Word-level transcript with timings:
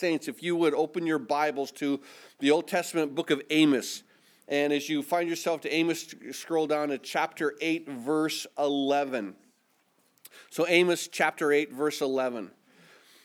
Saints, 0.00 0.28
if 0.28 0.42
you 0.42 0.56
would 0.56 0.72
open 0.72 1.06
your 1.06 1.18
Bibles 1.18 1.70
to 1.72 2.00
the 2.38 2.50
Old 2.50 2.66
Testament 2.66 3.14
book 3.14 3.30
of 3.30 3.42
Amos. 3.50 4.02
And 4.48 4.72
as 4.72 4.88
you 4.88 5.02
find 5.02 5.28
yourself 5.28 5.60
to 5.60 5.70
Amos, 5.70 6.14
scroll 6.32 6.66
down 6.66 6.88
to 6.88 6.96
chapter 6.96 7.54
8, 7.60 7.86
verse 7.86 8.46
11. 8.58 9.34
So, 10.48 10.66
Amos 10.66 11.06
chapter 11.06 11.52
8, 11.52 11.74
verse 11.74 12.00
11. 12.00 12.50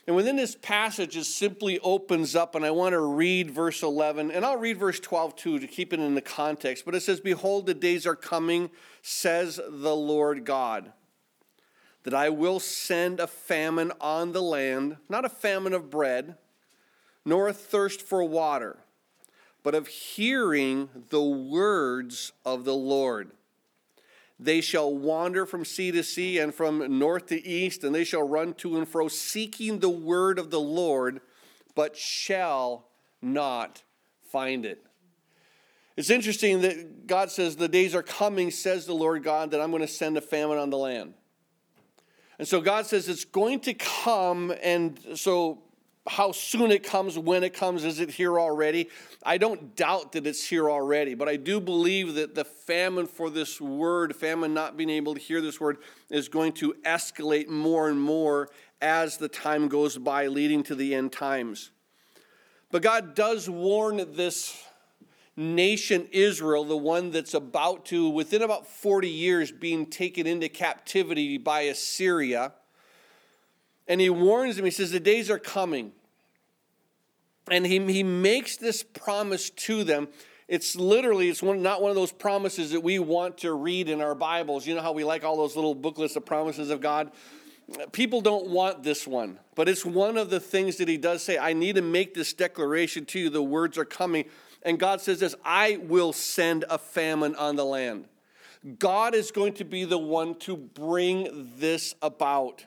And 0.05 0.17
within 0.17 0.35
this 0.35 0.57
passage, 0.61 1.15
it 1.15 1.23
simply 1.23 1.79
opens 1.79 2.35
up, 2.35 2.55
and 2.55 2.65
I 2.65 2.71
want 2.71 2.92
to 2.92 2.99
read 2.99 3.51
verse 3.51 3.81
11, 3.81 4.31
and 4.31 4.46
I'll 4.46 4.57
read 4.57 4.78
verse 4.78 4.99
12 4.99 5.33
too 5.37 5.60
to 5.60 5.67
keep 5.67 5.94
it 5.94 6.01
in 6.01 6.13
the 6.13 6.19
context. 6.19 6.83
But 6.83 6.94
it 6.94 7.03
says, 7.03 7.21
Behold, 7.21 7.67
the 7.67 7.73
days 7.73 8.05
are 8.05 8.17
coming, 8.17 8.69
says 9.01 9.62
the 9.65 9.96
Lord 9.96 10.44
God, 10.44 10.92
that 12.03 12.13
I 12.13 12.28
will 12.28 12.60
send 12.60 13.21
a 13.21 13.28
famine 13.28 13.94
on 14.01 14.33
the 14.33 14.42
land, 14.42 14.97
not 15.07 15.23
a 15.23 15.29
famine 15.29 15.71
of 15.71 15.89
bread 15.89 16.35
nor 17.26 17.48
a 17.48 17.53
thirst 17.53 18.02
for 18.02 18.23
water, 18.23 18.77
but 19.63 19.75
of 19.75 19.88
hearing 19.88 20.89
the 21.09 21.23
words 21.23 22.31
of 22.45 22.63
the 22.63 22.75
Lord. 22.75 23.31
They 24.39 24.61
shall 24.61 24.93
wander 24.93 25.45
from 25.45 25.65
sea 25.65 25.91
to 25.91 26.03
sea 26.03 26.39
and 26.39 26.53
from 26.53 26.99
north 26.99 27.27
to 27.27 27.48
east, 27.48 27.84
and 27.84 27.95
they 27.95 28.03
shall 28.03 28.27
run 28.27 28.53
to 28.55 28.77
and 28.77 28.88
fro, 28.88 29.07
seeking 29.07 29.79
the 29.79 29.89
word 29.89 30.38
of 30.38 30.51
the 30.51 30.59
Lord, 30.59 31.21
but 31.73 31.95
shall 31.98 32.85
not 33.21 33.84
find 34.31 34.65
it. 34.65 34.85
It's 35.95 36.09
interesting 36.09 36.62
that 36.62 37.07
God 37.07 37.31
says, 37.31 37.55
The 37.55 37.70
days 37.70 37.95
are 37.95 38.03
coming, 38.03 38.51
says 38.51 38.85
the 38.85 38.93
Lord 38.93 39.23
God, 39.23 39.51
that 39.51 39.62
I'm 39.62 39.71
going 39.71 39.81
to 39.81 39.87
send 39.87 40.17
a 40.17 40.21
famine 40.21 40.57
on 40.57 40.70
the 40.70 40.77
land. 40.77 41.13
And 42.37 42.48
so 42.48 42.59
God 42.59 42.85
says 42.85 43.07
it's 43.07 43.23
going 43.23 43.62
to 43.62 43.73
come, 43.73 44.53
and 44.62 44.99
so 45.15 45.63
how 46.07 46.31
soon 46.31 46.71
it 46.71 46.83
comes, 46.83 47.17
when 47.17 47.43
it 47.43 47.53
comes, 47.53 47.83
is 47.83 47.99
it 47.99 48.11
here 48.11 48.39
already? 48.39 48.89
I 49.23 49.37
don't 49.37 49.75
doubt 49.75 50.11
that 50.11 50.27
it's 50.27 50.47
here 50.47 50.69
already, 50.69 51.15
but 51.15 51.27
I 51.27 51.35
do 51.35 51.59
believe 51.59 52.13
that 52.15 52.35
the 52.35 52.45
famine 52.45 53.07
for 53.07 53.29
this 53.31 53.59
word, 53.59 54.15
famine 54.15 54.53
not 54.53 54.77
being 54.77 54.91
able 54.91 55.15
to 55.15 55.20
hear 55.20 55.41
this 55.41 55.59
word, 55.59 55.77
is 56.12 56.29
going 56.29 56.53
to 56.53 56.75
escalate 56.85 57.47
more 57.47 57.89
and 57.89 57.99
more 57.99 58.49
as 58.81 59.17
the 59.17 59.27
time 59.27 59.67
goes 59.67 59.97
by, 59.97 60.27
leading 60.27 60.62
to 60.63 60.75
the 60.75 60.93
end 60.93 61.12
times. 61.12 61.71
But 62.69 62.84
God 62.84 63.15
does 63.15 63.49
warn 63.49 63.97
this 64.14 64.62
nation 65.36 66.08
Israel, 66.12 66.66
the 66.66 66.78
one 66.78 67.09
that's 67.09 67.34
about 67.34 67.86
to, 67.86 68.09
within 68.09 68.44
about 68.44 68.67
40 68.67 69.09
years, 69.09 69.52
being 69.52 69.88
taken 69.88 70.28
into 70.28 70.50
captivity 70.50 71.40
by 71.40 71.62
Assyria 71.62 72.53
and 73.88 74.02
he 74.02 74.09
warns 74.09 74.55
them, 74.55 74.66
he 74.66 74.72
says, 74.72 74.91
The 74.91 75.00
days 75.00 75.30
are 75.30 75.39
coming. 75.39 75.91
And 77.50 77.66
he, 77.66 77.80
he 77.91 78.03
makes 78.03 78.58
this 78.58 78.81
promise 78.81 79.52
to 79.52 79.83
them. 79.83 80.08
It's 80.47 80.75
literally, 80.75 81.30
it's 81.30 81.44
one, 81.44 81.61
not 81.61 81.81
one 81.81 81.89
of 81.89 81.95
those 81.95 82.11
promises 82.11 82.72
that 82.72 82.81
we 82.81 83.00
want 83.00 83.39
to 83.39 83.53
read 83.53 83.89
in 83.89 84.02
our 84.02 84.16
Bibles. 84.16 84.66
You 84.66 84.75
know 84.75 84.81
how 84.81 84.91
we 84.91 85.03
like 85.03 85.23
all 85.23 85.38
those 85.38 85.56
little 85.56 85.75
booklets 85.75 86.16
of 86.16 86.25
promises 86.25 86.69
of 86.69 86.81
God? 86.81 87.11
People 87.91 88.22
don't 88.22 88.47
want 88.47 88.83
this 88.83 89.08
one, 89.08 89.39
but 89.56 89.67
it's 89.67 89.83
one 89.83 90.17
of 90.17 90.30
the 90.30 90.39
things 90.39 90.78
that 90.78 90.88
he 90.88 90.97
does 90.97 91.23
say. 91.23 91.38
I 91.39 91.53
need 91.53 91.75
to 91.75 91.81
make 91.81 92.13
this 92.13 92.31
declaration 92.33 93.06
to 93.06 93.19
you. 93.19 93.30
The 93.31 93.41
words 93.41 93.78
are 93.78 93.86
coming. 93.86 94.25
And 94.61 94.80
God 94.80 95.02
says 95.02 95.19
this 95.19 95.36
I 95.44 95.78
will 95.81 96.13
send 96.13 96.66
a 96.69 96.78
famine 96.78 97.36
on 97.36 97.56
the 97.56 97.66
land. 97.66 98.06
God 98.80 99.13
is 99.13 99.31
going 99.31 99.53
to 99.53 99.63
be 99.63 99.83
the 99.83 99.97
one 99.97 100.36
to 100.39 100.58
bring 100.58 101.52
this 101.58 101.95
about. 102.02 102.66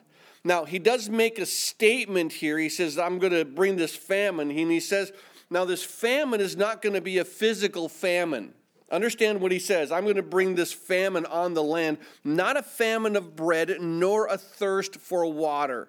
Now, 0.49 0.65
he 0.65 0.79
does 0.79 1.09
make 1.09 1.37
a 1.37 1.45
statement 1.45 2.33
here. 2.33 2.57
He 2.57 2.69
says, 2.69 2.97
I'm 2.97 3.19
going 3.19 3.33
to 3.33 3.45
bring 3.45 3.75
this 3.75 3.95
famine. 3.95 4.49
And 4.49 4.71
he 4.71 4.79
says, 4.79 5.13
now 5.51 5.63
this 5.63 5.83
famine 5.83 6.41
is 6.41 6.57
not 6.57 6.81
going 6.81 6.95
to 6.95 7.01
be 7.01 7.19
a 7.19 7.23
physical 7.23 7.87
famine. 7.87 8.55
Understand 8.91 9.41
what 9.41 9.51
he 9.51 9.59
says. 9.59 9.91
I'm 9.91 10.05
going 10.05 10.15
to 10.15 10.23
bring 10.23 10.55
this 10.55 10.73
famine 10.73 11.27
on 11.27 11.53
the 11.53 11.61
land, 11.61 11.99
not 12.23 12.57
a 12.57 12.63
famine 12.63 13.15
of 13.15 13.35
bread, 13.35 13.77
nor 13.79 14.25
a 14.25 14.39
thirst 14.39 14.95
for 14.95 15.23
water. 15.27 15.87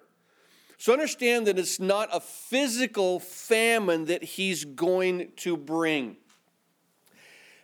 So 0.77 0.93
understand 0.93 1.47
that 1.47 1.57
it's 1.57 1.79
not 1.79 2.09
a 2.13 2.19
physical 2.19 3.19
famine 3.19 4.05
that 4.05 4.23
he's 4.23 4.63
going 4.63 5.31
to 5.37 5.57
bring. 5.57 6.17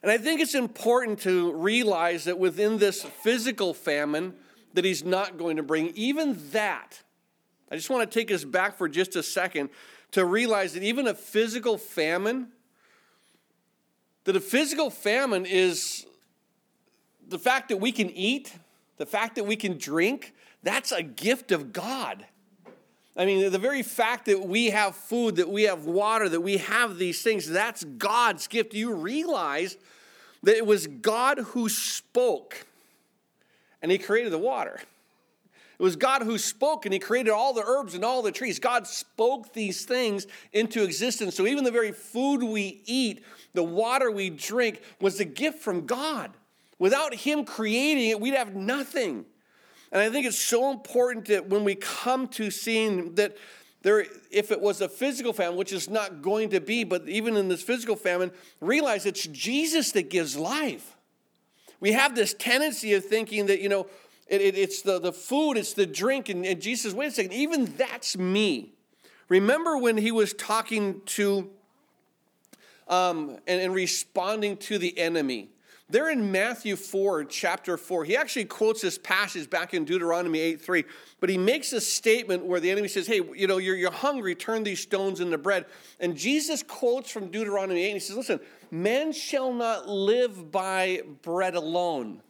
And 0.01 0.11
I 0.11 0.17
think 0.17 0.41
it's 0.41 0.55
important 0.55 1.19
to 1.19 1.53
realize 1.53 2.23
that 2.23 2.39
within 2.39 2.79
this 2.79 3.03
physical 3.03 3.75
famine, 3.75 4.33
that 4.77 4.85
he's 4.85 5.03
not 5.03 5.39
going 5.39 5.57
to 5.57 5.63
bring, 5.63 5.91
even 5.95 6.37
that, 6.51 7.01
I 7.71 7.75
just 7.75 7.89
want 7.89 8.07
to 8.09 8.19
take 8.19 8.31
us 8.31 8.43
back 8.43 8.77
for 8.77 8.87
just 8.87 9.15
a 9.15 9.23
second 9.23 9.71
to 10.11 10.23
realize 10.23 10.73
that 10.73 10.83
even 10.83 11.07
a 11.07 11.15
physical 11.15 11.79
famine, 11.79 12.49
that 14.25 14.35
a 14.35 14.39
physical 14.39 14.91
famine 14.91 15.47
is 15.47 16.05
the 17.27 17.39
fact 17.39 17.69
that 17.69 17.77
we 17.77 17.91
can 17.91 18.11
eat, 18.11 18.53
the 18.97 19.07
fact 19.07 19.33
that 19.37 19.45
we 19.45 19.55
can 19.55 19.79
drink, 19.79 20.35
that's 20.61 20.91
a 20.91 21.01
gift 21.01 21.51
of 21.51 21.73
God. 21.73 22.23
I 23.15 23.25
mean, 23.25 23.51
the 23.51 23.57
very 23.57 23.81
fact 23.81 24.27
that 24.27 24.45
we 24.45 24.67
have 24.69 24.95
food, 24.95 25.37
that 25.37 25.49
we 25.49 25.63
have 25.63 25.85
water, 25.85 26.29
that 26.29 26.41
we 26.41 26.57
have 26.57 26.99
these 26.99 27.23
things, 27.23 27.49
that's 27.49 27.83
God's 27.83 28.45
gift. 28.45 28.75
You 28.75 28.93
realize 28.93 29.75
that 30.43 30.55
it 30.55 30.67
was 30.67 30.85
God 30.85 31.39
who 31.39 31.67
spoke? 31.67 32.67
And 33.81 33.91
he 33.91 33.97
created 33.97 34.31
the 34.31 34.37
water. 34.37 34.79
It 35.79 35.83
was 35.83 35.95
God 35.95 36.23
who 36.23 36.39
spoke 36.39 36.85
and 36.85 36.93
he 36.93 36.99
created 36.99 37.31
all 37.31 37.53
the 37.53 37.63
herbs 37.63 37.93
and 37.93 38.03
all 38.03 38.23
the 38.23 38.31
trees. 38.31 38.57
God 38.57 38.87
spoke 38.87 39.53
these 39.53 39.85
things 39.85 40.25
into 40.51 40.83
existence. 40.83 41.35
So 41.35 41.45
even 41.45 41.63
the 41.63 41.71
very 41.71 41.91
food 41.91 42.41
we 42.41 42.81
eat, 42.85 43.23
the 43.53 43.63
water 43.63 44.09
we 44.09 44.31
drink, 44.31 44.81
was 44.99 45.19
a 45.19 45.25
gift 45.25 45.59
from 45.59 45.85
God. 45.85 46.31
Without 46.79 47.13
him 47.13 47.45
creating 47.45 48.09
it, 48.09 48.19
we'd 48.19 48.33
have 48.33 48.55
nothing. 48.55 49.25
And 49.91 50.01
I 50.01 50.09
think 50.09 50.25
it's 50.25 50.39
so 50.39 50.71
important 50.71 51.25
that 51.25 51.47
when 51.47 51.63
we 51.63 51.75
come 51.75 52.27
to 52.29 52.49
seeing 52.49 53.13
that 53.15 53.37
there, 53.83 54.05
if 54.31 54.51
it 54.51 54.59
was 54.59 54.81
a 54.81 54.89
physical 54.89 55.31
famine, 55.31 55.57
which 55.57 55.71
is 55.71 55.89
not 55.89 56.23
going 56.23 56.49
to 56.49 56.59
be, 56.59 56.83
but 56.83 57.07
even 57.07 57.37
in 57.37 57.47
this 57.47 57.61
physical 57.61 57.95
famine, 57.95 58.31
realize 58.59 59.05
it's 59.05 59.27
Jesus 59.27 59.91
that 59.91 60.09
gives 60.09 60.35
life. 60.35 60.96
We 61.79 61.91
have 61.91 62.15
this 62.15 62.33
tendency 62.33 62.93
of 62.93 63.05
thinking 63.05 63.47
that, 63.47 63.61
you 63.61 63.69
know, 63.69 63.87
it, 64.27 64.41
it, 64.41 64.55
it's 64.57 64.81
the, 64.81 64.99
the 64.99 65.13
food, 65.13 65.57
it's 65.57 65.73
the 65.73 65.85
drink. 65.85 66.29
And, 66.29 66.45
and 66.45 66.61
Jesus, 66.61 66.93
wait 66.93 67.07
a 67.07 67.11
second, 67.11 67.33
even 67.33 67.65
that's 67.77 68.17
me. 68.17 68.73
Remember 69.29 69.77
when 69.77 69.97
he 69.97 70.11
was 70.11 70.33
talking 70.33 71.01
to 71.05 71.49
um, 72.87 73.37
and, 73.47 73.61
and 73.61 73.73
responding 73.73 74.57
to 74.57 74.77
the 74.77 74.97
enemy? 74.97 75.49
There 75.89 76.09
in 76.09 76.33
Matthew 76.33 76.75
4, 76.75 77.23
chapter 77.25 77.77
4, 77.77 78.03
he 78.03 78.17
actually 78.17 78.43
quotes 78.43 78.81
this 78.81 78.97
passage 78.97 79.49
back 79.49 79.73
in 79.73 79.85
Deuteronomy 79.85 80.39
8 80.39 80.61
3, 80.61 80.83
but 81.21 81.29
he 81.29 81.37
makes 81.37 81.71
a 81.71 81.79
statement 81.79 82.45
where 82.45 82.59
the 82.59 82.69
enemy 82.69 82.89
says, 82.89 83.07
Hey, 83.07 83.21
you 83.33 83.47
know, 83.47 83.57
you're, 83.57 83.77
you're 83.77 83.91
hungry, 83.91 84.35
turn 84.35 84.63
these 84.63 84.81
stones 84.81 85.21
into 85.21 85.37
bread. 85.37 85.65
And 86.01 86.17
Jesus 86.17 86.61
quotes 86.61 87.09
from 87.09 87.31
Deuteronomy 87.31 87.83
8, 87.83 87.85
and 87.85 87.93
he 87.93 87.99
says, 88.01 88.17
Listen, 88.17 88.41
man 88.71 89.11
shall 89.11 89.53
not 89.53 89.87
live 89.87 90.51
by 90.51 91.01
bread 91.21 91.55
alone, 91.55 92.21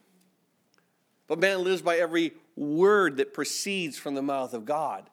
but 1.27 1.39
man 1.39 1.63
lives 1.63 1.81
by 1.81 1.97
every 1.97 2.33
word 2.55 3.17
that 3.17 3.33
proceeds 3.33 3.97
from 3.97 4.15
the 4.15 4.21
mouth 4.21 4.53
of 4.53 4.65
God. 4.65 5.09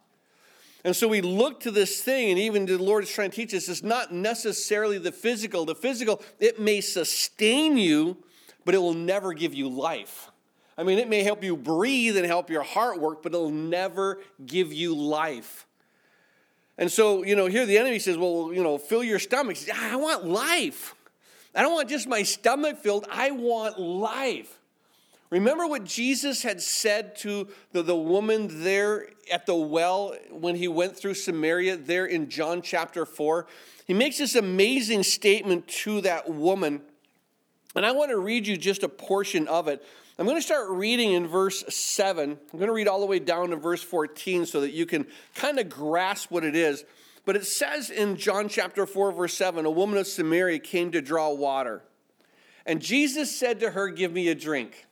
And 0.84 0.94
so 0.94 1.08
we 1.08 1.22
look 1.22 1.60
to 1.60 1.70
this 1.70 2.02
thing, 2.02 2.30
and 2.30 2.38
even 2.38 2.66
the 2.66 2.76
Lord 2.76 3.04
is 3.04 3.10
trying 3.10 3.30
to 3.30 3.36
teach 3.36 3.54
us 3.54 3.68
it's 3.68 3.82
not 3.82 4.12
necessarily 4.12 4.98
the 4.98 5.12
physical. 5.12 5.64
The 5.64 5.74
physical, 5.74 6.22
it 6.38 6.60
may 6.60 6.82
sustain 6.82 7.78
you, 7.78 8.18
but 8.64 8.74
it 8.74 8.78
will 8.78 8.94
never 8.94 9.32
give 9.32 9.54
you 9.54 9.68
life. 9.68 10.30
I 10.76 10.82
mean, 10.82 10.98
it 10.98 11.08
may 11.08 11.22
help 11.22 11.42
you 11.42 11.56
breathe 11.56 12.16
and 12.16 12.26
help 12.26 12.50
your 12.50 12.62
heart 12.62 13.00
work, 13.00 13.22
but 13.22 13.32
it'll 13.32 13.50
never 13.50 14.20
give 14.44 14.72
you 14.72 14.94
life. 14.94 15.66
And 16.76 16.90
so, 16.90 17.22
you 17.22 17.36
know, 17.36 17.46
here 17.46 17.64
the 17.64 17.78
enemy 17.78 17.98
says, 17.98 18.18
well, 18.18 18.50
you 18.52 18.62
know, 18.62 18.76
fill 18.76 19.04
your 19.04 19.20
stomach. 19.20 19.56
Says, 19.56 19.74
I 19.74 19.96
want 19.96 20.26
life. 20.26 20.94
I 21.54 21.62
don't 21.62 21.72
want 21.72 21.88
just 21.88 22.08
my 22.08 22.22
stomach 22.22 22.78
filled, 22.78 23.06
I 23.10 23.30
want 23.30 23.78
life. 23.78 24.58
Remember 25.30 25.66
what 25.66 25.84
Jesus 25.84 26.42
had 26.42 26.60
said 26.60 27.16
to 27.16 27.48
the, 27.72 27.82
the 27.82 27.96
woman 27.96 28.62
there 28.62 29.08
at 29.32 29.46
the 29.46 29.54
well 29.54 30.14
when 30.30 30.54
he 30.54 30.68
went 30.68 30.96
through 30.96 31.14
Samaria, 31.14 31.76
there 31.76 32.06
in 32.06 32.28
John 32.28 32.62
chapter 32.62 33.04
4? 33.04 33.46
He 33.86 33.94
makes 33.94 34.18
this 34.18 34.34
amazing 34.34 35.02
statement 35.02 35.66
to 35.68 36.00
that 36.02 36.30
woman. 36.30 36.82
And 37.74 37.84
I 37.84 37.92
want 37.92 38.10
to 38.10 38.18
read 38.18 38.46
you 38.46 38.56
just 38.56 38.82
a 38.82 38.88
portion 38.88 39.48
of 39.48 39.66
it. 39.66 39.84
I'm 40.18 40.26
going 40.26 40.38
to 40.38 40.42
start 40.42 40.70
reading 40.70 41.12
in 41.12 41.26
verse 41.26 41.64
7. 41.68 42.30
I'm 42.30 42.58
going 42.58 42.68
to 42.68 42.72
read 42.72 42.86
all 42.86 43.00
the 43.00 43.06
way 43.06 43.18
down 43.18 43.50
to 43.50 43.56
verse 43.56 43.82
14 43.82 44.46
so 44.46 44.60
that 44.60 44.70
you 44.70 44.86
can 44.86 45.06
kind 45.34 45.58
of 45.58 45.68
grasp 45.68 46.30
what 46.30 46.44
it 46.44 46.54
is. 46.54 46.84
But 47.24 47.36
it 47.36 47.46
says 47.46 47.90
in 47.90 48.16
John 48.16 48.48
chapter 48.48 48.86
4, 48.86 49.12
verse 49.12 49.34
7 49.34 49.64
a 49.64 49.70
woman 49.70 49.98
of 49.98 50.06
Samaria 50.06 50.58
came 50.58 50.90
to 50.92 51.00
draw 51.00 51.30
water. 51.30 51.82
And 52.66 52.80
Jesus 52.80 53.34
said 53.34 53.60
to 53.60 53.70
her, 53.70 53.88
Give 53.88 54.12
me 54.12 54.28
a 54.28 54.34
drink. 54.34 54.86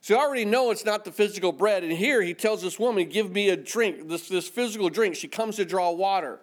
So 0.00 0.14
you 0.14 0.20
already 0.20 0.44
know 0.44 0.72
it's 0.72 0.84
not 0.84 1.04
the 1.04 1.12
physical 1.12 1.52
bread. 1.52 1.84
And 1.84 1.92
here 1.92 2.22
he 2.22 2.34
tells 2.34 2.62
this 2.62 2.78
woman, 2.78 3.08
Give 3.08 3.30
me 3.30 3.48
a 3.50 3.56
drink, 3.56 4.08
this, 4.08 4.28
this 4.28 4.48
physical 4.48 4.88
drink. 4.88 5.14
She 5.14 5.28
comes 5.28 5.56
to 5.56 5.64
draw 5.64 5.90
water. 5.90 6.40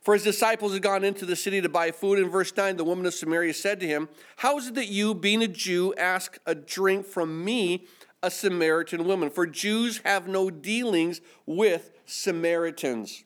For 0.00 0.14
his 0.14 0.24
disciples 0.24 0.72
had 0.72 0.82
gone 0.82 1.04
into 1.04 1.24
the 1.24 1.36
city 1.36 1.60
to 1.60 1.68
buy 1.68 1.92
food. 1.92 2.18
In 2.18 2.28
verse 2.28 2.56
9, 2.56 2.76
the 2.76 2.84
woman 2.84 3.06
of 3.06 3.14
Samaria 3.14 3.54
said 3.54 3.78
to 3.80 3.86
him, 3.86 4.08
How 4.36 4.58
is 4.58 4.68
it 4.68 4.74
that 4.74 4.88
you, 4.88 5.14
being 5.14 5.42
a 5.42 5.48
Jew, 5.48 5.94
ask 5.94 6.38
a 6.44 6.56
drink 6.56 7.06
from 7.06 7.44
me, 7.44 7.86
a 8.20 8.30
Samaritan 8.30 9.04
woman? 9.04 9.30
For 9.30 9.46
Jews 9.46 10.00
have 10.04 10.26
no 10.26 10.50
dealings 10.50 11.20
with 11.46 11.92
Samaritans. 12.04 13.22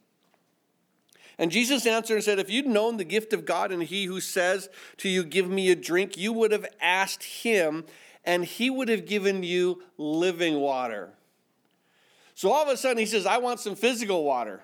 And 1.38 1.50
Jesus 1.50 1.86
answered 1.86 2.14
and 2.14 2.24
said, 2.24 2.38
If 2.38 2.50
you'd 2.50 2.66
known 2.66 2.96
the 2.96 3.04
gift 3.04 3.32
of 3.32 3.44
God 3.44 3.70
and 3.70 3.82
he 3.82 4.04
who 4.04 4.20
says 4.20 4.68
to 4.98 5.08
you, 5.08 5.22
Give 5.22 5.48
me 5.48 5.70
a 5.70 5.76
drink, 5.76 6.16
you 6.16 6.32
would 6.32 6.52
have 6.52 6.66
asked 6.80 7.22
him, 7.22 7.84
and 8.24 8.44
he 8.44 8.70
would 8.70 8.88
have 8.88 9.06
given 9.06 9.42
you 9.42 9.82
living 9.98 10.60
water. 10.60 11.10
So 12.34 12.52
all 12.52 12.62
of 12.62 12.68
a 12.68 12.76
sudden 12.76 12.98
he 12.98 13.06
says, 13.06 13.26
I 13.26 13.38
want 13.38 13.60
some 13.60 13.74
physical 13.76 14.24
water. 14.24 14.60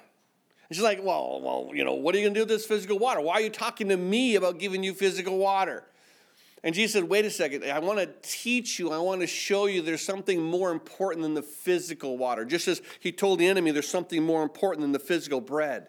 And 0.68 0.76
she's 0.76 0.84
like, 0.84 1.02
well, 1.02 1.40
well, 1.42 1.70
you 1.74 1.84
know, 1.84 1.94
what 1.94 2.14
are 2.14 2.18
you 2.18 2.24
going 2.24 2.34
to 2.34 2.40
do 2.40 2.42
with 2.42 2.48
this 2.48 2.66
physical 2.66 2.98
water? 2.98 3.20
Why 3.20 3.34
are 3.34 3.40
you 3.42 3.50
talking 3.50 3.88
to 3.90 3.96
me 3.96 4.36
about 4.36 4.58
giving 4.58 4.82
you 4.82 4.94
physical 4.94 5.36
water? 5.36 5.84
And 6.64 6.74
Jesus 6.74 6.92
said, 6.92 7.04
wait 7.04 7.24
a 7.24 7.30
second, 7.30 7.64
I 7.64 7.78
want 7.80 7.98
to 7.98 8.08
teach 8.22 8.78
you, 8.78 8.90
I 8.92 8.98
want 8.98 9.20
to 9.20 9.26
show 9.26 9.66
you 9.66 9.82
there's 9.82 10.04
something 10.04 10.40
more 10.40 10.70
important 10.70 11.24
than 11.24 11.34
the 11.34 11.42
physical 11.42 12.16
water. 12.16 12.44
Just 12.44 12.68
as 12.68 12.80
he 13.00 13.10
told 13.10 13.38
the 13.38 13.46
enemy 13.46 13.70
there's 13.70 13.88
something 13.88 14.22
more 14.22 14.42
important 14.42 14.82
than 14.82 14.92
the 14.92 14.98
physical 14.98 15.40
bread. 15.40 15.88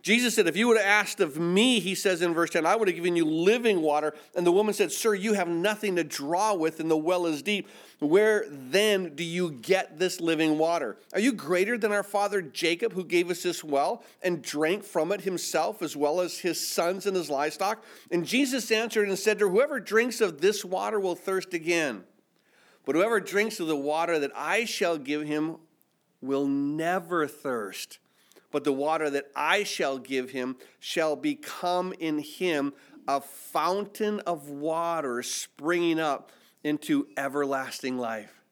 Jesus 0.00 0.36
said, 0.36 0.46
If 0.46 0.56
you 0.56 0.68
would 0.68 0.76
have 0.76 0.86
asked 0.86 1.20
of 1.20 1.38
me, 1.38 1.80
he 1.80 1.94
says 1.94 2.22
in 2.22 2.32
verse 2.32 2.50
10, 2.50 2.64
I 2.64 2.76
would 2.76 2.86
have 2.86 2.96
given 2.96 3.16
you 3.16 3.24
living 3.24 3.82
water. 3.82 4.14
And 4.36 4.46
the 4.46 4.52
woman 4.52 4.72
said, 4.72 4.92
Sir, 4.92 5.14
you 5.14 5.32
have 5.32 5.48
nothing 5.48 5.96
to 5.96 6.04
draw 6.04 6.54
with, 6.54 6.78
and 6.78 6.90
the 6.90 6.96
well 6.96 7.26
is 7.26 7.42
deep. 7.42 7.68
Where 7.98 8.44
then 8.48 9.16
do 9.16 9.24
you 9.24 9.50
get 9.50 9.98
this 9.98 10.20
living 10.20 10.56
water? 10.56 10.96
Are 11.12 11.20
you 11.20 11.32
greater 11.32 11.76
than 11.76 11.90
our 11.90 12.04
father 12.04 12.40
Jacob, 12.40 12.92
who 12.92 13.04
gave 13.04 13.28
us 13.28 13.42
this 13.42 13.64
well 13.64 14.04
and 14.22 14.40
drank 14.40 14.84
from 14.84 15.10
it 15.10 15.22
himself, 15.22 15.82
as 15.82 15.96
well 15.96 16.20
as 16.20 16.38
his 16.38 16.64
sons 16.64 17.06
and 17.06 17.16
his 17.16 17.28
livestock? 17.28 17.82
And 18.12 18.24
Jesus 18.24 18.70
answered 18.70 19.08
and 19.08 19.18
said 19.18 19.40
to 19.40 19.46
her, 19.46 19.50
Whoever 19.50 19.80
drinks 19.80 20.20
of 20.20 20.40
this 20.40 20.64
water 20.64 21.00
will 21.00 21.16
thirst 21.16 21.54
again. 21.54 22.04
But 22.84 22.94
whoever 22.94 23.18
drinks 23.18 23.58
of 23.58 23.66
the 23.66 23.76
water 23.76 24.20
that 24.20 24.32
I 24.34 24.64
shall 24.64 24.96
give 24.96 25.26
him 25.26 25.56
will 26.20 26.46
never 26.46 27.26
thirst 27.26 27.98
but 28.50 28.64
the 28.64 28.72
water 28.72 29.10
that 29.10 29.30
I 29.34 29.64
shall 29.64 29.98
give 29.98 30.30
him 30.30 30.56
shall 30.80 31.16
become 31.16 31.92
in 31.98 32.18
him 32.18 32.72
a 33.06 33.20
fountain 33.20 34.20
of 34.20 34.48
water 34.50 35.22
springing 35.22 35.98
up 35.98 36.32
into 36.62 37.08
everlasting 37.16 37.98
life. 37.98 38.42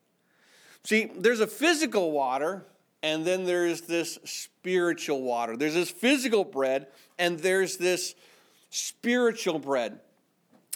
See, 0.85 1.11
there's 1.17 1.41
a 1.41 1.47
physical 1.47 2.13
water, 2.13 2.65
and 3.03 3.25
then 3.25 3.45
there's 3.45 3.83
this 3.83 4.19
spiritual 4.25 5.23
water. 5.23 5.57
There's 5.57 5.75
this 5.75 5.91
physical 5.91 6.45
bread, 6.45 6.87
and 7.19 7.39
there's 7.39 7.77
this 7.77 8.15
spiritual 8.71 9.59
bread. 9.59 10.01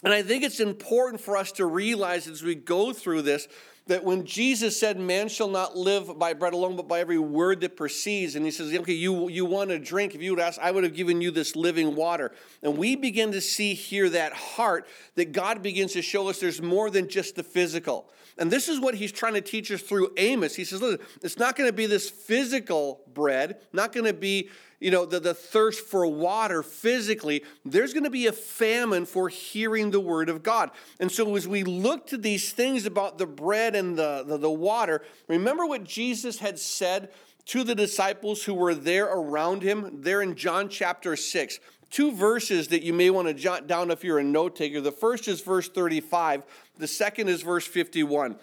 And 0.03 0.13
I 0.13 0.21
think 0.23 0.43
it's 0.43 0.59
important 0.59 1.21
for 1.21 1.37
us 1.37 1.51
to 1.53 1.65
realize 1.65 2.27
as 2.27 2.43
we 2.43 2.55
go 2.55 2.91
through 2.91 3.21
this 3.21 3.47
that 3.91 4.05
when 4.05 4.25
Jesus 4.25 4.79
said, 4.79 4.97
Man 4.97 5.27
shall 5.27 5.49
not 5.49 5.75
live 5.75 6.17
by 6.17 6.33
bread 6.33 6.53
alone, 6.53 6.77
but 6.77 6.87
by 6.87 7.01
every 7.01 7.19
word 7.19 7.59
that 7.61 7.75
proceeds, 7.75 8.35
and 8.35 8.45
he 8.45 8.51
says, 8.51 8.73
Okay, 8.73 8.93
you, 8.93 9.29
you 9.29 9.45
want 9.45 9.69
a 9.69 9.77
drink. 9.77 10.15
If 10.15 10.21
you 10.21 10.31
would 10.31 10.39
ask, 10.39 10.57
I 10.59 10.71
would 10.71 10.85
have 10.85 10.95
given 10.95 11.19
you 11.19 11.29
this 11.29 11.57
living 11.57 11.95
water. 11.95 12.31
And 12.63 12.77
we 12.77 12.95
begin 12.95 13.33
to 13.33 13.41
see 13.41 13.73
here 13.73 14.09
that 14.09 14.31
heart 14.31 14.87
that 15.15 15.33
God 15.33 15.61
begins 15.61 15.91
to 15.93 16.01
show 16.01 16.29
us 16.29 16.39
there's 16.39 16.61
more 16.61 16.89
than 16.89 17.09
just 17.09 17.35
the 17.35 17.43
physical. 17.43 18.09
And 18.37 18.49
this 18.49 18.69
is 18.69 18.79
what 18.79 18.95
he's 18.95 19.11
trying 19.11 19.33
to 19.33 19.41
teach 19.41 19.69
us 19.71 19.81
through 19.81 20.13
Amos. 20.15 20.55
He 20.55 20.63
says, 20.63 20.81
Listen, 20.81 21.05
it's 21.21 21.37
not 21.37 21.57
going 21.57 21.67
to 21.67 21.73
be 21.73 21.85
this 21.85 22.09
physical 22.09 23.01
bread, 23.13 23.57
not 23.73 23.91
going 23.91 24.05
to 24.05 24.13
be 24.13 24.49
you 24.81 24.89
know, 24.91 25.05
the, 25.05 25.19
the 25.19 25.33
thirst 25.33 25.85
for 25.85 26.05
water 26.07 26.63
physically, 26.63 27.43
there's 27.63 27.93
going 27.93 28.03
to 28.03 28.09
be 28.09 28.27
a 28.27 28.33
famine 28.33 29.05
for 29.05 29.29
hearing 29.29 29.91
the 29.91 29.99
word 29.99 30.27
of 30.27 30.43
God. 30.43 30.71
And 30.99 31.09
so 31.09 31.35
as 31.35 31.47
we 31.47 31.63
look 31.63 32.07
to 32.07 32.17
these 32.17 32.51
things 32.51 32.85
about 32.85 33.17
the 33.17 33.27
bread 33.27 33.75
and 33.75 33.97
the, 33.97 34.25
the, 34.27 34.37
the 34.37 34.51
water, 34.51 35.03
remember 35.27 35.65
what 35.65 35.83
Jesus 35.83 36.39
had 36.39 36.59
said 36.59 37.11
to 37.45 37.63
the 37.63 37.75
disciples 37.75 38.43
who 38.43 38.55
were 38.55 38.75
there 38.75 39.05
around 39.05 39.61
him, 39.61 40.01
there 40.01 40.21
in 40.21 40.35
John 40.35 40.67
chapter 40.67 41.15
6 41.15 41.59
two 41.91 42.13
verses 42.13 42.69
that 42.69 42.83
you 42.83 42.93
may 42.93 43.09
want 43.09 43.27
to 43.27 43.33
jot 43.33 43.67
down 43.67 43.91
if 43.91 44.01
you're 44.01 44.19
a 44.19 44.23
note 44.23 44.55
taker. 44.55 44.79
The 44.79 44.93
first 44.93 45.27
is 45.27 45.41
verse 45.41 45.67
35, 45.67 46.43
the 46.77 46.87
second 46.87 47.27
is 47.27 47.41
verse 47.41 47.67
51. 47.67 48.37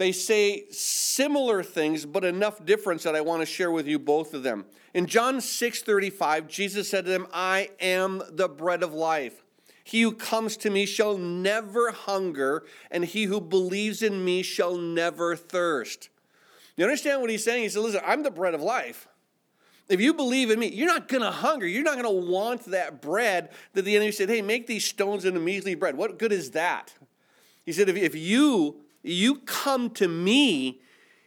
They 0.00 0.12
say 0.12 0.64
similar 0.70 1.62
things, 1.62 2.06
but 2.06 2.24
enough 2.24 2.64
difference 2.64 3.02
that 3.02 3.14
I 3.14 3.20
want 3.20 3.42
to 3.42 3.46
share 3.46 3.70
with 3.70 3.86
you 3.86 3.98
both 3.98 4.32
of 4.32 4.42
them. 4.42 4.64
In 4.94 5.04
John 5.04 5.42
6 5.42 5.82
35, 5.82 6.48
Jesus 6.48 6.88
said 6.88 7.04
to 7.04 7.10
them, 7.10 7.26
I 7.34 7.68
am 7.80 8.22
the 8.30 8.48
bread 8.48 8.82
of 8.82 8.94
life. 8.94 9.44
He 9.84 10.00
who 10.00 10.12
comes 10.12 10.56
to 10.56 10.70
me 10.70 10.86
shall 10.86 11.18
never 11.18 11.90
hunger, 11.90 12.64
and 12.90 13.04
he 13.04 13.24
who 13.24 13.42
believes 13.42 14.00
in 14.00 14.24
me 14.24 14.42
shall 14.42 14.78
never 14.78 15.36
thirst. 15.36 16.08
You 16.78 16.84
understand 16.86 17.20
what 17.20 17.28
he's 17.28 17.44
saying? 17.44 17.64
He 17.64 17.68
said, 17.68 17.80
Listen, 17.80 18.00
I'm 18.02 18.22
the 18.22 18.30
bread 18.30 18.54
of 18.54 18.62
life. 18.62 19.06
If 19.90 20.00
you 20.00 20.14
believe 20.14 20.50
in 20.50 20.58
me, 20.58 20.68
you're 20.68 20.86
not 20.86 21.08
going 21.08 21.24
to 21.24 21.30
hunger. 21.30 21.66
You're 21.66 21.82
not 21.82 22.00
going 22.00 22.06
to 22.06 22.30
want 22.30 22.64
that 22.70 23.02
bread 23.02 23.50
that 23.74 23.82
the 23.82 23.96
enemy 23.96 24.12
said, 24.12 24.30
Hey, 24.30 24.40
make 24.40 24.66
these 24.66 24.86
stones 24.86 25.26
into 25.26 25.40
measly 25.40 25.74
bread. 25.74 25.94
What 25.94 26.18
good 26.18 26.32
is 26.32 26.52
that? 26.52 26.94
He 27.66 27.72
said, 27.74 27.90
If, 27.90 27.96
if 27.98 28.14
you 28.14 28.80
you 29.02 29.36
come 29.36 29.90
to 29.90 30.08
me, 30.08 30.80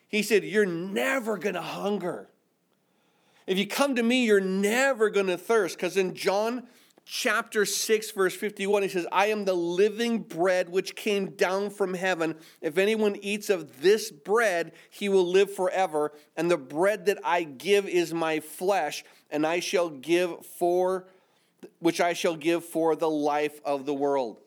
he 0.07 0.21
said, 0.21 0.43
you're 0.43 0.65
never 0.65 1.37
going 1.37 1.55
to 1.55 1.61
hunger. 1.61 2.29
If 3.47 3.57
you 3.57 3.67
come 3.67 3.95
to 3.95 4.03
me, 4.03 4.25
you're 4.25 4.39
never 4.39 5.09
going 5.09 5.27
to 5.27 5.37
thirst. 5.37 5.77
Because 5.77 5.97
in 5.97 6.13
John 6.13 6.67
chapter 7.05 7.65
6, 7.65 8.11
verse 8.11 8.35
51, 8.35 8.83
he 8.83 8.89
says, 8.89 9.05
I 9.11 9.27
am 9.27 9.45
the 9.45 9.53
living 9.53 10.19
bread 10.19 10.69
which 10.69 10.95
came 10.95 11.31
down 11.31 11.69
from 11.69 11.93
heaven. 11.93 12.35
If 12.61 12.77
anyone 12.77 13.17
eats 13.21 13.49
of 13.49 13.81
this 13.81 14.11
bread, 14.11 14.71
he 14.89 15.09
will 15.09 15.27
live 15.27 15.53
forever. 15.53 16.13
And 16.37 16.49
the 16.49 16.57
bread 16.57 17.07
that 17.07 17.19
I 17.23 17.43
give 17.43 17.87
is 17.87 18.13
my 18.13 18.39
flesh, 18.39 19.03
and 19.29 19.45
I 19.45 19.59
shall 19.59 19.89
give 19.89 20.45
for 20.45 21.07
which 21.79 22.01
I 22.01 22.13
shall 22.13 22.35
give 22.35 22.63
for 22.65 22.95
the 22.95 23.09
life 23.09 23.59
of 23.65 23.85
the 23.85 23.93
world. 23.93 24.39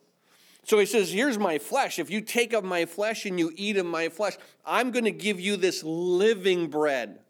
So 0.66 0.80
he 0.80 0.86
says, 0.86 1.12
Here's 1.12 1.38
my 1.38 1.58
flesh. 1.58 2.00
If 2.00 2.10
you 2.10 2.20
take 2.20 2.52
of 2.52 2.64
my 2.64 2.86
flesh 2.86 3.24
and 3.24 3.38
you 3.38 3.52
eat 3.54 3.76
of 3.76 3.86
my 3.86 4.08
flesh, 4.08 4.36
I'm 4.64 4.90
going 4.90 5.04
to 5.04 5.12
give 5.12 5.38
you 5.38 5.56
this 5.56 5.82
living 5.84 6.66
bread. 6.68 7.20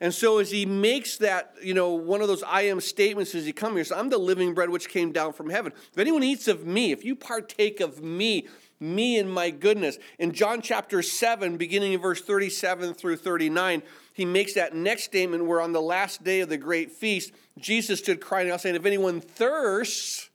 And 0.00 0.12
so 0.12 0.38
as 0.38 0.50
he 0.50 0.64
makes 0.64 1.18
that, 1.18 1.54
you 1.62 1.74
know, 1.74 1.90
one 1.90 2.22
of 2.22 2.28
those 2.28 2.42
I 2.42 2.62
am 2.62 2.80
statements 2.80 3.34
as 3.34 3.44
he 3.44 3.52
comes 3.52 3.74
here, 3.74 3.84
so 3.84 3.96
I'm 3.96 4.08
the 4.08 4.18
living 4.18 4.54
bread 4.54 4.70
which 4.70 4.88
came 4.88 5.12
down 5.12 5.34
from 5.34 5.50
heaven. 5.50 5.72
If 5.92 5.98
anyone 5.98 6.24
eats 6.24 6.48
of 6.48 6.64
me, 6.64 6.92
if 6.92 7.04
you 7.04 7.14
partake 7.14 7.80
of 7.80 8.02
me, 8.02 8.48
me 8.80 9.18
and 9.18 9.30
my 9.30 9.50
goodness. 9.50 9.98
In 10.18 10.32
John 10.32 10.62
chapter 10.62 11.02
7, 11.02 11.58
beginning 11.58 11.92
in 11.92 12.00
verse 12.00 12.22
37 12.22 12.94
through 12.94 13.16
39, 13.16 13.82
he 14.14 14.24
makes 14.24 14.54
that 14.54 14.74
next 14.74 15.04
statement 15.04 15.44
where 15.44 15.60
on 15.60 15.72
the 15.72 15.80
last 15.80 16.24
day 16.24 16.40
of 16.40 16.48
the 16.48 16.56
great 16.56 16.90
feast, 16.90 17.32
Jesus 17.58 18.00
stood 18.00 18.20
crying 18.20 18.50
out, 18.50 18.62
saying, 18.62 18.76
If 18.76 18.86
anyone 18.86 19.20
thirsts, 19.20 20.30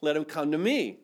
let 0.00 0.16
him 0.16 0.24
come 0.24 0.50
to 0.50 0.58
me. 0.58 0.96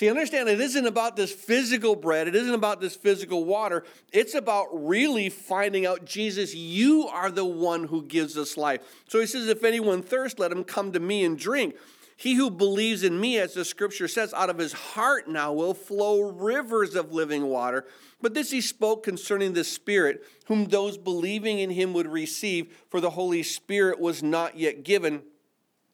See, 0.00 0.08
understand 0.08 0.48
it 0.48 0.62
isn't 0.62 0.86
about 0.86 1.14
this 1.14 1.30
physical 1.30 1.94
bread, 1.94 2.26
it 2.26 2.34
isn't 2.34 2.54
about 2.54 2.80
this 2.80 2.96
physical 2.96 3.44
water. 3.44 3.84
It's 4.14 4.34
about 4.34 4.68
really 4.72 5.28
finding 5.28 5.84
out, 5.84 6.06
Jesus, 6.06 6.54
you 6.54 7.06
are 7.08 7.30
the 7.30 7.44
one 7.44 7.84
who 7.84 8.02
gives 8.04 8.38
us 8.38 8.56
life. 8.56 8.80
So 9.10 9.20
he 9.20 9.26
says, 9.26 9.46
If 9.46 9.62
anyone 9.62 10.02
thirsts, 10.02 10.38
let 10.38 10.52
him 10.52 10.64
come 10.64 10.92
to 10.92 11.00
me 11.00 11.22
and 11.22 11.38
drink. 11.38 11.76
He 12.16 12.32
who 12.32 12.50
believes 12.50 13.02
in 13.02 13.20
me, 13.20 13.36
as 13.36 13.52
the 13.52 13.62
scripture 13.62 14.08
says, 14.08 14.32
out 14.32 14.48
of 14.48 14.56
his 14.56 14.72
heart 14.72 15.28
now 15.28 15.52
will 15.52 15.74
flow 15.74 16.22
rivers 16.22 16.94
of 16.94 17.12
living 17.12 17.48
water. 17.48 17.84
But 18.22 18.32
this 18.32 18.50
he 18.50 18.62
spoke 18.62 19.02
concerning 19.02 19.52
the 19.52 19.64
Spirit, 19.64 20.24
whom 20.46 20.64
those 20.64 20.96
believing 20.96 21.58
in 21.58 21.68
him 21.68 21.92
would 21.92 22.08
receive, 22.08 22.74
for 22.88 23.02
the 23.02 23.10
Holy 23.10 23.42
Spirit 23.42 24.00
was 24.00 24.22
not 24.22 24.56
yet 24.56 24.82
given 24.82 25.24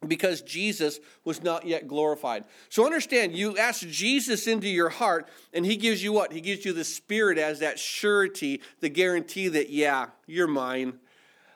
because 0.07 0.43
Jesus 0.43 1.01
was 1.25 1.43
not 1.43 1.67
yet 1.67 1.89
glorified. 1.89 2.45
So 2.69 2.85
understand, 2.85 3.37
you 3.37 3.57
ask 3.59 3.87
Jesus 3.87 4.47
into 4.47 4.69
your 4.69 4.89
heart, 4.89 5.29
and 5.53 5.67
he 5.67 5.77
gives 5.77 6.03
you 6.03 6.13
what? 6.13 6.33
He 6.33 6.41
gives 6.41 6.65
you 6.65 6.73
the 6.73 6.85
Spirit 6.85 7.39
as 7.39 7.61
that 7.61 7.79
surety, 7.79 8.61
the 8.81 8.89
guarantee 8.89 9.49
that, 9.49 9.71
yeah, 9.71 10.07
you're 10.27 10.47
mine. 10.47 10.99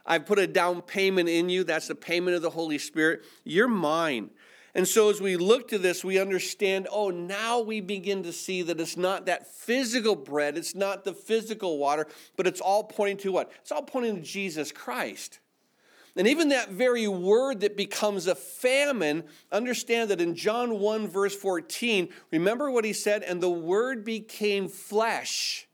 I've 0.07 0.27
put 0.27 0.39
a 0.39 0.47
down 0.47 0.83
payment 0.83 1.29
in 1.29 1.49
you. 1.49 1.65
That's 1.65 1.89
the 1.89 1.95
payment 1.95 2.37
of 2.37 2.43
the 2.43 2.51
Holy 2.51 2.79
Spirit. 2.79 3.25
You're 3.45 3.69
mine. 3.69 4.31
And 4.75 4.87
so 4.87 5.11
as 5.11 5.21
we 5.21 5.37
look 5.37 5.69
to 5.69 5.79
this, 5.79 6.05
we 6.05 6.19
understand, 6.19 6.87
oh, 6.93 7.11
now 7.11 7.61
we 7.61 7.81
begin 7.81 8.23
to 8.23 8.33
see 8.33 8.63
that 8.63 8.81
it's 8.81 8.97
not 8.97 9.27
that 9.27 9.53
physical 9.53 10.15
bread, 10.15 10.57
it's 10.57 10.75
not 10.75 11.05
the 11.05 11.13
physical 11.13 11.79
water, 11.79 12.07
but 12.37 12.47
it's 12.47 12.61
all 12.61 12.85
pointing 12.85 13.17
to 13.19 13.33
what? 13.33 13.51
It's 13.61 13.73
all 13.73 13.83
pointing 13.83 14.17
to 14.17 14.23
Jesus 14.23 14.71
Christ. 14.71 15.41
And 16.17 16.27
even 16.27 16.49
that 16.49 16.71
very 16.71 17.07
word 17.07 17.61
that 17.61 17.77
becomes 17.77 18.27
a 18.27 18.35
famine, 18.35 19.25
understand 19.53 20.11
that 20.11 20.21
in 20.21 20.35
John 20.35 20.79
1, 20.79 21.09
verse 21.09 21.37
14, 21.37 22.09
remember 22.33 22.71
what 22.71 22.85
he 22.85 22.93
said? 22.93 23.23
And 23.23 23.41
the 23.41 23.51
word 23.51 24.05
became 24.05 24.69
flesh 24.69 25.69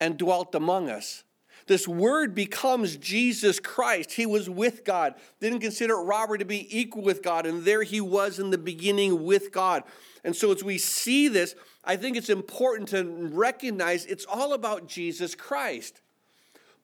and 0.00 0.16
dwelt 0.16 0.54
among 0.54 0.88
us. 0.88 1.24
This 1.66 1.86
word 1.86 2.34
becomes 2.34 2.96
Jesus 2.96 3.60
Christ. 3.60 4.12
He 4.12 4.24
was 4.24 4.48
with 4.48 4.84
God, 4.84 5.14
didn't 5.38 5.60
consider 5.60 5.96
robbery 6.02 6.38
to 6.38 6.46
be 6.46 6.66
equal 6.76 7.02
with 7.02 7.22
God, 7.22 7.44
and 7.44 7.62
there 7.62 7.82
he 7.82 8.00
was 8.00 8.38
in 8.38 8.50
the 8.50 8.58
beginning 8.58 9.24
with 9.24 9.52
God. 9.52 9.84
And 10.24 10.34
so, 10.34 10.50
as 10.50 10.64
we 10.64 10.78
see 10.78 11.28
this, 11.28 11.54
I 11.84 11.96
think 11.96 12.16
it's 12.16 12.30
important 12.30 12.88
to 12.88 13.04
recognize 13.32 14.06
it's 14.06 14.24
all 14.24 14.54
about 14.54 14.88
Jesus 14.88 15.34
Christ. 15.34 16.00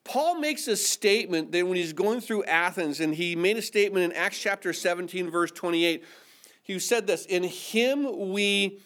Paul 0.05 0.39
makes 0.39 0.67
a 0.67 0.77
statement 0.77 1.51
that 1.51 1.67
when 1.67 1.75
he's 1.75 1.91
going 1.91 2.21
through 2.21 2.45
Athens, 2.45 3.01
and 3.01 3.13
he 3.13 3.35
made 3.35 3.57
a 3.57 3.61
statement 3.61 4.05
in 4.05 4.11
Acts 4.13 4.39
chapter 4.39 4.71
17, 4.71 5.29
verse 5.29 5.51
28. 5.51 6.05
He 6.63 6.79
said 6.79 7.05
this 7.05 7.25
In 7.25 7.43
him 7.43 8.31
we 8.31 8.79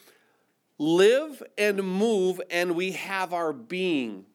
live 0.80 1.44
and 1.58 1.84
move, 1.84 2.42
and 2.50 2.74
we 2.74 2.94
have 2.94 3.34
our 3.34 3.54
being. 3.54 4.26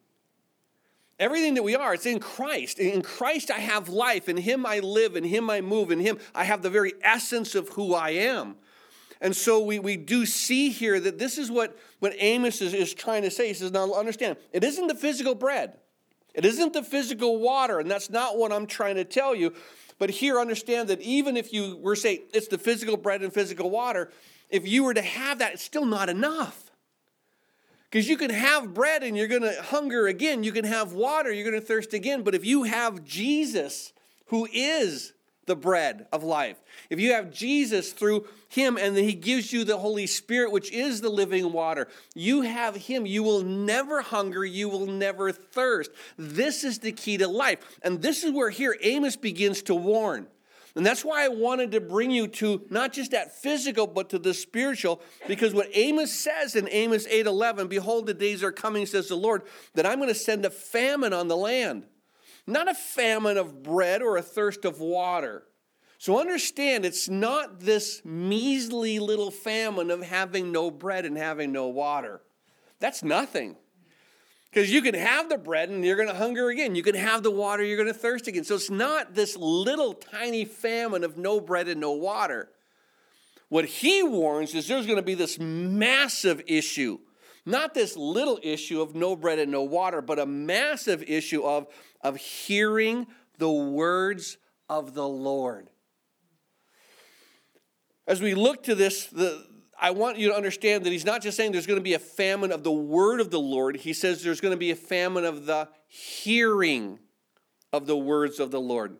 Everything 1.17 1.53
that 1.55 1.63
we 1.63 1.75
are, 1.75 1.93
it's 1.93 2.05
in 2.05 2.19
Christ. 2.19 2.77
In 2.77 3.01
Christ, 3.01 3.49
I 3.49 3.59
have 3.59 3.87
life. 3.87 4.27
In 4.27 4.37
Him, 4.37 4.65
I 4.65 4.79
live. 4.79 5.15
In 5.15 5.23
Him, 5.23 5.49
I 5.49 5.61
move. 5.61 5.89
In 5.89 5.99
Him, 5.99 6.19
I 6.33 6.43
have 6.43 6.61
the 6.61 6.69
very 6.69 6.93
essence 7.01 7.55
of 7.55 7.69
who 7.69 7.93
I 7.93 8.09
am. 8.09 8.55
And 9.21 9.33
so 9.33 9.63
we, 9.63 9.79
we 9.79 9.95
do 9.95 10.25
see 10.25 10.69
here 10.69 10.99
that 10.99 11.17
this 11.17 11.37
is 11.37 11.49
what, 11.49 11.77
what 11.99 12.13
Amos 12.19 12.61
is, 12.61 12.73
is 12.73 12.93
trying 12.93 13.23
to 13.23 13.31
say. 13.31 13.47
He 13.47 13.53
says, 13.53 13.71
Now 13.71 13.93
understand, 13.93 14.35
it 14.51 14.63
isn't 14.63 14.87
the 14.87 14.95
physical 14.95 15.35
bread, 15.35 15.77
it 16.35 16.45
isn't 16.45 16.73
the 16.73 16.83
physical 16.83 17.39
water, 17.39 17.79
and 17.79 17.89
that's 17.89 18.09
not 18.09 18.37
what 18.37 18.51
I'm 18.51 18.67
trying 18.67 18.95
to 18.95 19.05
tell 19.05 19.33
you. 19.33 19.53
But 19.97 20.09
here, 20.09 20.39
understand 20.39 20.89
that 20.89 21.01
even 21.01 21.37
if 21.37 21.53
you 21.53 21.77
were 21.77 21.95
say 21.95 22.23
it's 22.33 22.47
the 22.47 22.57
physical 22.57 22.97
bread 22.97 23.21
and 23.21 23.33
physical 23.33 23.69
water, 23.69 24.11
if 24.49 24.67
you 24.67 24.83
were 24.83 24.93
to 24.93 25.01
have 25.01 25.39
that, 25.39 25.53
it's 25.53 25.63
still 25.63 25.85
not 25.85 26.09
enough. 26.09 26.71
Because 27.89 28.09
you 28.09 28.17
can 28.17 28.29
have 28.29 28.73
bread 28.73 29.03
and 29.03 29.15
you're 29.15 29.27
going 29.29 29.43
to 29.43 29.61
hunger 29.61 30.07
again. 30.07 30.43
You 30.43 30.51
can 30.51 30.65
have 30.65 30.91
water, 30.91 31.31
you're 31.31 31.49
going 31.49 31.59
to 31.59 31.65
thirst 31.65 31.93
again. 31.93 32.23
But 32.23 32.35
if 32.35 32.43
you 32.43 32.63
have 32.63 33.05
Jesus, 33.05 33.93
who 34.27 34.47
is 34.51 35.13
the 35.45 35.55
bread 35.55 36.07
of 36.11 36.23
life, 36.23 36.57
if 36.89 36.99
you 36.99 37.13
have 37.13 37.31
Jesus 37.31 37.93
through 37.93 38.27
Him 38.49 38.77
and 38.77 38.95
then 38.95 39.03
He 39.03 39.13
gives 39.13 39.53
you 39.53 39.63
the 39.63 39.77
Holy 39.77 40.07
Spirit, 40.07 40.51
which 40.51 40.71
is 40.71 41.01
the 41.01 41.09
living 41.09 41.51
water, 41.51 41.87
you 42.13 42.41
have 42.41 42.75
Him. 42.75 43.05
You 43.05 43.23
will 43.23 43.43
never 43.43 44.01
hunger, 44.01 44.43
you 44.43 44.69
will 44.69 44.87
never 44.87 45.31
thirst. 45.31 45.91
This 46.17 46.63
is 46.63 46.79
the 46.79 46.91
key 46.91 47.17
to 47.17 47.27
life. 47.27 47.59
And 47.83 48.01
this 48.01 48.23
is 48.23 48.31
where 48.31 48.49
here 48.49 48.75
Amos 48.81 49.15
begins 49.15 49.61
to 49.63 49.75
warn. 49.75 50.27
And 50.75 50.85
that's 50.85 51.05
why 51.05 51.23
I 51.23 51.29
wanted 51.29 51.71
to 51.71 51.79
bring 51.79 52.11
you 52.11 52.27
to 52.27 52.61
not 52.69 52.91
just 52.91 53.11
that 53.11 53.33
physical, 53.33 53.87
but 53.87 54.09
to 54.09 54.19
the 54.19 54.33
spiritual, 54.33 55.01
because 55.25 55.53
what 55.53 55.69
Amos 55.73 56.13
says 56.13 56.55
in 56.55 56.67
Amos 56.69 57.07
8:11, 57.07 57.69
behold, 57.69 58.07
the 58.07 58.13
days 58.13 58.43
are 58.43 58.51
coming, 58.51 58.85
says 58.85 59.07
the 59.07 59.15
Lord, 59.15 59.43
that 59.75 59.85
I'm 59.85 59.99
going 59.99 60.09
to 60.09 60.15
send 60.15 60.45
a 60.45 60.49
famine 60.49 61.13
on 61.13 61.29
the 61.29 61.37
land. 61.37 61.85
Not 62.47 62.69
a 62.69 62.75
famine 62.75 63.37
of 63.37 63.63
bread 63.63 64.01
or 64.01 64.17
a 64.17 64.21
thirst 64.21 64.65
of 64.65 64.79
water. 64.79 65.43
So 65.97 66.19
understand, 66.19 66.85
it's 66.85 67.09
not 67.09 67.61
this 67.61 68.01
measly 68.05 68.99
little 68.99 69.31
famine 69.31 69.89
of 69.89 70.03
having 70.03 70.51
no 70.51 70.69
bread 70.69 71.05
and 71.05 71.17
having 71.17 71.51
no 71.51 71.67
water. 71.67 72.21
That's 72.79 73.03
nothing. 73.03 73.55
Because 74.51 74.71
you 74.71 74.81
can 74.81 74.93
have 74.93 75.29
the 75.29 75.37
bread 75.37 75.69
and 75.69 75.83
you're 75.83 75.95
going 75.95 76.07
to 76.07 76.15
hunger 76.15 76.49
again. 76.49 76.75
You 76.75 76.83
can 76.83 76.95
have 76.95 77.23
the 77.23 77.31
water, 77.31 77.63
you're 77.63 77.77
going 77.77 77.91
to 77.91 77.99
thirst 77.99 78.27
again. 78.27 78.43
So 78.43 78.55
it's 78.55 78.69
not 78.69 79.13
this 79.13 79.35
little 79.35 79.93
tiny 79.93 80.45
famine 80.45 81.03
of 81.03 81.17
no 81.17 81.39
bread 81.41 81.67
and 81.67 81.81
no 81.81 81.91
water. 81.91 82.49
What 83.49 83.65
he 83.65 84.03
warns 84.03 84.53
is 84.55 84.67
there's 84.67 84.85
going 84.85 84.97
to 84.97 85.03
be 85.03 85.13
this 85.13 85.39
massive 85.39 86.41
issue. 86.47 86.99
Not 87.45 87.73
this 87.73 87.95
little 87.95 88.39
issue 88.41 88.81
of 88.81 88.95
no 88.95 89.15
bread 89.15 89.37
and 89.37 89.51
no 89.51 89.61
water, 89.63 90.01
but 90.01 90.17
a 90.17 90.25
massive 90.25 91.03
issue 91.03 91.43
of, 91.43 91.67
of 92.01 92.17
hearing 92.17 93.05
the 93.37 93.51
words 93.51 94.37
of 94.67 94.93
the 94.93 95.07
Lord. 95.07 95.69
As 98.07 98.21
we 98.21 98.33
look 98.33 98.63
to 98.63 98.75
this, 98.75 99.07
the, 99.07 99.45
I 99.79 99.91
want 99.91 100.17
you 100.17 100.29
to 100.29 100.35
understand 100.35 100.85
that 100.85 100.91
he's 100.91 101.05
not 101.05 101.21
just 101.21 101.37
saying 101.37 101.51
there's 101.51 101.67
going 101.67 101.79
to 101.79 101.83
be 101.83 101.93
a 101.93 101.99
famine 101.99 102.51
of 102.51 102.63
the 102.63 102.71
word 102.71 103.19
of 103.19 103.29
the 103.29 103.39
Lord. 103.39 103.75
He 103.77 103.93
says 103.93 104.23
there's 104.23 104.41
going 104.41 104.53
to 104.53 104.57
be 104.57 104.71
a 104.71 104.75
famine 104.75 105.25
of 105.25 105.45
the 105.45 105.69
hearing 105.87 106.99
of 107.71 107.85
the 107.85 107.97
words 107.97 108.39
of 108.39 108.51
the 108.51 108.61
Lord. 108.61 108.97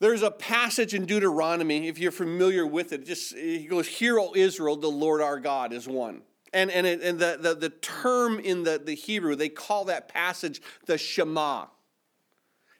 There's 0.00 0.22
a 0.22 0.30
passage 0.30 0.92
in 0.92 1.06
Deuteronomy, 1.06 1.88
if 1.88 1.98
you're 1.98 2.12
familiar 2.12 2.66
with 2.66 2.92
it, 2.92 3.06
just 3.06 3.34
he 3.34 3.66
goes, 3.66 3.86
Hear, 3.86 4.18
O 4.18 4.32
Israel, 4.34 4.76
the 4.76 4.88
Lord 4.88 5.20
our 5.20 5.38
God 5.38 5.72
is 5.72 5.86
one. 5.86 6.22
And, 6.52 6.70
and, 6.70 6.86
it, 6.86 7.02
and 7.02 7.18
the, 7.18 7.38
the, 7.40 7.54
the 7.54 7.70
term 7.70 8.38
in 8.38 8.62
the, 8.62 8.80
the 8.82 8.94
Hebrew, 8.94 9.34
they 9.34 9.48
call 9.48 9.86
that 9.86 10.08
passage 10.08 10.60
the 10.86 10.98
Shema. 10.98 11.66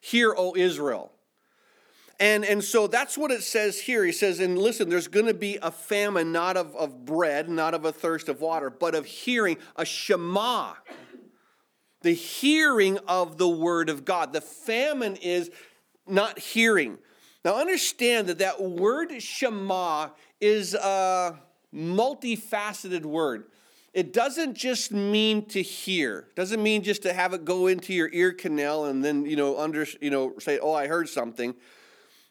Hear, 0.01 0.35
O 0.37 0.55
Israel. 0.55 1.13
And, 2.21 2.45
and 2.45 2.63
so 2.63 2.87
that's 2.87 3.19
what 3.19 3.33
it 3.33 3.43
says 3.43 3.81
here. 3.81 4.05
He 4.05 4.13
says, 4.13 4.39
and 4.39 4.57
listen, 4.57 4.89
there's 4.89 5.09
going 5.09 5.27
to 5.27 5.35
be 5.35 5.59
a 5.61 5.71
famine, 5.71 6.31
not 6.31 6.57
of, 6.57 6.77
of 6.77 7.05
bread, 7.05 7.49
not 7.49 7.75
of 7.75 7.85
a 7.85 7.93
thirst 7.93 8.29
of 8.29 8.41
water, 8.41 8.71
but 8.71 8.95
of 8.95 9.05
hearing, 9.05 9.57
a 9.75 9.85
shema, 9.85 10.75
the 12.03 12.13
hearing 12.13 12.99
of 13.09 13.39
the 13.39 13.49
word 13.49 13.89
of 13.89 14.05
God. 14.05 14.33
The 14.33 14.41
famine 14.41 15.17
is 15.17 15.51
not 16.07 16.39
hearing. 16.39 16.99
Now 17.45 17.57
understand 17.57 18.29
that 18.29 18.39
that 18.39 18.63
word 18.63 19.23
shema 19.23 20.09
is 20.41 20.75
a 20.75 21.39
multifaceted 21.75 23.03
word. 23.05 23.45
It 23.93 24.13
doesn't 24.13 24.55
just 24.55 24.91
mean 24.91 25.47
to 25.47 25.63
hear. 25.63 26.27
It 26.31 26.37
doesn't 26.37 26.63
mean 26.63 26.83
just 26.83 27.03
to 27.03 27.13
have 27.13 27.33
it 27.33 27.45
go 27.45 27.69
into 27.69 27.95
your 27.95 28.11
ear 28.13 28.33
canal 28.33 28.87
and 28.87 29.05
then, 29.05 29.25
you 29.25 29.37
know, 29.37 29.59
under, 29.59 29.87
you 30.01 30.11
know, 30.11 30.35
say, 30.41 30.59
"Oh, 30.59 30.73
I 30.73 30.89
heard 30.89 31.09
something." 31.09 31.55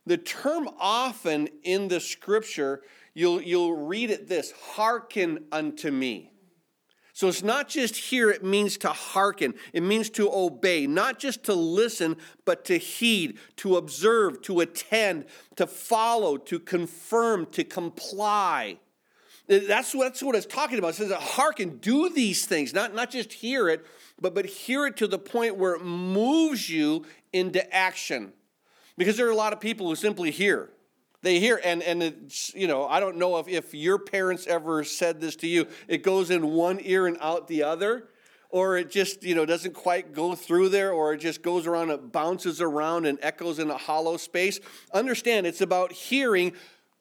The 0.06 0.18
term 0.18 0.70
often 0.78 1.48
in 1.64 1.88
the 1.88 2.02
scripture, 2.02 2.82
you'll, 3.14 3.42
you'll 3.42 3.74
read 3.74 4.12
it 4.12 4.28
this 4.28 4.52
hearken 4.52 5.46
unto 5.54 5.92
me. 5.92 6.33
So 7.16 7.28
it's 7.28 7.44
not 7.44 7.70
just 7.70 7.96
hear, 7.96 8.32
it 8.32 8.44
means 8.44 8.76
to 8.80 8.90
hearken. 8.90 9.54
It 9.72 9.84
means 9.84 10.10
to 10.12 10.34
obey, 10.34 10.88
not 10.88 11.20
just 11.20 11.44
to 11.44 11.54
listen, 11.54 12.18
but 12.44 12.66
to 12.66 12.78
heed, 12.80 13.38
to 13.58 13.78
observe, 13.78 14.42
to 14.44 14.62
attend, 14.62 15.26
to 15.56 15.68
follow, 15.68 16.38
to 16.38 16.60
confirm, 16.60 17.46
to 17.52 17.64
comply. 17.64 18.80
That's 19.48 19.94
what, 19.94 20.06
that's 20.06 20.24
what 20.24 20.36
it's 20.36 20.48
talking 20.48 20.80
about. 20.80 20.92
It 20.92 20.96
says, 20.96 21.12
hearken, 21.12 21.78
do 21.78 22.10
these 22.10 22.48
things, 22.48 22.74
not, 22.74 22.96
not 22.96 23.12
just 23.12 23.32
hear 23.32 23.70
it, 23.70 23.86
but, 24.20 24.34
but 24.34 24.48
hear 24.48 24.88
it 24.88 24.98
to 24.98 25.08
the 25.08 25.20
point 25.20 25.56
where 25.56 25.76
it 25.76 25.84
moves 25.84 26.68
you 26.68 27.06
into 27.32 27.72
action. 27.72 28.34
Because 28.98 29.18
there 29.18 29.28
are 29.28 29.32
a 29.32 29.36
lot 29.36 29.54
of 29.54 29.60
people 29.60 29.88
who 29.88 29.96
simply 29.96 30.32
hear. 30.32 30.72
They 31.24 31.40
hear, 31.40 31.60
and, 31.64 31.82
and 31.82 32.04
it's, 32.04 32.54
you 32.54 32.68
know, 32.68 32.86
I 32.86 33.00
don't 33.00 33.16
know 33.16 33.38
if, 33.38 33.48
if 33.48 33.74
your 33.74 33.98
parents 33.98 34.46
ever 34.46 34.84
said 34.84 35.22
this 35.22 35.38
to 35.38 35.48
you. 35.48 35.68
It 35.88 36.04
goes 36.04 36.30
in 36.30 36.52
one 36.52 36.80
ear 36.84 37.08
and 37.08 37.18
out 37.22 37.48
the 37.48 37.64
other, 37.64 38.10
or 38.50 38.78
it 38.78 38.92
just, 38.92 39.24
you 39.24 39.34
know, 39.34 39.46
doesn't 39.46 39.74
quite 39.74 40.14
go 40.14 40.36
through 40.36 40.68
there, 40.70 40.92
or 40.92 41.14
it 41.14 41.20
just 41.20 41.42
goes 41.42 41.66
around, 41.66 41.92
it 41.92 42.12
bounces 42.12 42.60
around 42.60 43.06
and 43.06 43.18
echoes 43.22 43.58
in 43.58 43.72
a 43.72 43.78
hollow 43.78 44.18
space. 44.18 44.60
Understand, 44.94 45.48
it's 45.48 45.62
about 45.62 45.94
hearing, 45.94 46.52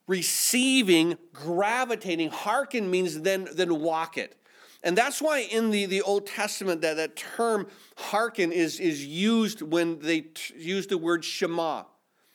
receiving, 0.06 1.18
gravitating. 1.32 2.30
Hearken 2.30 2.88
means 2.92 3.22
then, 3.22 3.48
then 3.54 3.80
walk 3.80 4.16
it. 4.16 4.36
And 4.84 4.96
that's 4.96 5.20
why 5.20 5.40
in 5.40 5.72
the, 5.72 5.86
the 5.86 6.02
Old 6.02 6.28
Testament 6.28 6.80
that, 6.82 6.94
that 6.94 7.16
term 7.16 7.66
hearken 7.96 8.52
is, 8.52 8.78
is 8.78 9.04
used 9.04 9.62
when 9.62 9.98
they 9.98 10.20
t- 10.20 10.54
use 10.56 10.86
the 10.86 10.96
word 10.96 11.24
Shema. 11.24 11.84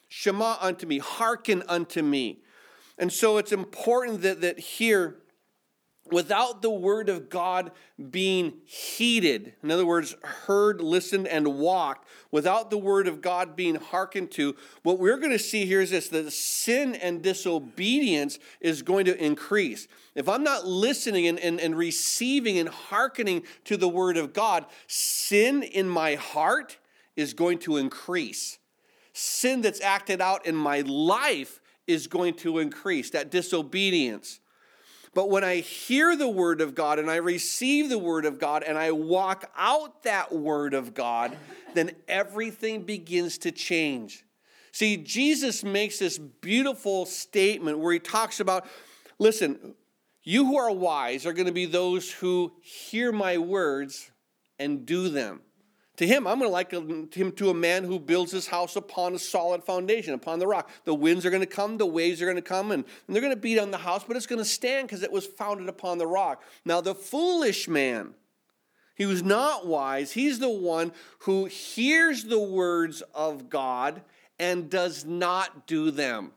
Shema 0.07 0.57
unto 0.59 0.87
me, 0.87 0.99
hearken 0.99 1.63
unto 1.67 2.01
me. 2.01 2.41
And 2.97 3.11
so 3.11 3.37
it's 3.37 3.51
important 3.51 4.21
that, 4.21 4.41
that 4.41 4.59
here 4.59 5.17
without 6.11 6.61
the 6.61 6.69
word 6.69 7.09
of 7.09 7.29
God 7.29 7.71
being 8.09 8.53
heeded, 8.65 9.53
in 9.63 9.71
other 9.71 9.85
words, 9.85 10.15
heard, 10.23 10.81
listened, 10.81 11.27
and 11.27 11.59
walked, 11.59 12.07
without 12.31 12.69
the 12.69 12.77
word 12.77 13.07
of 13.07 13.21
God 13.21 13.55
being 13.55 13.75
hearkened 13.75 14.31
to, 14.31 14.55
what 14.83 14.99
we're 14.99 15.17
going 15.17 15.31
to 15.31 15.39
see 15.39 15.65
here 15.65 15.81
is 15.81 15.91
this 15.91 16.09
that 16.09 16.31
sin 16.31 16.95
and 16.95 17.21
disobedience 17.21 18.39
is 18.61 18.81
going 18.81 19.05
to 19.05 19.23
increase. 19.23 19.87
If 20.15 20.29
I'm 20.29 20.43
not 20.43 20.65
listening 20.65 21.27
and, 21.27 21.39
and, 21.39 21.59
and 21.59 21.77
receiving 21.77 22.57
and 22.57 22.69
hearkening 22.69 23.43
to 23.65 23.77
the 23.77 23.89
word 23.89 24.17
of 24.17 24.33
God, 24.33 24.65
sin 24.87 25.63
in 25.63 25.89
my 25.89 26.15
heart 26.15 26.77
is 27.15 27.33
going 27.33 27.59
to 27.59 27.77
increase. 27.77 28.59
Sin 29.17 29.61
that's 29.61 29.81
acted 29.81 30.21
out 30.21 30.45
in 30.45 30.55
my 30.55 30.81
life 30.81 31.59
is 31.87 32.05
going 32.05 32.35
to 32.35 32.59
increase, 32.59 33.09
that 33.09 33.31
disobedience. 33.31 34.39
But 35.15 35.31
when 35.31 35.43
I 35.43 35.55
hear 35.55 36.15
the 36.15 36.27
word 36.27 36.61
of 36.61 36.75
God 36.75 36.99
and 36.99 37.09
I 37.09 37.15
receive 37.15 37.89
the 37.89 37.97
word 37.97 38.25
of 38.25 38.37
God 38.37 38.61
and 38.61 38.77
I 38.77 38.91
walk 38.91 39.49
out 39.57 40.03
that 40.03 40.31
word 40.31 40.75
of 40.75 40.93
God, 40.93 41.35
then 41.73 41.93
everything 42.07 42.83
begins 42.83 43.39
to 43.39 43.51
change. 43.51 44.23
See, 44.71 44.97
Jesus 44.97 45.63
makes 45.63 45.97
this 45.97 46.19
beautiful 46.19 47.07
statement 47.07 47.79
where 47.79 47.93
he 47.93 47.99
talks 47.99 48.39
about 48.39 48.67
listen, 49.17 49.73
you 50.21 50.45
who 50.45 50.57
are 50.57 50.71
wise 50.71 51.25
are 51.25 51.33
going 51.33 51.47
to 51.47 51.51
be 51.51 51.65
those 51.65 52.11
who 52.11 52.51
hear 52.61 53.11
my 53.11 53.39
words 53.39 54.11
and 54.59 54.85
do 54.85 55.09
them. 55.09 55.41
To 55.97 56.05
him, 56.05 56.27
I'm 56.27 56.37
going 56.37 56.49
to 56.49 56.53
liken 56.53 57.09
him 57.11 57.31
to 57.33 57.49
a 57.49 57.55
man 57.55 57.83
who 57.83 57.99
builds 57.99 58.31
his 58.31 58.47
house 58.47 58.75
upon 58.75 59.15
a 59.15 59.19
solid 59.19 59.63
foundation, 59.63 60.13
upon 60.13 60.37
the 60.37 60.45
rock. 60.45 60.69
The 60.85 60.93
winds 60.93 61.25
are 61.25 61.31
going 61.31 61.41
to 61.41 61.47
come, 61.47 61.77
the 61.77 61.87
waves 61.87 62.21
are 62.21 62.25
going 62.25 62.35
to 62.35 62.41
come, 62.41 62.71
and, 62.71 62.85
and 63.07 63.15
they're 63.15 63.21
going 63.21 63.33
to 63.33 63.39
beat 63.39 63.57
on 63.57 63.71
the 63.71 63.79
house, 63.79 64.03
but 64.07 64.15
it's 64.15 64.27
going 64.27 64.41
to 64.41 64.45
stand 64.45 64.87
because 64.87 65.01
it 65.01 65.11
was 65.11 65.25
founded 65.25 65.67
upon 65.69 65.97
the 65.97 66.05
rock. 66.05 66.43
Now, 66.65 66.81
the 66.81 66.93
foolish 66.93 67.67
man, 67.67 68.13
he 68.95 69.07
was 69.07 69.23
not 69.23 69.65
wise, 69.65 70.11
he's 70.11 70.37
the 70.37 70.49
one 70.49 70.91
who 71.19 71.45
hears 71.45 72.23
the 72.23 72.39
words 72.39 73.01
of 73.15 73.49
God 73.49 74.03
and 74.37 74.69
does 74.69 75.03
not 75.03 75.65
do 75.65 75.89
them. 75.89 76.31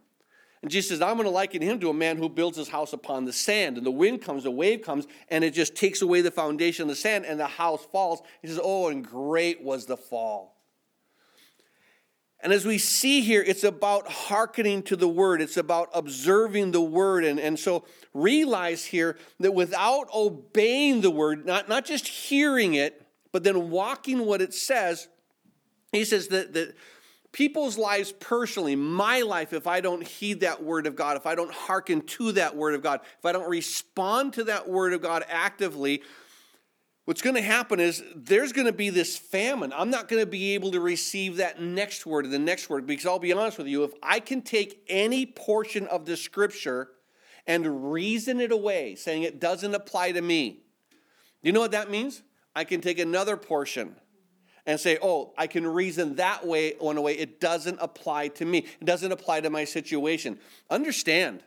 And 0.62 0.70
Jesus 0.70 0.90
says, 0.90 1.00
I'm 1.00 1.14
going 1.14 1.24
to 1.24 1.30
liken 1.30 1.62
him 1.62 1.80
to 1.80 1.88
a 1.88 1.94
man 1.94 2.18
who 2.18 2.28
builds 2.28 2.58
his 2.58 2.68
house 2.68 2.92
upon 2.92 3.24
the 3.24 3.32
sand. 3.32 3.78
And 3.78 3.86
the 3.86 3.90
wind 3.90 4.20
comes, 4.20 4.44
the 4.44 4.50
wave 4.50 4.82
comes, 4.82 5.06
and 5.28 5.42
it 5.42 5.54
just 5.54 5.74
takes 5.74 6.02
away 6.02 6.20
the 6.20 6.30
foundation 6.30 6.82
of 6.82 6.88
the 6.88 6.96
sand, 6.96 7.24
and 7.24 7.40
the 7.40 7.46
house 7.46 7.84
falls. 7.86 8.20
He 8.42 8.48
says, 8.48 8.60
Oh, 8.62 8.88
and 8.88 9.06
great 9.06 9.62
was 9.62 9.86
the 9.86 9.96
fall. 9.96 10.56
And 12.42 12.52
as 12.52 12.64
we 12.64 12.78
see 12.78 13.20
here, 13.20 13.42
it's 13.46 13.64
about 13.64 14.08
hearkening 14.08 14.82
to 14.84 14.96
the 14.96 15.08
word, 15.08 15.42
it's 15.42 15.56
about 15.56 15.88
observing 15.94 16.72
the 16.72 16.80
word. 16.80 17.24
And, 17.24 17.38
and 17.38 17.58
so 17.58 17.84
realize 18.14 18.84
here 18.84 19.16
that 19.40 19.52
without 19.52 20.08
obeying 20.14 21.00
the 21.00 21.10
word, 21.10 21.44
not, 21.46 21.68
not 21.68 21.84
just 21.84 22.08
hearing 22.08 22.74
it, 22.74 23.06
but 23.32 23.44
then 23.44 23.70
walking 23.70 24.26
what 24.26 24.40
it 24.40 24.54
says, 24.54 25.08
he 25.92 26.04
says 26.04 26.28
that, 26.28 26.54
that 26.54 26.74
people's 27.32 27.78
lives 27.78 28.12
personally, 28.12 28.76
my 28.76 29.22
life, 29.22 29.52
if 29.52 29.66
I 29.66 29.80
don't 29.80 30.06
heed 30.06 30.40
that 30.40 30.62
word 30.62 30.86
of 30.86 30.96
God, 30.96 31.16
if 31.16 31.26
I 31.26 31.34
don't 31.34 31.52
hearken 31.52 32.02
to 32.02 32.32
that 32.32 32.56
word 32.56 32.74
of 32.74 32.82
God, 32.82 33.00
if 33.18 33.24
I 33.24 33.32
don't 33.32 33.48
respond 33.48 34.34
to 34.34 34.44
that 34.44 34.68
word 34.68 34.92
of 34.92 35.00
God 35.00 35.24
actively, 35.28 36.02
what's 37.04 37.22
going 37.22 37.36
to 37.36 37.42
happen 37.42 37.78
is 37.78 38.02
there's 38.14 38.52
going 38.52 38.66
to 38.66 38.72
be 38.72 38.90
this 38.90 39.16
famine. 39.16 39.72
I'm 39.74 39.90
not 39.90 40.08
going 40.08 40.22
to 40.22 40.30
be 40.30 40.54
able 40.54 40.72
to 40.72 40.80
receive 40.80 41.36
that 41.36 41.60
next 41.60 42.04
word 42.04 42.24
and 42.24 42.34
the 42.34 42.38
next 42.38 42.68
word 42.68 42.86
because 42.86 43.06
I'll 43.06 43.18
be 43.18 43.32
honest 43.32 43.58
with 43.58 43.68
you, 43.68 43.84
if 43.84 43.92
I 44.02 44.20
can 44.20 44.42
take 44.42 44.82
any 44.88 45.26
portion 45.26 45.86
of 45.86 46.06
the 46.06 46.16
scripture 46.16 46.88
and 47.46 47.92
reason 47.92 48.40
it 48.40 48.52
away, 48.52 48.96
saying 48.96 49.22
it 49.22 49.40
doesn't 49.40 49.74
apply 49.74 50.12
to 50.12 50.20
me, 50.20 50.60
you 51.42 51.52
know 51.52 51.60
what 51.60 51.72
that 51.72 51.90
means? 51.90 52.22
I 52.54 52.64
can 52.64 52.80
take 52.80 52.98
another 52.98 53.36
portion 53.36 53.94
and 54.66 54.78
say, 54.78 54.98
oh, 55.02 55.32
I 55.36 55.46
can 55.46 55.66
reason 55.66 56.16
that 56.16 56.46
way 56.46 56.74
on 56.78 56.96
a 56.96 57.00
way. 57.00 57.14
It 57.14 57.40
doesn't 57.40 57.78
apply 57.80 58.28
to 58.28 58.44
me, 58.44 58.66
it 58.80 58.84
doesn't 58.84 59.12
apply 59.12 59.40
to 59.42 59.50
my 59.50 59.64
situation. 59.64 60.38
Understand, 60.70 61.42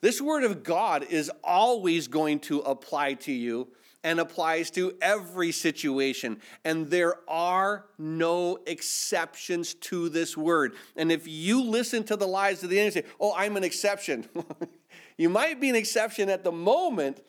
this 0.00 0.20
word 0.20 0.44
of 0.44 0.62
God 0.62 1.04
is 1.04 1.30
always 1.44 2.08
going 2.08 2.40
to 2.40 2.60
apply 2.60 3.14
to 3.14 3.32
you 3.32 3.68
and 4.02 4.18
applies 4.18 4.70
to 4.70 4.94
every 5.02 5.52
situation. 5.52 6.40
And 6.64 6.88
there 6.88 7.16
are 7.28 7.84
no 7.98 8.58
exceptions 8.66 9.74
to 9.74 10.08
this 10.08 10.36
word. 10.36 10.74
And 10.96 11.12
if 11.12 11.28
you 11.28 11.62
listen 11.62 12.04
to 12.04 12.16
the 12.16 12.26
lies 12.26 12.62
of 12.62 12.70
the 12.70 12.78
enemy, 12.78 12.92
say, 12.92 13.04
oh, 13.20 13.34
I'm 13.36 13.56
an 13.56 13.64
exception. 13.64 14.26
you 15.18 15.28
might 15.28 15.60
be 15.60 15.68
an 15.68 15.76
exception 15.76 16.30
at 16.30 16.44
the 16.44 16.52
moment, 16.52 17.20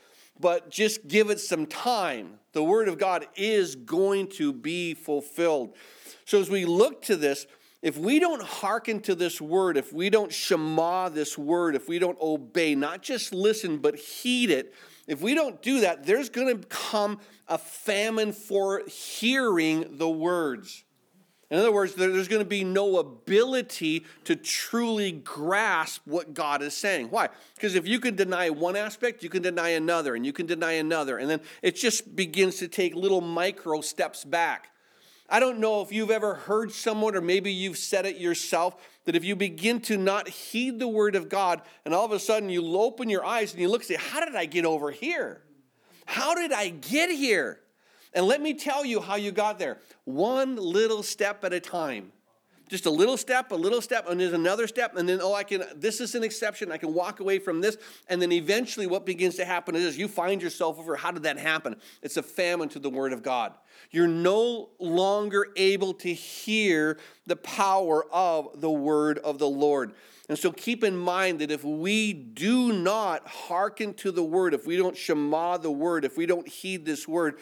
but 0.42 0.70
just 0.70 1.08
give 1.08 1.30
it 1.30 1.40
some 1.40 1.66
time. 1.66 2.40
The 2.54 2.64
Word 2.64 2.88
of 2.88 2.98
God 2.98 3.28
is 3.36 3.76
going 3.76 4.28
to 4.32 4.52
be 4.52 4.94
fulfilled. 4.94 5.76
So 6.26 6.40
as 6.40 6.50
we 6.50 6.66
look 6.66 7.04
to 7.04 7.16
this, 7.16 7.46
if 7.82 7.98
we 7.98 8.20
don't 8.20 8.44
hearken 8.44 9.00
to 9.02 9.16
this 9.16 9.42
word, 9.42 9.76
if 9.76 9.92
we 9.92 10.12
don't 10.12 10.32
shema 10.32 11.10
this 11.10 11.36
word, 11.36 11.76
if 11.76 11.88
we 11.88 11.98
don't 11.98 12.18
obey, 12.22 12.76
not 12.76 13.02
just 13.02 13.34
listen, 13.34 13.78
but 13.78 13.96
heed 13.96 14.52
it, 14.52 14.74
if 15.08 15.22
we 15.22 15.34
don't 15.34 15.62
do 15.64 15.82
that, 15.82 16.06
there's 16.06 16.30
going 16.30 16.62
to 16.62 16.68
come 16.68 17.20
a 17.48 17.58
famine 17.58 18.34
for 18.34 18.84
hearing 18.88 19.98
the 19.98 20.10
words. 20.10 20.84
In 21.52 21.60
other 21.60 21.72
words, 21.72 21.96
there's 21.96 22.30
going 22.30 22.42
to 22.42 22.50
be 22.50 22.64
no 22.64 22.98
ability 22.98 24.06
to 24.24 24.38
truly 24.38 25.12
grasp 25.12 26.02
what 26.06 26.34
God 26.34 26.62
is 26.62 26.76
saying. 26.76 27.08
Why? 27.10 27.28
Because 27.56 27.76
if 27.76 27.86
you 27.86 28.00
can 28.00 28.16
deny 28.16 28.50
one 28.50 28.78
aspect, 28.78 29.22
you 29.22 29.30
can 29.30 29.42
deny 29.42 29.70
another, 29.70 30.16
and 30.16 30.26
you 30.26 30.32
can 30.32 30.46
deny 30.46 30.72
another. 30.74 31.18
And 31.18 31.30
then 31.30 31.42
it 31.62 31.76
just 31.76 32.16
begins 32.16 32.56
to 32.60 32.70
take 32.70 32.96
little 32.96 33.20
micro 33.20 33.82
steps 33.82 34.24
back. 34.24 34.70
I 35.28 35.42
don't 35.42 35.60
know 35.60 35.82
if 35.82 35.92
you've 35.92 36.12
ever 36.12 36.36
heard 36.36 36.72
someone, 36.72 37.16
or 37.16 37.22
maybe 37.22 37.52
you've 37.52 37.78
said 37.78 38.06
it 38.06 38.16
yourself, 38.16 38.76
that 39.04 39.18
if 39.18 39.26
you 39.26 39.36
begin 39.36 39.82
to 39.82 39.98
not 39.98 40.30
heed 40.30 40.80
the 40.80 40.88
word 40.88 41.16
of 41.16 41.28
God, 41.28 41.62
and 41.84 41.94
all 41.94 42.06
of 42.06 42.14
a 42.14 42.20
sudden 42.20 42.50
you 42.50 42.78
open 42.78 43.10
your 43.10 43.26
eyes 43.26 43.52
and 43.52 43.62
you 43.62 43.68
look 43.68 43.82
and 43.82 43.88
say, 43.88 43.96
How 43.96 44.24
did 44.24 44.36
I 44.36 44.46
get 44.46 44.64
over 44.64 44.92
here? 44.92 45.42
How 46.06 46.36
did 46.36 46.52
I 46.52 46.70
get 46.70 47.10
here? 47.10 47.61
And 48.14 48.26
let 48.26 48.42
me 48.42 48.54
tell 48.54 48.86
you 48.86 49.00
how 49.00 49.16
you 49.16 49.32
got 49.32 49.60
there 49.60 49.78
one 50.06 50.56
little 50.56 51.04
step 51.04 51.44
at 51.44 51.54
a 51.54 51.60
time. 51.60 52.12
Just 52.72 52.86
a 52.86 52.90
little 52.90 53.18
step, 53.18 53.52
a 53.52 53.56
little 53.56 53.82
step, 53.82 54.08
and 54.08 54.18
there's 54.18 54.32
another 54.32 54.66
step, 54.66 54.96
and 54.96 55.08
then, 55.08 55.20
oh, 55.22 55.34
I 55.34 55.44
can, 55.44 55.66
this 55.76 56.00
is 56.00 56.16
an 56.16 56.24
exception. 56.24 56.72
I 56.72 56.78
can 56.78 56.94
walk 56.94 57.20
away 57.20 57.38
from 57.38 57.60
this. 57.60 57.76
And 58.08 58.22
then 58.22 58.32
eventually, 58.32 58.88
what 58.88 59.06
begins 59.06 59.36
to 59.36 59.46
happen 59.46 59.76
is 59.76 59.98
you 59.98 60.08
find 60.08 60.42
yourself 60.42 60.80
over 60.80 60.96
how 60.96 61.12
did 61.12 61.24
that 61.24 61.38
happen? 61.38 61.76
It's 62.02 62.16
a 62.16 62.24
famine 62.24 62.70
to 62.70 62.80
the 62.80 62.90
Word 62.90 63.12
of 63.12 63.24
God. 63.24 63.56
You're 63.90 64.08
no 64.08 64.70
longer 64.80 65.48
able 65.58 65.94
to 65.96 66.14
hear 66.14 66.98
the 67.26 67.36
power 67.36 68.06
of 68.10 68.62
the 68.62 68.72
Word 68.72 69.18
of 69.18 69.38
the 69.38 69.50
Lord. 69.50 69.92
And 70.30 70.40
so 70.40 70.50
keep 70.50 70.86
in 70.86 70.96
mind 70.96 71.40
that 71.40 71.52
if 71.52 71.66
we 71.66 72.14
do 72.14 72.72
not 72.72 73.28
hearken 73.28 73.94
to 73.96 74.12
the 74.12 74.24
Word, 74.24 74.54
if 74.54 74.66
we 74.66 74.78
don't 74.78 74.96
shema 74.96 75.58
the 75.58 75.70
Word, 75.70 76.06
if 76.06 76.16
we 76.16 76.26
don't 76.26 76.48
heed 76.48 76.86
this 76.86 77.06
Word, 77.06 77.36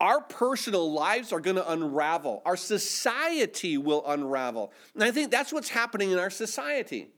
our 0.00 0.20
personal 0.20 0.92
lives 0.92 1.32
are 1.32 1.40
going 1.40 1.56
to 1.56 1.72
unravel. 1.72 2.42
Our 2.44 2.56
society 2.56 3.78
will 3.78 4.04
unravel. 4.06 4.72
And 4.94 5.04
I 5.04 5.10
think 5.10 5.30
that's 5.30 5.52
what's 5.52 5.68
happening 5.68 6.10
in 6.10 6.18
our 6.18 6.30
society. 6.30 7.08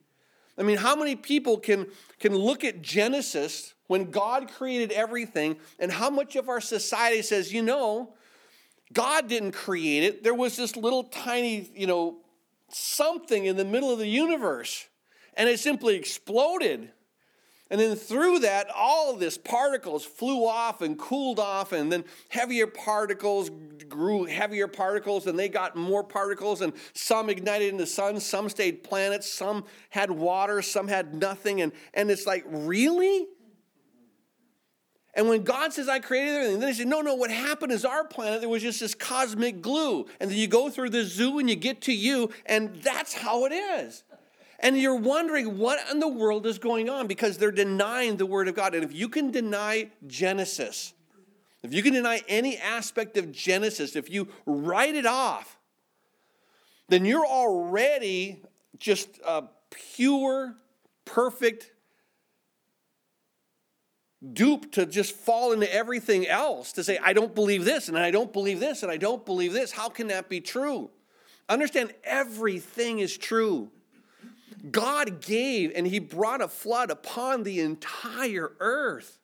I 0.59 0.63
mean, 0.63 0.79
how 0.79 0.97
many 0.97 1.17
people 1.17 1.59
can, 1.59 1.87
can 2.19 2.35
look 2.35 2.65
at 2.65 2.83
Genesis 2.83 3.75
when 3.87 4.11
God 4.11 4.51
created 4.51 4.91
everything, 4.91 5.57
and 5.79 5.93
how 5.93 6.11
much 6.11 6.35
of 6.35 6.49
our 6.49 6.61
society 6.61 7.23
says, 7.23 7.53
you 7.53 7.63
know, 7.63 8.15
God 8.93 9.29
didn't 9.29 9.53
create 9.53 10.03
it. 10.03 10.25
There 10.25 10.35
was 10.35 10.57
this 10.57 10.77
little 10.77 11.05
tiny, 11.05 11.71
you 11.75 11.87
know, 11.87 12.19
something 12.69 13.45
in 13.45 13.57
the 13.57 13.65
middle 13.65 13.93
of 13.93 13.99
the 13.99 14.09
universe, 14.09 14.89
and 15.35 15.49
it 15.49 15.61
simply 15.61 15.95
exploded. 15.95 16.91
And 17.69 17.81
then 17.81 17.97
through 17.97 18.41
that, 18.41 18.69
all 18.75 19.13
of 19.13 19.19
this 19.19 19.37
particles 19.37 20.05
flew 20.05 20.47
off 20.47 20.83
and 20.83 20.97
cooled 20.97 21.41
off, 21.41 21.73
and 21.73 21.91
then 21.91 22.05
heavier 22.29 22.69
particles 22.69 23.51
grew 23.89 24.25
heavier 24.25 24.69
particles, 24.69 25.27
and 25.27 25.37
they 25.39 25.49
got 25.49 25.75
more 25.75 26.05
particles, 26.05 26.61
and 26.61 26.73
some 26.93 27.29
ignited 27.29 27.71
in 27.71 27.77
the 27.77 27.87
sun, 27.87 28.21
some 28.21 28.49
stayed 28.49 28.85
planets, 28.85 29.33
some 29.33 29.65
had 29.91 30.11
water, 30.11 30.63
some 30.63 30.87
had 30.87 31.15
nothing. 31.15 31.61
And, 31.61 31.73
and 31.93 32.09
it's 32.09 32.27
like, 32.27 32.45
really? 32.49 33.27
And 35.17 35.29
when 35.29 35.45
God 35.45 35.73
says, 35.73 35.89
I 35.89 35.99
created 35.99 36.35
everything, 36.35 36.61
then 36.61 36.69
he 36.69 36.75
said, 36.75 36.89
No, 36.89 37.01
no, 37.01 37.15
what 37.15 37.31
happened 37.31 37.73
is 37.73 37.87
our 37.87 38.05
planet, 38.05 38.41
there 38.43 38.51
was 38.51 38.63
just 38.63 38.81
this 38.81 38.95
cosmic 38.95 39.63
glue. 39.63 40.07
And 40.21 40.31
then 40.31 40.37
you 40.37 40.47
go 40.47 40.69
through 40.69 40.91
the 40.91 41.05
zoo 41.05 41.39
and 41.39 41.49
you 41.49 41.57
get 41.57 41.81
to 41.83 41.93
you, 41.93 42.31
and 42.45 42.77
that's 42.83 43.15
how 43.15 43.47
it 43.47 43.53
is. 43.53 44.05
And 44.61 44.79
you're 44.79 44.95
wondering 44.95 45.59
what 45.59 45.79
in 45.91 46.01
the 46.01 46.09
world 46.09 46.47
is 46.47 46.59
going 46.59 46.89
on 46.89 47.07
because 47.07 47.37
they're 47.37 47.53
denying 47.53 48.17
the 48.17 48.27
Word 48.27 48.49
of 48.49 48.55
God. 48.55 48.75
And 48.75 48.83
if 48.83 48.93
you 48.93 49.09
can 49.09 49.31
deny 49.31 49.91
Genesis, 50.07 50.95
if 51.63 51.75
you 51.75 51.83
can 51.83 51.93
deny 51.93 52.23
any 52.29 52.57
aspect 52.57 53.17
of 53.17 53.33
Genesis, 53.33 53.97
if 53.97 54.09
you 54.09 54.29
write 54.47 54.95
it 54.95 55.07
off, 55.07 55.59
then 56.89 57.05
you're 57.05 57.27
already 57.27 58.43
just 58.79 59.21
a 59.27 59.45
pure, 59.71 60.55
perfect 61.05 61.73
dupe 64.33 64.73
to 64.73 64.87
just 64.87 65.13
fall 65.13 65.53
into 65.53 65.73
everything 65.73 66.27
else 66.27 66.73
to 66.73 66.83
say, 66.83 66.99
I 66.99 67.13
don't 67.13 67.35
believe 67.35 67.65
this, 67.65 67.89
and 67.89 67.99
I 67.99 68.11
don't 68.11 68.33
believe 68.33 68.61
this, 68.61 68.83
and 68.83 68.91
I 68.91 68.97
don't 68.97 69.25
believe 69.25 69.53
this. 69.53 69.73
How 69.73 69.89
can 69.89 70.07
that 70.09 70.29
be 70.29 70.41
true? 70.41 70.91
Understand, 71.49 71.93
everything 72.05 73.01
is 73.01 73.17
true. 73.17 73.71
God 74.71 75.21
gave 75.21 75.73
and 75.75 75.87
He 75.87 75.99
brought 75.99 76.43
a 76.43 76.49
flood 76.49 76.91
upon 76.91 77.43
the 77.43 77.61
entire 77.61 78.53
earth. 78.61 79.19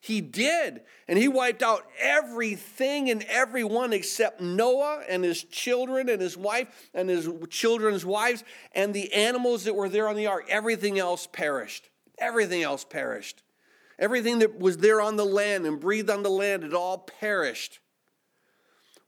He 0.00 0.20
did. 0.20 0.82
And 1.06 1.18
He 1.18 1.28
wiped 1.28 1.62
out 1.62 1.86
everything 2.00 3.10
and 3.10 3.22
everyone 3.24 3.92
except 3.92 4.40
Noah 4.40 5.02
and 5.08 5.24
his 5.24 5.44
children 5.44 6.08
and 6.08 6.20
his 6.20 6.36
wife 6.36 6.90
and 6.92 7.08
his 7.08 7.28
children's 7.50 8.04
wives 8.04 8.42
and 8.72 8.92
the 8.92 9.12
animals 9.12 9.64
that 9.64 9.74
were 9.74 9.88
there 9.88 10.08
on 10.08 10.16
the 10.16 10.26
ark. 10.26 10.46
Everything 10.48 10.98
else 10.98 11.26
perished. 11.26 11.88
Everything 12.18 12.62
else 12.62 12.84
perished. 12.84 13.42
Everything 13.98 14.40
that 14.40 14.58
was 14.58 14.78
there 14.78 15.00
on 15.00 15.16
the 15.16 15.24
land 15.24 15.66
and 15.66 15.78
breathed 15.78 16.10
on 16.10 16.22
the 16.22 16.30
land, 16.30 16.64
it 16.64 16.74
all 16.74 16.98
perished 16.98 17.78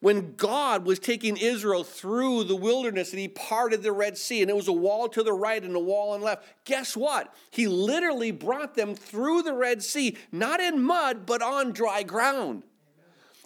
when 0.05 0.35
God 0.37 0.85
was 0.85 0.99
taking 0.99 1.39
Israel 1.39 1.83
through 1.83 2.45
the 2.45 2.55
wilderness 2.55 3.13
and 3.13 3.21
he 3.21 3.29
parted 3.29 3.83
the 3.83 3.91
Red 3.91 4.19
Sea 4.19 4.43
and 4.43 4.51
it 4.51 4.55
was 4.55 4.69
a 4.69 4.73
wall 4.73 5.09
to 5.09 5.23
the 5.23 5.33
right 5.33 5.65
and 5.65 5.75
a 5.75 5.81
wall 5.81 6.13
on 6.13 6.21
the 6.21 6.27
left, 6.27 6.45
guess 6.67 6.95
what? 6.95 7.35
He 7.51 7.69
literally 7.69 8.31
brought 8.31 8.75
them 8.75 8.95
through 8.95 9.45
the 9.45 9.55
Red 9.55 9.83
Sea, 9.83 10.19
not 10.31 10.61
in 10.61 10.83
mud, 10.83 11.25
but 11.25 11.41
on 11.41 11.73
dry 11.73 12.03
ground. 12.03 12.65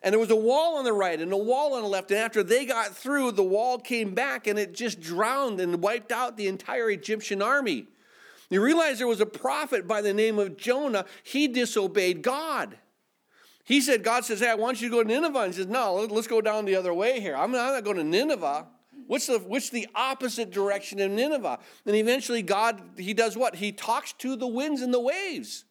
And 0.03 0.13
there 0.13 0.19
was 0.19 0.33
a 0.33 0.37
wall 0.37 0.79
on 0.79 0.85
the 0.85 0.93
right 0.93 1.21
and 1.21 1.33
a 1.33 1.37
wall 1.37 1.75
on 1.75 1.83
the 1.83 1.89
left. 1.89 2.11
And 2.11 2.19
after 2.19 2.43
they 2.43 2.67
got 2.67 2.89
through, 2.89 3.31
the 3.31 3.45
wall 3.45 3.79
came 3.79 4.13
back 4.13 4.49
and 4.49 4.59
it 4.59 4.75
just 4.75 5.01
drowned 5.01 5.61
and 5.61 5.81
wiped 5.81 6.11
out 6.11 6.37
the 6.37 6.49
entire 6.49 6.91
Egyptian 6.91 7.41
army. 7.41 7.87
You 8.51 8.61
realize 8.65 8.99
there 8.99 9.07
was 9.07 9.21
a 9.21 9.27
prophet 9.27 9.87
by 9.87 10.03
the 10.03 10.13
name 10.13 10.41
of 10.41 10.57
Jonah. 10.57 11.05
He 11.23 11.47
disobeyed 11.47 12.23
God. 12.23 12.79
He 13.69 13.83
said, 13.83 14.03
God 14.03 14.25
says, 14.25 14.41
Hey, 14.41 14.49
I 14.49 14.55
want 14.55 14.81
you 14.81 14.89
to 14.89 14.97
go 14.97 15.03
to 15.03 15.09
Nineveh. 15.09 15.39
And 15.41 15.53
he 15.53 15.59
says, 15.59 15.69
No, 15.69 15.95
let's 15.95 16.27
go 16.27 16.41
down 16.41 16.65
the 16.65 16.75
other 16.75 16.95
way 16.95 17.21
here. 17.21 17.37
I'm 17.37 17.53
not 17.53 17.85
going 17.85 17.99
to 17.99 18.05
Nineveh. 18.05 18.67
What's 19.07 19.27
the, 19.27 19.39
what's 19.39 19.71
the 19.71 19.87
opposite 19.95 20.51
direction 20.51 21.01
of 21.01 21.11
Nineveh? 21.11 21.59
And 21.87 21.95
eventually, 21.95 22.43
God, 22.43 22.81
he 22.97 23.15
does 23.15 23.37
what? 23.37 23.55
He 23.55 23.73
talks 23.73 24.13
to 24.15 24.37
the 24.37 24.47
winds 24.47 24.83
and 24.83 24.93
the 24.93 25.01
waves. 25.01 25.65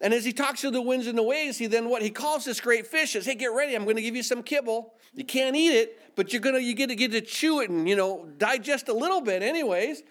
And 0.00 0.14
as 0.14 0.24
he 0.24 0.32
talks 0.32 0.62
to 0.62 0.70
the 0.70 0.80
winds 0.80 1.06
and 1.06 1.16
the 1.16 1.22
waves, 1.22 1.58
he 1.58 1.66
then 1.66 1.90
what? 1.90 2.02
He 2.02 2.10
calls 2.10 2.46
this 2.46 2.60
great 2.60 2.86
fish, 2.86 3.12
says, 3.12 3.26
Hey, 3.26 3.34
get 3.34 3.52
ready, 3.52 3.74
I'm 3.74 3.84
going 3.84 3.96
to 3.96 4.02
give 4.02 4.16
you 4.16 4.22
some 4.22 4.42
kibble. 4.42 4.94
You 5.12 5.24
can't 5.24 5.56
eat 5.56 5.74
it, 5.74 6.16
but 6.16 6.32
you're 6.32 6.42
gonna 6.42 6.58
you 6.58 6.74
get 6.74 6.88
to 6.88 6.94
get 6.94 7.12
to 7.12 7.20
chew 7.20 7.60
it 7.60 7.70
and 7.70 7.88
you 7.88 7.96
know 7.96 8.28
digest 8.38 8.88
a 8.88 8.92
little 8.92 9.20
bit 9.20 9.42
anyways. 9.42 10.02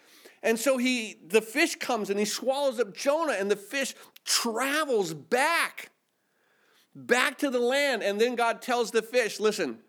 And 0.44 0.60
so 0.60 0.78
he 0.78 1.20
the 1.28 1.42
fish 1.42 1.76
comes 1.76 2.10
and 2.10 2.20
he 2.20 2.26
swallows 2.26 2.80
up 2.80 2.96
Jonah, 2.96 3.34
and 3.34 3.50
the 3.50 3.56
fish 3.56 3.96
travels 4.26 5.14
back, 5.14 5.92
back 6.96 7.38
to 7.40 7.50
the 7.50 7.60
land. 7.60 8.04
And 8.04 8.20
then 8.20 8.36
God 8.36 8.62
tells 8.62 8.92
the 8.92 9.02
fish, 9.02 9.40
listen, 9.40 9.80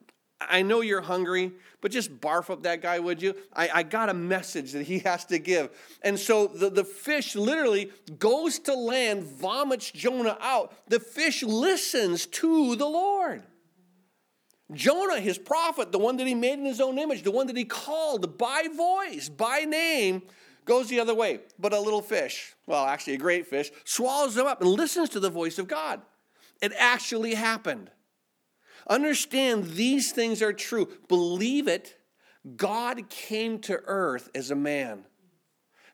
I 0.41 0.63
know 0.63 0.81
you're 0.81 1.03
hungry, 1.03 1.53
but 1.81 1.91
just 1.91 2.19
barf 2.21 2.49
up 2.51 2.63
that 2.63 2.81
guy, 2.81 2.99
would 2.99 3.21
you? 3.21 3.35
I, 3.53 3.69
I 3.75 3.83
got 3.83 4.09
a 4.09 4.15
message 4.15 4.73
that 4.73 4.85
he 4.85 5.01
has 5.01 5.25
to 5.27 5.39
give. 5.39 5.71
And 6.03 6.19
so 6.19 6.47
the, 6.47 6.71
the 6.71 6.85
fish 6.85 7.37
literally 7.37 7.91
goes 8.19 8.59
to 8.61 8.75
land, 8.75 9.25
vomits 9.25 9.91
Jonah 9.91 10.39
out. 10.41 10.73
The 10.89 11.01
fish 11.01 11.43
listens 11.43 12.27
to 12.27 12.75
the 12.77 12.87
Lord. 12.87 13.43
Jonah, 14.73 15.21
his 15.21 15.37
prophet, 15.37 15.93
the 15.93 15.99
one 15.99 16.17
that 16.19 16.27
he 16.27 16.35
made 16.35 16.59
in 16.59 16.65
his 16.65 16.81
own 16.81 16.99
image, 16.99 17.23
the 17.23 17.31
one 17.31 17.49
that 17.49 17.57
he 17.57 17.65
called 17.65 18.39
by 18.39 18.69
voice, 18.75 19.29
by 19.29 19.61
name, 19.61 20.23
goes 20.65 20.89
the 20.89 21.01
other 21.01 21.15
way. 21.15 21.41
But 21.59 21.73
a 21.73 21.81
little 21.81 22.03
fish, 22.03 22.55
well, 22.67 22.87
actually 22.87 23.15
a 23.15 23.19
great 23.19 23.47
fish, 23.47 23.71
swallows 23.85 24.37
him 24.37 24.47
up 24.47 24.61
and 24.61 24.71
listens 24.71 25.09
to 25.11 25.21
the 25.21 25.31
voice 25.31 25.59
of 25.59 25.67
God. 25.67 26.01
It 26.61 26.73
actually 26.77 27.35
happened. 27.35 27.91
Understand 28.89 29.65
these 29.71 30.13
things 30.13 30.43
are 30.43 30.53
true. 30.53 30.89
Believe 31.09 31.69
it. 31.69 31.97
God 32.57 33.09
came 33.09 33.59
to 33.61 33.81
earth 33.85 34.31
as 34.35 34.51
a 34.51 34.57
man. 34.57 35.05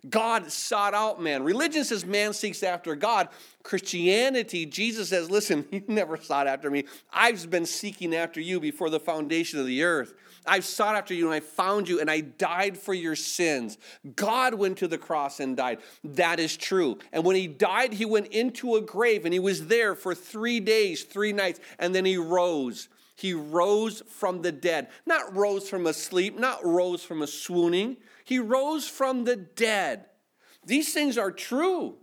God 0.09 0.51
sought 0.51 0.95
out 0.95 1.21
man. 1.21 1.42
Religion 1.42 1.85
says 1.85 2.05
man 2.05 2.33
seeks 2.33 2.62
after 2.62 2.95
God. 2.95 3.29
Christianity, 3.62 4.66
Jesus 4.66 5.09
says, 5.09 5.31
listen, 5.31 5.66
you 5.73 5.83
never 5.88 6.16
sought 6.16 6.47
after 6.47 6.71
me. 6.71 6.85
I've 7.12 7.49
been 7.51 7.66
seeking 7.66 8.14
after 8.14 8.40
you 8.40 8.61
before 8.61 8.90
the 8.90 9.01
foundation 9.01 9.59
of 9.59 9.66
the 9.66 9.83
earth. 9.83 10.14
I've 10.47 10.64
sought 10.64 10.95
after 10.95 11.12
you 11.12 11.27
and 11.27 11.35
I 11.35 11.40
found 11.40 11.88
you 11.88 12.01
and 12.01 12.11
I 12.11 12.21
died 12.21 12.79
for 12.79 12.95
your 12.95 13.16
sins. 13.16 13.79
God 14.14 14.55
went 14.55 14.79
to 14.79 14.88
the 14.88 14.99
cross 14.99 15.40
and 15.40 15.57
died. 15.57 15.79
That 16.05 16.38
is 16.38 16.57
true. 16.57 16.99
And 17.12 17.25
when 17.25 17.37
he 17.37 17.49
died, 17.49 17.92
he 17.92 18.05
went 18.05 18.29
into 18.29 18.77
a 18.77 18.81
grave 18.81 19.25
and 19.25 19.35
he 19.35 19.40
was 19.40 19.66
there 19.66 19.95
for 19.95 20.14
three 20.14 20.61
days, 20.61 21.03
three 21.03 21.33
nights, 21.33 21.61
and 21.79 21.95
then 21.95 22.05
he 22.05 22.16
rose. 22.16 22.88
He 23.17 23.33
rose 23.33 24.03
from 24.09 24.43
the 24.43 24.53
dead. 24.53 24.89
Not 25.07 25.35
rose 25.35 25.69
from 25.69 25.87
a 25.87 25.95
sleep, 25.95 26.39
not 26.39 26.65
rose 26.65 27.03
from 27.03 27.23
a 27.23 27.27
swooning. 27.27 27.97
He 28.25 28.39
rose 28.39 28.87
from 28.87 29.25
the 29.25 29.37
dead. 29.37 30.05
These 30.65 30.93
things 30.93 31.17
are 31.17 31.33
true. 31.33 31.97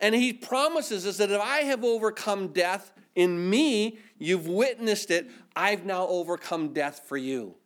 And 0.00 0.14
he 0.14 0.32
promises 0.32 1.06
us 1.06 1.18
that 1.18 1.30
if 1.30 1.40
I 1.40 1.58
have 1.60 1.84
overcome 1.84 2.48
death 2.48 2.92
in 3.14 3.50
me, 3.50 3.98
you've 4.16 4.46
witnessed 4.46 5.10
it, 5.10 5.28
I've 5.54 5.84
now 5.84 6.06
overcome 6.06 6.72
death 6.72 7.02
for 7.06 7.16
you. 7.16 7.56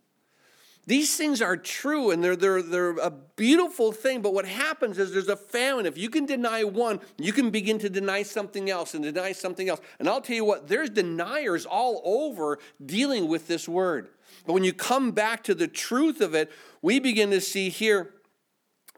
These 0.87 1.17
things 1.17 1.41
are 1.41 1.57
true 1.57 2.11
and 2.11 2.25
they're, 2.25 2.35
they're, 2.35 2.61
they're 2.61 2.97
a 2.99 3.11
beautiful 3.11 3.93
thing, 3.93 4.21
but 4.21 4.35
what 4.35 4.47
happens 4.47 4.99
is 4.99 5.13
there's 5.13 5.29
a 5.29 5.37
famine. 5.37 5.87
If 5.87 5.97
you 5.97 6.11
can 6.11 6.27
deny 6.27 6.65
one, 6.65 7.01
you 7.19 7.33
can 7.33 7.51
begin 7.51 7.79
to 7.81 7.89
deny 7.89 8.25
something 8.25 8.69
else 8.69 8.95
and 8.95 9.05
deny 9.05 9.31
something 9.31 9.69
else. 9.69 9.81
And 10.01 10.09
I'll 10.09 10.21
tell 10.21 10.35
you 10.35 10.45
what, 10.45 10.67
there's 10.67 10.91
deniers 10.91 11.67
all 11.67 12.03
over 12.05 12.59
dealing 12.85 13.29
with 13.29 13.47
this 13.47 13.69
word. 13.69 14.09
But 14.45 14.55
when 14.55 14.65
you 14.65 14.73
come 14.73 15.13
back 15.13 15.45
to 15.45 15.55
the 15.55 15.69
truth 15.69 16.21
of 16.21 16.35
it, 16.35 16.51
we 16.81 16.99
begin 16.99 17.31
to 17.31 17.41
see 17.41 17.69
here 17.69 18.15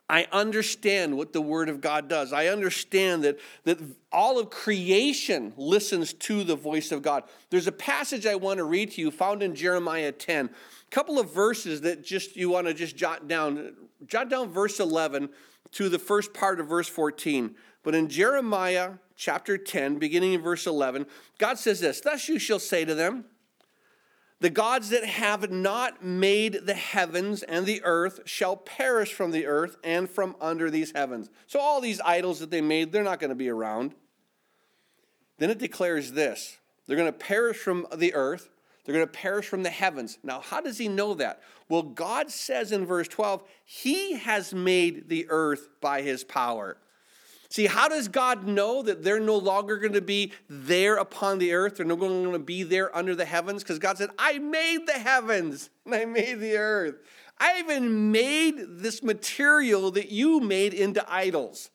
I 0.09 0.27
understand 0.33 1.16
what 1.16 1.33
the 1.33 1.40
Word 1.40 1.70
of 1.70 1.81
God 1.81 2.09
does. 2.09 2.33
I 2.33 2.49
understand 2.49 3.25
that, 3.25 3.38
that 3.64 3.79
all 4.12 4.38
of 4.38 4.51
creation 4.51 5.55
listens 5.57 6.12
to 6.12 6.44
the 6.44 6.57
voice 6.57 6.92
of 6.92 7.01
God. 7.01 7.25
There's 7.49 7.66
a 7.66 7.73
passage 7.73 8.27
I 8.27 8.35
want 8.35 8.59
to 8.59 8.64
read 8.64 8.90
to 8.92 9.01
you 9.01 9.11
found 9.11 9.42
in 9.42 9.55
Jeremiah 9.55 10.12
10 10.12 10.51
couple 10.94 11.18
of 11.18 11.35
verses 11.35 11.80
that 11.80 12.04
just 12.04 12.37
you 12.37 12.48
want 12.48 12.68
to 12.68 12.72
just 12.72 12.96
jot 12.96 13.26
down. 13.26 13.74
Jot 14.07 14.30
down 14.30 14.48
verse 14.50 14.78
11 14.78 15.28
to 15.72 15.88
the 15.88 15.98
first 15.98 16.33
part 16.33 16.61
of 16.61 16.68
verse 16.68 16.88
14. 16.88 17.57
But 17.83 17.96
in 17.96 18.09
Jeremiah 18.09 18.92
chapter 19.16 19.59
10, 19.59 19.98
beginning 19.98 20.35
in 20.35 20.40
verse 20.40 20.68
11, 20.68 21.07
God 21.37 21.59
says 21.59 21.80
this 21.80 22.00
Thus 22.00 22.28
you 22.28 22.38
shall 22.38 22.61
say 22.61 22.85
to 22.85 22.94
them, 22.94 23.24
The 24.38 24.50
gods 24.50 24.90
that 24.90 25.04
have 25.04 25.50
not 25.50 26.04
made 26.04 26.61
the 26.64 26.74
heavens 26.74 27.42
and 27.42 27.66
the 27.66 27.83
earth 27.83 28.20
shall 28.24 28.57
perish 28.57 29.12
from 29.12 29.33
the 29.33 29.46
earth 29.46 29.76
and 29.83 30.09
from 30.09 30.37
under 30.40 30.70
these 30.70 30.92
heavens. 30.92 31.28
So 31.48 31.59
all 31.59 31.80
these 31.80 32.00
idols 32.02 32.38
that 32.38 32.52
they 32.52 32.61
made, 32.61 32.92
they're 32.92 33.02
not 33.02 33.18
going 33.18 33.30
to 33.30 33.35
be 33.35 33.50
around. 33.50 33.94
Then 35.38 35.50
it 35.50 35.59
declares 35.59 36.12
this 36.12 36.59
they're 36.87 36.96
going 36.96 37.12
to 37.12 37.18
perish 37.18 37.57
from 37.57 37.88
the 37.92 38.14
earth 38.14 38.50
they're 38.85 38.94
going 38.94 39.07
to 39.07 39.12
perish 39.12 39.47
from 39.47 39.62
the 39.62 39.70
heavens. 39.70 40.18
Now, 40.23 40.40
how 40.40 40.61
does 40.61 40.79
he 40.79 40.88
know 40.88 41.14
that? 41.14 41.40
Well, 41.68 41.83
God 41.83 42.31
says 42.31 42.73
in 42.73 42.85
verse 42.85 43.09
12, 43.09 43.42
He 43.64 44.14
has 44.14 44.53
made 44.53 45.09
the 45.09 45.27
earth 45.31 45.68
by 45.81 46.03
His 46.03 46.23
power. 46.25 46.77
See, 47.49 47.66
how 47.66 47.88
does 47.88 48.09
God 48.09 48.47
know 48.47 48.83
that 48.83 49.05
they're 49.05 49.20
no 49.20 49.37
longer 49.37 49.79
going 49.79 49.92
to 49.92 50.03
be 50.03 50.33
there 50.49 50.97
upon 50.97 51.38
the 51.38 51.53
earth? 51.53 51.77
They're 51.77 51.87
no 51.87 51.94
longer 51.94 52.23
going 52.23 52.33
to 52.33 52.38
be 52.40 52.64
there 52.64 52.94
under 52.97 53.14
the 53.14 53.25
heavens? 53.25 53.62
Because 53.62 53.79
God 53.79 53.97
said, 53.97 54.11
I 54.18 54.38
made 54.38 54.87
the 54.87 54.94
heavens 54.94 55.70
and 55.85 55.94
I 55.94 56.05
made 56.05 56.40
the 56.40 56.57
earth. 56.57 56.97
I 57.38 57.61
even 57.61 58.11
made 58.11 58.57
this 58.59 59.03
material 59.03 59.92
that 59.92 60.11
you 60.11 60.40
made 60.40 60.75
into 60.75 61.05
idols. 61.09 61.70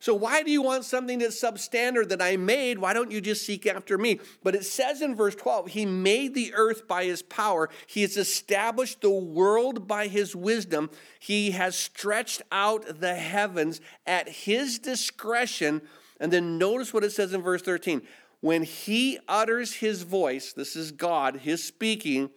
So, 0.00 0.14
why 0.14 0.44
do 0.44 0.50
you 0.52 0.62
want 0.62 0.84
something 0.84 1.18
that's 1.18 1.42
substandard 1.42 2.10
that 2.10 2.22
I 2.22 2.36
made? 2.36 2.78
Why 2.78 2.92
don't 2.92 3.10
you 3.10 3.20
just 3.20 3.44
seek 3.44 3.66
after 3.66 3.98
me? 3.98 4.20
But 4.44 4.54
it 4.54 4.64
says 4.64 5.02
in 5.02 5.16
verse 5.16 5.34
12, 5.34 5.68
He 5.68 5.86
made 5.86 6.34
the 6.34 6.54
earth 6.54 6.86
by 6.86 7.04
His 7.04 7.22
power, 7.22 7.68
He 7.86 8.02
has 8.02 8.16
established 8.16 9.00
the 9.00 9.10
world 9.10 9.88
by 9.88 10.06
His 10.06 10.36
wisdom, 10.36 10.90
He 11.18 11.50
has 11.50 11.76
stretched 11.76 12.42
out 12.52 13.00
the 13.00 13.16
heavens 13.16 13.80
at 14.06 14.28
His 14.28 14.78
discretion. 14.78 15.82
And 16.20 16.32
then 16.32 16.58
notice 16.58 16.92
what 16.92 17.04
it 17.04 17.12
says 17.12 17.32
in 17.32 17.42
verse 17.42 17.62
13 17.62 18.02
when 18.40 18.62
He 18.62 19.18
utters 19.26 19.74
His 19.74 20.02
voice, 20.02 20.52
this 20.52 20.76
is 20.76 20.92
God, 20.92 21.38
His 21.38 21.64
speaking. 21.64 22.30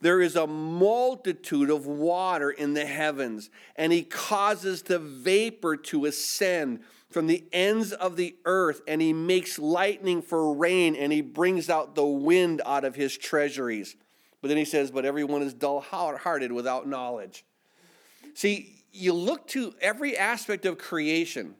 There 0.00 0.20
is 0.20 0.36
a 0.36 0.46
multitude 0.46 1.70
of 1.70 1.84
water 1.84 2.52
in 2.52 2.74
the 2.74 2.86
heavens, 2.86 3.50
and 3.74 3.92
he 3.92 4.04
causes 4.04 4.82
the 4.82 5.00
vapor 5.00 5.76
to 5.76 6.04
ascend 6.04 6.84
from 7.10 7.26
the 7.26 7.44
ends 7.52 7.92
of 7.92 8.16
the 8.16 8.36
earth, 8.44 8.82
and 8.86 9.00
he 9.00 9.12
makes 9.12 9.58
lightning 9.58 10.20
for 10.20 10.52
rain, 10.54 10.94
and 10.94 11.12
he 11.12 11.22
brings 11.22 11.70
out 11.70 11.94
the 11.94 12.04
wind 12.04 12.60
out 12.66 12.84
of 12.84 12.94
his 12.94 13.16
treasuries. 13.16 13.96
But 14.40 14.48
then 14.48 14.58
he 14.58 14.64
says, 14.64 14.90
But 14.90 15.04
everyone 15.04 15.42
is 15.42 15.54
dull 15.54 15.80
hearted 15.80 16.52
without 16.52 16.86
knowledge. 16.86 17.44
See, 18.34 18.84
you 18.92 19.12
look 19.12 19.46
to 19.48 19.74
every 19.80 20.16
aspect 20.16 20.66
of 20.66 20.78
creation. 20.78 21.54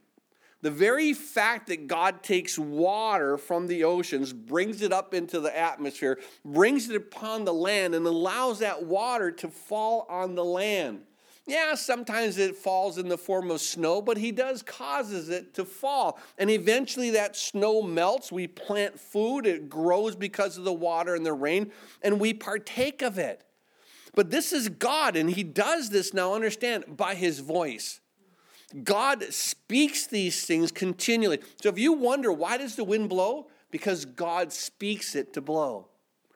The 0.60 0.70
very 0.72 1.12
fact 1.12 1.68
that 1.68 1.86
God 1.86 2.22
takes 2.22 2.58
water 2.58 3.38
from 3.38 3.68
the 3.68 3.84
oceans, 3.84 4.32
brings 4.32 4.82
it 4.82 4.92
up 4.92 5.14
into 5.14 5.38
the 5.38 5.56
atmosphere, 5.56 6.18
brings 6.44 6.90
it 6.90 6.96
upon 6.96 7.44
the 7.44 7.54
land, 7.54 7.94
and 7.94 8.04
allows 8.04 8.58
that 8.58 8.84
water 8.84 9.30
to 9.30 9.48
fall 9.48 10.04
on 10.10 10.34
the 10.34 10.44
land. 10.44 11.02
Yeah, 11.48 11.76
sometimes 11.76 12.36
it 12.36 12.56
falls 12.56 12.98
in 12.98 13.08
the 13.08 13.16
form 13.16 13.50
of 13.50 13.62
snow, 13.62 14.02
but 14.02 14.18
he 14.18 14.32
does 14.32 14.62
causes 14.62 15.30
it 15.30 15.54
to 15.54 15.64
fall. 15.64 16.18
And 16.36 16.50
eventually 16.50 17.08
that 17.12 17.36
snow 17.36 17.80
melts. 17.80 18.30
We 18.30 18.46
plant 18.46 19.00
food, 19.00 19.46
it 19.46 19.70
grows 19.70 20.14
because 20.14 20.58
of 20.58 20.64
the 20.64 20.74
water 20.74 21.14
and 21.14 21.24
the 21.24 21.32
rain, 21.32 21.72
and 22.02 22.20
we 22.20 22.34
partake 22.34 23.00
of 23.00 23.18
it. 23.18 23.44
But 24.14 24.30
this 24.30 24.52
is 24.52 24.68
God, 24.68 25.16
and 25.16 25.30
he 25.30 25.42
does 25.42 25.88
this 25.88 26.12
now, 26.12 26.34
understand, 26.34 26.84
by 26.98 27.14
his 27.14 27.40
voice. 27.40 28.00
God 28.84 29.24
speaks 29.32 30.06
these 30.06 30.44
things 30.44 30.70
continually. 30.70 31.38
So 31.62 31.70
if 31.70 31.78
you 31.78 31.94
wonder, 31.94 32.30
why 32.30 32.58
does 32.58 32.76
the 32.76 32.84
wind 32.84 33.08
blow? 33.08 33.46
Because 33.70 34.04
God 34.04 34.52
speaks 34.52 35.14
it 35.14 35.32
to 35.32 35.40
blow. 35.40 35.86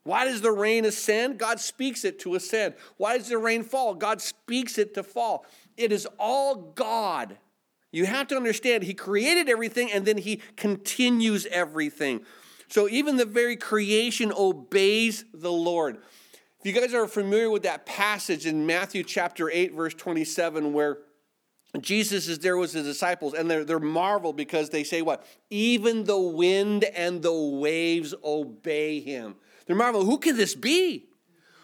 Why 0.05 0.25
does 0.25 0.41
the 0.41 0.51
rain 0.51 0.85
ascend? 0.85 1.38
God 1.38 1.61
speaks 1.61 2.05
it 2.05 2.19
to 2.21 2.35
ascend. 2.35 2.75
Why 2.97 3.17
does 3.17 3.29
the 3.29 3.38
rain 3.38 3.62
fall? 3.62 3.95
God 3.95 4.21
speaks 4.21 4.79
it 4.79 4.95
to 4.95 5.03
fall. 5.03 5.47
It 5.77 5.93
is 5.93 6.07
all 6.19 6.73
God. 6.75 7.38
You 7.93 8.07
have 8.07 8.27
to 8.29 8.37
understand, 8.37 8.83
He 8.83 8.95
created 8.95 9.49
everything 9.49 9.93
and 9.93 10.05
then 10.05 10.19
He 10.19 10.41
continues 10.57 11.47
everything. 11.47 12.25
So 12.69 12.88
even 12.88 13.17
the 13.17 13.27
very 13.27 13.57
creation 13.57 14.33
obeys 14.35 15.25
the 15.35 15.53
Lord. 15.53 15.99
If 16.59 16.67
you 16.75 16.81
guys 16.81 16.95
are 16.95 17.07
familiar 17.07 17.51
with 17.51 17.65
that 17.65 17.87
passage 17.87 18.47
in 18.47 18.67
Matthew 18.67 19.05
chapter 19.05 19.51
8, 19.51 19.75
verse 19.75 19.95
27, 19.95 20.73
where 20.73 20.99
Jesus 21.81 22.29
is 22.29 22.38
there 22.38 22.57
with 22.57 22.73
his 22.73 22.85
disciples, 22.85 23.35
and 23.35 23.51
they're, 23.51 23.65
they're 23.65 23.79
marveled 23.79 24.37
because 24.37 24.71
they 24.71 24.85
say, 24.85 25.03
What? 25.03 25.27
Even 25.51 26.05
the 26.05 26.19
wind 26.19 26.85
and 26.85 27.23
the 27.23 27.33
waves 27.33 28.15
obey 28.23 29.01
him. 29.01 29.37
They're 29.73 29.79
marveled. 29.79 30.05
Who 30.05 30.19
can 30.19 30.37
this 30.37 30.55
be? 30.55 31.07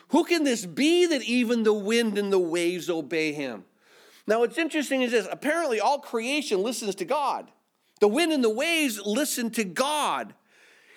Who 0.08 0.24
can 0.24 0.42
this 0.42 0.64
be 0.64 1.04
that 1.04 1.22
even 1.24 1.62
the 1.62 1.74
wind 1.74 2.16
and 2.16 2.32
the 2.32 2.38
waves 2.38 2.88
obey 2.88 3.34
him? 3.34 3.66
Now, 4.26 4.38
what's 4.38 4.56
interesting 4.56 5.02
is 5.02 5.10
this 5.10 5.28
apparently, 5.30 5.78
all 5.78 5.98
creation 5.98 6.62
listens 6.62 6.94
to 6.94 7.04
God. 7.04 7.50
The 8.00 8.08
wind 8.08 8.32
and 8.32 8.42
the 8.42 8.48
waves 8.48 8.98
listen 9.04 9.50
to 9.50 9.64
God. 9.64 10.32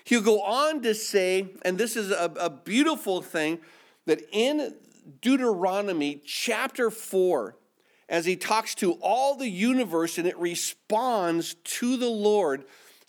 He'll 0.06 0.22
go 0.22 0.42
on 0.42 0.84
to 0.84 0.96
say, 0.96 1.50
and 1.64 1.78
this 1.78 1.98
is 1.98 2.12
a, 2.12 2.32
a 2.40 2.50
beautiful 2.50 3.22
thing, 3.22 3.60
that 4.06 4.22
in 4.32 4.74
Deuteronomy 5.20 6.22
chapter 6.26 6.90
4, 6.90 7.58
as 8.08 8.26
he 8.26 8.38
talks 8.38 8.74
to 8.76 8.94
all 9.02 9.36
the 9.36 9.50
universe 9.50 10.18
and 10.18 10.26
it 10.26 10.38
responds 10.38 11.56
to 11.56 11.98
the 11.98 12.10
Lord, 12.10 12.64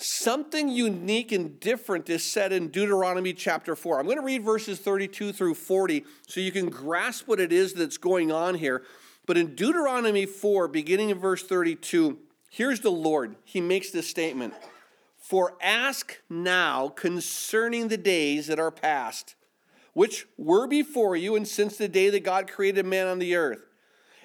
something 0.04 0.68
unique 0.68 1.32
and 1.32 1.58
different 1.60 2.08
is 2.10 2.24
said 2.24 2.52
in 2.52 2.68
Deuteronomy 2.68 3.32
chapter 3.32 3.74
4. 3.74 3.98
I'm 3.98 4.06
going 4.06 4.18
to 4.18 4.24
read 4.24 4.42
verses 4.42 4.78
32 4.78 5.32
through 5.32 5.54
40 5.54 6.04
so 6.26 6.40
you 6.40 6.52
can 6.52 6.68
grasp 6.68 7.28
what 7.28 7.40
it 7.40 7.52
is 7.52 7.74
that's 7.74 7.98
going 7.98 8.30
on 8.32 8.54
here. 8.54 8.82
But 9.26 9.36
in 9.36 9.54
Deuteronomy 9.54 10.26
4, 10.26 10.68
beginning 10.68 11.10
in 11.10 11.18
verse 11.18 11.42
32, 11.42 12.18
here's 12.50 12.80
the 12.80 12.90
Lord. 12.90 13.36
He 13.44 13.60
makes 13.60 13.90
this 13.90 14.08
statement 14.08 14.54
For 15.18 15.54
ask 15.60 16.20
now 16.28 16.88
concerning 16.88 17.88
the 17.88 17.96
days 17.96 18.48
that 18.48 18.58
are 18.58 18.70
past, 18.70 19.36
which 19.92 20.26
were 20.36 20.66
before 20.66 21.16
you, 21.16 21.36
and 21.36 21.46
since 21.46 21.76
the 21.76 21.88
day 21.88 22.10
that 22.10 22.24
God 22.24 22.50
created 22.50 22.84
man 22.84 23.06
on 23.06 23.18
the 23.18 23.36
earth 23.36 23.62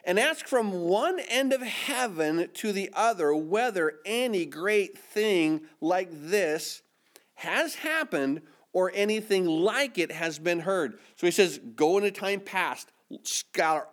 and 0.08 0.18
ask 0.18 0.48
from 0.48 0.72
one 0.72 1.20
end 1.20 1.52
of 1.52 1.62
heaven 1.62 2.50
to 2.54 2.72
the 2.72 2.90
other 2.94 3.36
whether 3.36 4.00
any 4.06 4.46
great 4.46 4.98
thing 4.98 5.62
like 5.82 6.08
this 6.12 6.82
has 7.36 7.76
happened 7.76 8.42
or 8.72 8.90
anything 8.96 9.46
like 9.46 9.98
it 9.98 10.12
has 10.14 10.40
been 10.40 10.62
heard. 10.62 10.98
So 11.18 11.28
he 11.28 11.32
says, 11.32 11.60
go 11.76 11.98
into 11.98 12.12
time 12.12 12.40
past, 12.40 12.90
scour, 13.24 13.90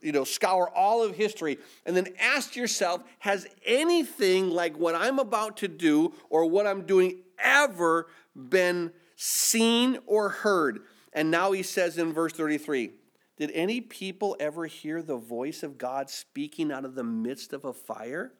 you 0.00 0.12
know, 0.12 0.24
scour 0.24 0.70
all 0.74 1.04
of 1.04 1.14
history, 1.14 1.58
and 1.84 1.94
then 1.94 2.08
ask 2.18 2.56
yourself, 2.56 3.02
has 3.18 3.46
anything 3.66 4.48
like 4.48 4.78
what 4.78 4.94
I'm 4.94 5.18
about 5.18 5.58
to 5.58 5.68
do 5.68 6.14
or 6.30 6.46
what 6.46 6.66
I'm 6.66 6.86
doing 6.86 7.20
ever 7.38 8.06
been 8.34 8.92
seen 9.14 9.98
or 10.06 10.30
heard? 10.30 10.80
And 11.12 11.30
now 11.30 11.52
he 11.52 11.62
says 11.62 11.98
in 11.98 12.14
verse 12.14 12.32
33, 12.32 12.92
did 13.40 13.52
any 13.52 13.80
people 13.80 14.36
ever 14.38 14.66
hear 14.66 15.00
the 15.00 15.16
voice 15.16 15.62
of 15.62 15.78
God 15.78 16.10
speaking 16.10 16.70
out 16.70 16.84
of 16.84 16.94
the 16.94 17.02
midst 17.02 17.54
of 17.54 17.64
a 17.64 17.72
fire, 17.72 18.34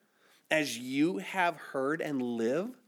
as 0.51 0.77
you 0.77 1.17
have 1.17 1.57
heard 1.57 2.03
and 2.03 2.21
live? 2.21 2.79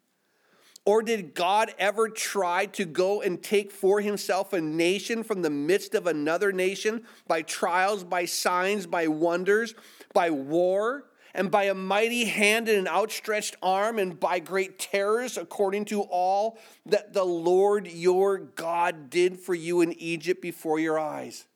Or 0.84 1.02
did 1.02 1.34
God 1.34 1.72
ever 1.78 2.10
try 2.10 2.66
to 2.66 2.84
go 2.84 3.22
and 3.22 3.42
take 3.42 3.72
for 3.72 4.02
himself 4.02 4.52
a 4.52 4.60
nation 4.60 5.22
from 5.22 5.40
the 5.40 5.48
midst 5.48 5.94
of 5.94 6.06
another 6.06 6.52
nation 6.52 7.04
by 7.26 7.40
trials, 7.40 8.04
by 8.04 8.26
signs, 8.26 8.86
by 8.86 9.08
wonders, 9.08 9.74
by 10.12 10.28
war, 10.28 11.04
and 11.32 11.50
by 11.50 11.64
a 11.64 11.74
mighty 11.74 12.26
hand 12.26 12.68
and 12.68 12.76
an 12.76 12.88
outstretched 12.88 13.56
arm, 13.62 13.98
and 13.98 14.20
by 14.20 14.38
great 14.38 14.78
terrors, 14.78 15.38
according 15.38 15.86
to 15.86 16.02
all 16.02 16.58
that 16.84 17.14
the 17.14 17.24
Lord 17.24 17.88
your 17.88 18.36
God 18.36 19.08
did 19.08 19.40
for 19.40 19.54
you 19.54 19.80
in 19.80 19.94
Egypt 19.94 20.42
before 20.42 20.78
your 20.78 20.98
eyes? 20.98 21.46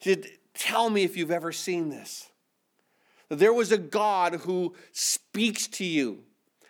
Said, 0.00 0.26
Tell 0.54 0.90
me 0.90 1.04
if 1.04 1.16
you've 1.16 1.30
ever 1.30 1.52
seen 1.52 1.88
this. 1.88 2.28
There 3.28 3.52
was 3.52 3.70
a 3.70 3.78
God 3.78 4.34
who 4.34 4.74
speaks 4.92 5.68
to 5.68 5.84
you. 5.84 6.24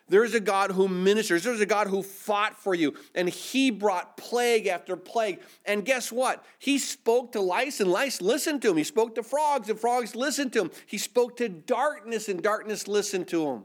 There's 0.08 0.34
a 0.34 0.40
God 0.40 0.72
who 0.72 0.88
ministers. 0.88 1.44
There's 1.44 1.60
a 1.60 1.66
God 1.66 1.86
who 1.86 2.02
fought 2.02 2.58
for 2.58 2.74
you. 2.74 2.94
And 3.14 3.28
he 3.28 3.70
brought 3.70 4.16
plague 4.16 4.66
after 4.66 4.96
plague. 4.96 5.40
And 5.64 5.84
guess 5.84 6.12
what? 6.12 6.44
He 6.58 6.78
spoke 6.78 7.32
to 7.32 7.40
lice, 7.40 7.80
and 7.80 7.90
lice 7.90 8.20
listened 8.20 8.60
to 8.62 8.70
him. 8.70 8.76
He 8.76 8.84
spoke 8.84 9.14
to 9.14 9.22
frogs, 9.22 9.70
and 9.70 9.78
frogs 9.78 10.14
listened 10.14 10.52
to 10.54 10.62
him. 10.62 10.70
He 10.86 10.98
spoke 10.98 11.36
to 11.38 11.48
darkness, 11.48 12.28
and 12.28 12.42
darkness 12.42 12.86
listened 12.86 13.28
to 13.28 13.48
him 13.48 13.64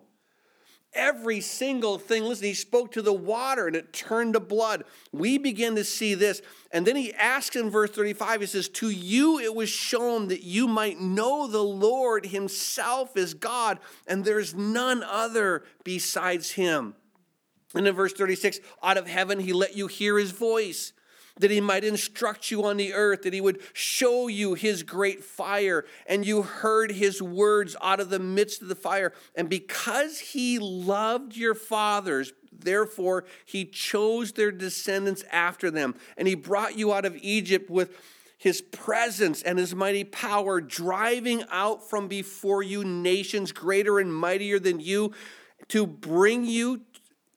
every 0.96 1.42
single 1.42 2.00
thing. 2.00 2.24
Listen, 2.24 2.46
he 2.46 2.54
spoke 2.54 2.92
to 2.94 3.02
the 3.02 3.14
water 3.14 3.68
and 3.68 3.76
it 3.76 3.94
turned 3.94 4.34
to 4.34 4.40
blood. 4.40 4.84
We 5.12 5.38
begin 5.38 5.76
to 5.76 5.84
see 5.84 6.16
this. 6.16 6.42
And 6.72 6.86
then 6.88 6.96
he 6.96 7.14
asks 7.14 7.56
in 7.56 7.70
verse 7.70 7.92
35, 7.92 8.42
he 8.42 8.48
says, 8.48 8.70
To 8.70 8.90
you 8.90 9.40
it 9.40 9.54
was 9.54 9.70
shown 9.70 10.30
that 10.30 10.44
you 10.44 10.68
might 10.68 11.00
know 11.00 11.48
the 11.48 11.64
Lord 11.64 12.28
himself 12.28 13.16
is 13.16 13.34
God, 13.34 13.80
and 14.08 14.26
there's 14.26 14.56
none 14.56 15.04
other 15.04 15.64
besides 15.84 16.52
him. 16.52 16.96
And 17.76 17.88
in 17.88 17.94
verse 17.94 18.14
36, 18.14 18.60
out 18.82 18.98
of 18.98 19.08
heaven 19.08 19.40
he 19.40 19.54
let 19.54 19.76
you 19.76 19.88
hear 19.88 20.18
his 20.18 20.32
voice 20.32 20.94
that 21.40 21.52
he 21.52 21.60
might 21.60 21.84
instruct 21.84 22.50
you 22.50 22.64
on 22.66 22.78
the 22.78 22.94
earth, 22.94 23.24
that 23.24 23.34
he 23.34 23.42
would 23.42 23.62
show 23.74 24.28
you 24.28 24.54
his 24.54 24.84
great 24.84 25.24
fire. 25.24 25.86
And 26.08 26.26
you 26.26 26.44
heard 26.44 26.92
his 26.92 27.22
words 27.22 27.76
out 27.82 28.00
of 28.00 28.10
the 28.10 28.20
midst 28.20 28.62
of 28.62 28.68
the 28.68 28.76
fire. 28.76 29.12
And 29.36 29.50
because 29.50 30.20
he 30.20 30.60
loved 30.60 31.36
your 31.36 31.56
fathers, 31.56 32.32
therefore 32.52 33.26
he 33.46 33.66
chose 33.66 34.32
their 34.32 34.52
descendants 34.52 35.24
after 35.32 35.70
them. 35.70 35.96
And 36.18 36.28
he 36.28 36.36
brought 36.36 36.78
you 36.78 36.94
out 36.94 37.06
of 37.06 37.18
Egypt 37.18 37.70
with 37.70 37.98
his 38.38 38.62
presence 38.62 39.42
and 39.42 39.58
his 39.58 39.76
mighty 39.76 40.04
power, 40.04 40.62
driving 40.62 41.44
out 41.52 41.90
from 41.90 42.08
before 42.08 42.64
you 42.64 42.84
nations 42.84 43.52
greater 43.52 44.00
and 44.00 44.14
mightier 44.14 44.60
than 44.60 44.80
you, 44.80 45.14
to 45.70 45.88
bring 45.88 46.46
you 46.46 46.82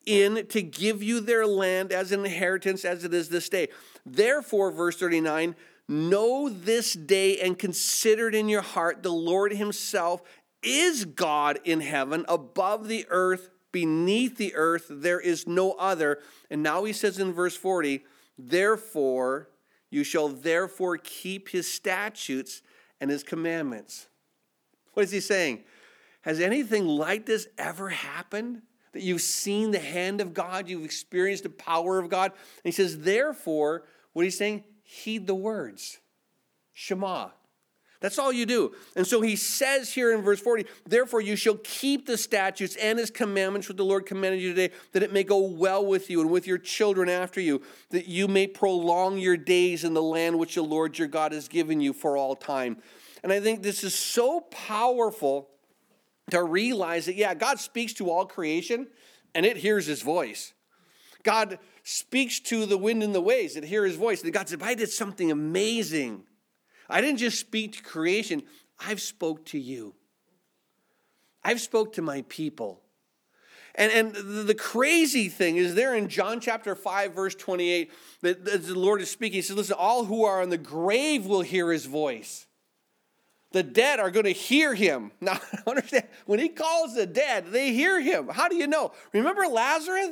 in 0.09 0.47
to 0.49 0.63
give 0.63 1.03
you 1.03 1.21
their 1.21 1.47
land 1.47 1.93
as 1.93 2.11
an 2.11 2.25
inheritance 2.25 2.85
as 2.85 3.05
it 3.05 3.13
is 3.13 3.29
this 3.29 3.49
day. 3.49 3.69
Therefore, 4.07 4.71
verse 4.71 4.97
39, 4.97 5.55
know 5.89 6.49
this 6.49 6.95
day 6.95 7.39
and 7.41 7.59
consider 7.59 8.29
it 8.29 8.35
in 8.35 8.49
your 8.49 8.63
heart 8.63 9.03
the 9.03 9.13
Lord 9.13 9.53
Himself 9.53 10.23
is 10.63 11.05
God 11.05 11.61
in 11.65 11.81
heaven, 11.81 12.25
above 12.29 12.89
the 12.89 13.07
earth, 13.11 13.51
beneath 13.73 14.37
the 14.37 14.55
earth, 14.55 14.87
there 14.89 15.21
is 15.21 15.47
no 15.47 15.73
other. 15.73 16.19
And 16.51 16.63
now 16.63 16.85
he 16.85 16.93
says 16.93 17.19
in 17.19 17.33
verse 17.33 17.57
40, 17.57 18.05
therefore, 18.37 19.51
you 19.91 20.05
shall 20.05 20.29
therefore 20.29 20.99
keep 20.99 21.49
his 21.49 21.71
statutes 21.71 22.63
and 23.01 23.11
his 23.11 23.23
commandments. 23.23 24.09
What 24.95 25.05
is 25.05 25.13
he 25.13 25.21
saying? 25.21 25.65
Has 26.23 26.41
anything 26.41 26.87
like 26.87 27.27
this 27.27 27.47
ever 27.57 27.91
happened? 27.91 28.63
That 28.93 29.03
you've 29.03 29.23
seen 29.23 29.71
the 29.71 29.79
hand 29.79 30.21
of 30.21 30.35
God, 30.35 30.69
you've 30.69 30.85
experienced 30.85 31.43
the 31.43 31.51
power 31.51 31.99
of 31.99 32.09
God. 32.09 32.33
And 32.33 32.65
he 32.65 32.73
says, 32.73 32.99
therefore, 32.99 33.85
what 34.13 34.25
he's 34.25 34.39
saying, 34.39 34.65
heed 34.83 35.27
the 35.27 35.35
words. 35.35 35.99
Shema. 36.73 37.29
That's 38.01 38.19
all 38.19 38.33
you 38.33 38.47
do. 38.47 38.73
And 38.95 39.05
so 39.05 39.21
he 39.21 39.35
says 39.35 39.93
here 39.93 40.15
in 40.15 40.23
verse 40.23 40.41
40, 40.41 40.67
therefore 40.87 41.21
you 41.21 41.35
shall 41.35 41.59
keep 41.65 42.07
the 42.07 42.17
statutes 42.17 42.77
and 42.77 42.97
his 42.99 43.11
commandments 43.11 43.67
which 43.67 43.77
the 43.77 43.85
Lord 43.85 44.07
commanded 44.07 44.41
you 44.41 44.55
today, 44.55 44.73
that 44.93 45.03
it 45.03 45.13
may 45.13 45.25
go 45.25 45.39
well 45.39 45.85
with 45.85 46.09
you 46.09 46.21
and 46.21 46.31
with 46.31 46.47
your 46.47 46.59
children 46.59 47.09
after 47.09 47.41
you, 47.41 47.61
that 47.91 48.07
you 48.07 48.29
may 48.29 48.47
prolong 48.47 49.19
your 49.19 49.37
days 49.37 49.83
in 49.83 49.95
the 49.95 50.03
land 50.03 50.39
which 50.39 50.55
the 50.55 50.63
Lord 50.63 50.97
your 50.97 51.09
God 51.09 51.33
has 51.33 51.49
given 51.49 51.81
you 51.81 51.93
for 51.93 52.17
all 52.17 52.37
time. 52.37 52.77
And 53.25 53.33
I 53.33 53.41
think 53.41 53.65
this 53.65 53.83
is 53.83 53.97
so 53.97 54.43
powerful 54.43 55.49
to 56.31 56.43
realize 56.43 57.07
that, 57.07 57.15
yeah, 57.17 57.35
God 57.35 57.59
speaks 57.59 57.93
to 57.95 58.11
all 58.11 58.27
creation 58.27 58.89
and 59.35 59.47
it 59.47 59.57
hears 59.57 59.87
his 59.87 60.03
voice. 60.03 60.53
God 61.23 61.59
speaks 61.83 62.41
to 62.41 62.67
the 62.67 62.79
wind 62.79 63.03
and 63.03 63.15
the 63.15 63.21
waves 63.21 63.55
that 63.55 63.65
hear 63.65 63.85
his 63.85 63.97
voice. 63.97 64.23
And 64.23 64.33
God 64.33 64.49
said, 64.49 64.63
I 64.63 64.75
did 64.75 64.91
something 64.91 65.31
amazing. 65.31 66.25
I 66.89 67.01
didn't 67.01 67.19
just 67.19 67.39
speak 67.39 67.75
to 67.75 67.83
creation, 67.83 68.43
I've 68.79 69.01
spoke 69.01 69.45
to 69.47 69.59
you. 69.59 69.95
I've 71.45 71.61
spoke 71.61 71.95
to 71.95 72.03
my 72.03 72.25
people. 72.29 72.83
And, 73.75 73.93
and 73.93 74.49
the 74.49 74.57
crazy 74.57 75.29
thing 75.29 75.57
is 75.57 75.77
there 75.77 75.95
in 75.95 76.09
John 76.09 76.41
chapter 76.41 76.75
5, 76.75 77.15
verse 77.15 77.35
28, 77.37 77.93
that 78.23 78.45
the 78.45 78.75
Lord 78.75 79.01
is 79.01 79.09
speaking. 79.09 79.37
He 79.37 79.43
says, 79.43 79.57
Listen, 79.57 79.77
all 79.79 80.05
who 80.05 80.25
are 80.25 80.43
in 80.43 80.51
the 80.51 80.59
grave 80.59 81.27
will 81.27 81.43
hear 81.43 81.71
his 81.71 81.87
voice. 81.87 82.48
The 83.53 83.63
dead 83.63 83.99
are 83.99 84.11
going 84.11 84.27
to 84.27 84.33
hear 84.33 84.75
him. 84.75 85.11
Now, 85.21 85.41
understand, 85.67 86.07
when 86.27 86.39
he 86.39 86.49
calls 86.49 86.95
the 86.95 87.07
dead, 87.07 87.47
they 87.51 87.73
hear 87.73 88.01
him. 88.01 88.29
How 88.29 88.49
do 88.49 88.57
you 88.57 88.67
know? 88.67 88.93
Remember 89.13 89.47
Lazarus? 89.47 90.11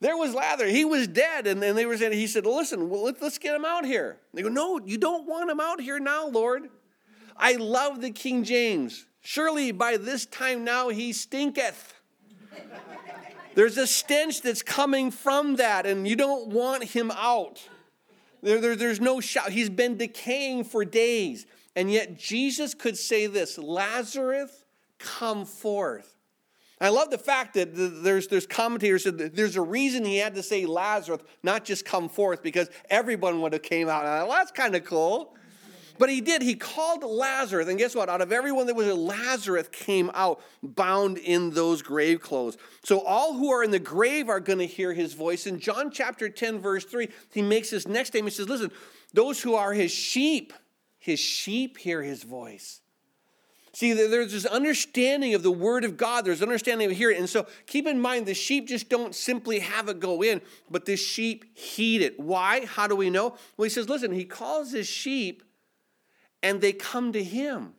There 0.00 0.16
was 0.16 0.34
Lazarus. 0.34 0.72
He 0.72 0.84
was 0.84 1.08
dead. 1.08 1.46
And 1.46 1.62
then 1.62 1.76
they 1.76 1.86
were 1.86 1.96
saying, 1.96 2.12
he 2.12 2.26
said, 2.26 2.44
listen, 2.44 2.90
well, 2.90 3.04
let's, 3.04 3.22
let's 3.22 3.38
get 3.38 3.54
him 3.54 3.64
out 3.64 3.84
here. 3.84 4.18
They 4.34 4.42
go, 4.42 4.48
no, 4.48 4.80
you 4.84 4.98
don't 4.98 5.26
want 5.26 5.50
him 5.50 5.60
out 5.60 5.80
here 5.80 5.98
now, 5.98 6.26
Lord. 6.26 6.68
I 7.36 7.54
love 7.54 8.00
the 8.00 8.10
King 8.10 8.44
James. 8.44 9.06
Surely 9.20 9.72
by 9.72 9.96
this 9.96 10.26
time 10.26 10.64
now 10.64 10.90
he 10.90 11.12
stinketh. 11.12 11.94
There's 13.54 13.78
a 13.78 13.86
stench 13.86 14.42
that's 14.42 14.62
coming 14.62 15.10
from 15.10 15.56
that, 15.56 15.86
and 15.86 16.06
you 16.08 16.16
don't 16.16 16.48
want 16.48 16.84
him 16.84 17.12
out. 17.12 17.66
There, 18.42 18.60
there, 18.60 18.76
there's 18.76 19.00
no 19.00 19.20
shout. 19.20 19.50
He's 19.50 19.70
been 19.70 19.96
decaying 19.96 20.64
for 20.64 20.84
days. 20.84 21.46
And 21.76 21.90
yet 21.90 22.18
Jesus 22.18 22.74
could 22.74 22.96
say 22.96 23.26
this 23.26 23.58
Lazarus, 23.58 24.64
come 24.98 25.44
forth. 25.44 26.16
I 26.80 26.88
love 26.88 27.10
the 27.10 27.18
fact 27.18 27.54
that 27.54 27.70
there's, 27.74 28.26
there's 28.26 28.46
commentators 28.46 29.04
that 29.04 29.34
there's 29.34 29.56
a 29.56 29.62
reason 29.62 30.04
he 30.04 30.18
had 30.18 30.34
to 30.34 30.42
say 30.42 30.66
Lazarus, 30.66 31.20
not 31.42 31.64
just 31.64 31.84
come 31.84 32.08
forth, 32.08 32.42
because 32.42 32.68
everyone 32.90 33.40
would 33.40 33.52
have 33.52 33.62
came 33.62 33.88
out. 33.88 34.02
Well, 34.04 34.28
that's 34.28 34.50
kind 34.50 34.74
of 34.74 34.84
cool. 34.84 35.34
But 35.96 36.10
he 36.10 36.20
did. 36.20 36.42
He 36.42 36.56
called 36.56 37.04
Lazarus, 37.04 37.68
and 37.68 37.78
guess 37.78 37.94
what? 37.94 38.08
Out 38.08 38.20
of 38.20 38.32
everyone 38.32 38.66
that 38.66 38.74
was 38.74 38.88
a 38.88 38.94
Lazarus 38.94 39.68
came 39.70 40.10
out 40.12 40.42
bound 40.62 41.18
in 41.18 41.50
those 41.50 41.82
grave 41.82 42.20
clothes. 42.20 42.56
So 42.82 43.00
all 43.00 43.34
who 43.34 43.52
are 43.52 43.62
in 43.62 43.70
the 43.70 43.78
grave 43.78 44.28
are 44.28 44.40
going 44.40 44.58
to 44.58 44.66
hear 44.66 44.92
his 44.92 45.14
voice. 45.14 45.46
In 45.46 45.60
John 45.60 45.92
chapter 45.92 46.28
10, 46.28 46.58
verse 46.60 46.84
3, 46.84 47.08
he 47.32 47.42
makes 47.42 47.70
this 47.70 47.86
next 47.86 48.08
statement. 48.08 48.32
He 48.32 48.38
says, 48.38 48.48
Listen, 48.48 48.72
those 49.12 49.40
who 49.40 49.54
are 49.54 49.72
his 49.72 49.92
sheep, 49.92 50.52
his 51.04 51.20
sheep 51.20 51.76
hear 51.76 52.02
his 52.02 52.22
voice. 52.22 52.80
See, 53.74 53.92
there's 53.92 54.32
this 54.32 54.46
understanding 54.46 55.34
of 55.34 55.42
the 55.42 55.50
Word 55.50 55.84
of 55.84 55.98
God. 55.98 56.24
There's 56.24 56.40
understanding 56.40 56.90
of 56.90 56.96
hearing. 56.96 57.18
And 57.18 57.28
so 57.28 57.46
keep 57.66 57.86
in 57.86 58.00
mind, 58.00 58.24
the 58.24 58.32
sheep 58.32 58.66
just 58.66 58.88
don't 58.88 59.14
simply 59.14 59.58
have 59.58 59.90
it 59.90 60.00
go 60.00 60.22
in, 60.22 60.40
but 60.70 60.86
the 60.86 60.96
sheep 60.96 61.58
heed 61.58 62.00
it. 62.00 62.18
Why? 62.18 62.64
How 62.64 62.86
do 62.86 62.96
we 62.96 63.10
know? 63.10 63.36
Well, 63.58 63.64
he 63.64 63.68
says, 63.68 63.86
listen, 63.86 64.12
he 64.12 64.24
calls 64.24 64.72
his 64.72 64.86
sheep 64.86 65.42
and 66.42 66.62
they 66.62 66.72
come 66.72 67.12
to 67.12 67.22
him. 67.22 67.74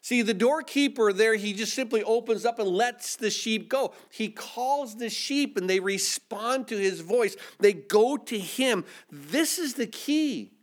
See, 0.00 0.22
the 0.22 0.32
doorkeeper 0.32 1.12
there, 1.12 1.34
he 1.34 1.52
just 1.52 1.74
simply 1.74 2.02
opens 2.02 2.46
up 2.46 2.58
and 2.58 2.68
lets 2.68 3.16
the 3.16 3.28
sheep 3.28 3.68
go. 3.68 3.92
He 4.10 4.30
calls 4.30 4.96
the 4.96 5.10
sheep 5.10 5.58
and 5.58 5.68
they 5.68 5.80
respond 5.80 6.68
to 6.68 6.78
his 6.78 7.00
voice. 7.00 7.36
They 7.60 7.74
go 7.74 8.16
to 8.16 8.38
him. 8.38 8.86
This 9.10 9.58
is 9.58 9.74
the 9.74 9.86
key. 9.86 10.53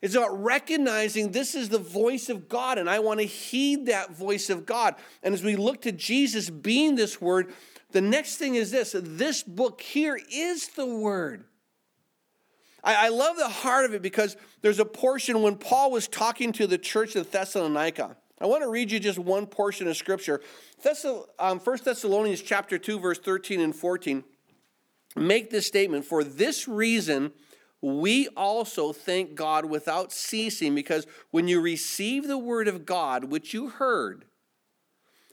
It's 0.00 0.14
about 0.14 0.42
recognizing 0.42 1.32
this 1.32 1.54
is 1.54 1.68
the 1.68 1.78
voice 1.78 2.28
of 2.28 2.48
God, 2.48 2.78
and 2.78 2.88
I 2.88 3.00
want 3.00 3.20
to 3.20 3.26
heed 3.26 3.86
that 3.86 4.16
voice 4.16 4.48
of 4.48 4.64
God. 4.64 4.94
And 5.22 5.34
as 5.34 5.42
we 5.42 5.56
look 5.56 5.82
to 5.82 5.92
Jesus 5.92 6.50
being 6.50 6.94
this 6.94 7.20
word, 7.20 7.52
the 7.90 8.00
next 8.00 8.36
thing 8.36 8.54
is 8.54 8.70
this 8.70 8.94
this 8.98 9.42
book 9.42 9.80
here 9.80 10.18
is 10.30 10.68
the 10.68 10.86
word. 10.86 11.44
I, 12.84 13.06
I 13.06 13.08
love 13.08 13.36
the 13.36 13.48
heart 13.48 13.86
of 13.86 13.94
it 13.94 14.02
because 14.02 14.36
there's 14.62 14.78
a 14.78 14.84
portion 14.84 15.42
when 15.42 15.56
Paul 15.56 15.90
was 15.90 16.06
talking 16.06 16.52
to 16.52 16.66
the 16.66 16.78
church 16.78 17.16
of 17.16 17.30
Thessalonica. 17.30 18.16
I 18.40 18.46
want 18.46 18.62
to 18.62 18.70
read 18.70 18.92
you 18.92 19.00
just 19.00 19.18
one 19.18 19.46
portion 19.46 19.88
of 19.88 19.96
scripture. 19.96 20.40
Thessal, 20.84 21.26
um, 21.40 21.58
1 21.58 21.78
Thessalonians 21.84 22.40
chapter 22.40 22.78
2, 22.78 23.00
verse 23.00 23.18
13 23.18 23.60
and 23.60 23.74
14. 23.74 24.22
Make 25.16 25.50
this 25.50 25.66
statement 25.66 26.04
For 26.04 26.22
this 26.22 26.68
reason, 26.68 27.32
we 27.80 28.28
also 28.36 28.92
thank 28.92 29.34
God 29.34 29.64
without 29.64 30.12
ceasing, 30.12 30.74
because 30.74 31.06
when 31.30 31.46
you 31.48 31.60
receive 31.60 32.26
the 32.26 32.38
word 32.38 32.68
of 32.68 32.84
God, 32.84 33.24
which 33.24 33.54
you 33.54 33.68
heard 33.68 34.24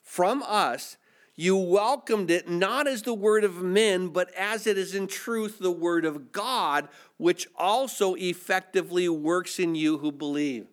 from 0.04 0.44
us, 0.44 0.98
you 1.36 1.58
welcomed 1.58 2.32
it 2.32 2.48
not 2.48 2.88
as 2.88 3.02
the 3.02 3.14
word 3.14 3.44
of 3.44 3.62
men, 3.62 4.10
but 4.10 4.34
as 4.36 4.68
it 4.68 4.78
is 4.78 4.96
in 4.96 5.08
truth 5.08 5.60
the 5.60 5.72
word 5.72 6.06
of 6.06 6.32
God, 6.32 6.88
which 7.18 7.48
also 7.58 8.16
effectively 8.16 9.10
works 9.10 9.60
in 9.60 9.76
you 9.76 9.98
who 9.98 10.12
believe. 10.12 10.68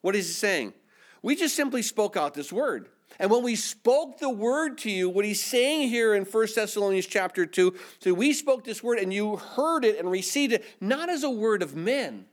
What 0.00 0.14
is 0.14 0.28
he 0.28 0.34
saying? 0.34 0.74
We 1.22 1.34
just 1.34 1.56
simply 1.56 1.82
spoke 1.82 2.16
out 2.16 2.34
this 2.34 2.52
word. 2.52 2.90
And 3.18 3.30
when 3.30 3.42
we 3.42 3.56
spoke 3.56 4.18
the 4.18 4.30
word 4.30 4.78
to 4.78 4.90
you, 4.90 5.08
what 5.08 5.24
he's 5.24 5.42
saying 5.42 5.88
here 5.88 6.14
in 6.14 6.24
1 6.24 6.46
Thessalonians 6.54 7.06
chapter 7.06 7.46
2, 7.46 7.74
so 7.98 8.14
we 8.14 8.32
spoke 8.32 8.64
this 8.64 8.82
word 8.82 8.98
and 8.98 9.12
you 9.12 9.36
heard 9.36 9.84
it 9.84 9.98
and 9.98 10.10
received 10.10 10.52
it, 10.52 10.64
not 10.80 11.08
as 11.08 11.24
a 11.24 11.30
word 11.30 11.62
of 11.62 11.74
men, 11.74 12.26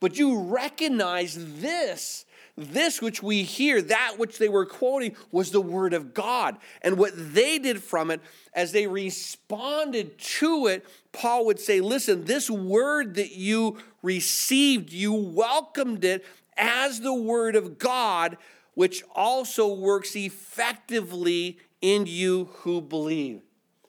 but 0.00 0.18
you 0.18 0.42
recognize 0.42 1.60
this. 1.60 2.24
This 2.56 3.00
which 3.00 3.22
we 3.22 3.44
hear, 3.44 3.80
that 3.80 4.18
which 4.18 4.38
they 4.38 4.48
were 4.48 4.66
quoting, 4.66 5.14
was 5.30 5.52
the 5.52 5.60
word 5.60 5.94
of 5.94 6.12
God. 6.12 6.56
And 6.82 6.98
what 6.98 7.12
they 7.14 7.60
did 7.60 7.80
from 7.80 8.10
it, 8.10 8.20
as 8.52 8.72
they 8.72 8.88
responded 8.88 10.18
to 10.18 10.66
it, 10.66 10.84
Paul 11.12 11.46
would 11.46 11.60
say, 11.60 11.80
Listen, 11.80 12.24
this 12.24 12.50
word 12.50 13.14
that 13.14 13.36
you 13.36 13.78
received, 14.02 14.92
you 14.92 15.12
welcomed 15.12 16.04
it 16.04 16.24
as 16.56 17.00
the 17.00 17.14
word 17.14 17.54
of 17.54 17.78
God 17.78 18.36
which 18.78 19.02
also 19.12 19.66
works 19.74 20.14
effectively 20.14 21.58
in 21.80 22.06
you 22.06 22.44
who 22.58 22.80
believe. 22.80 23.40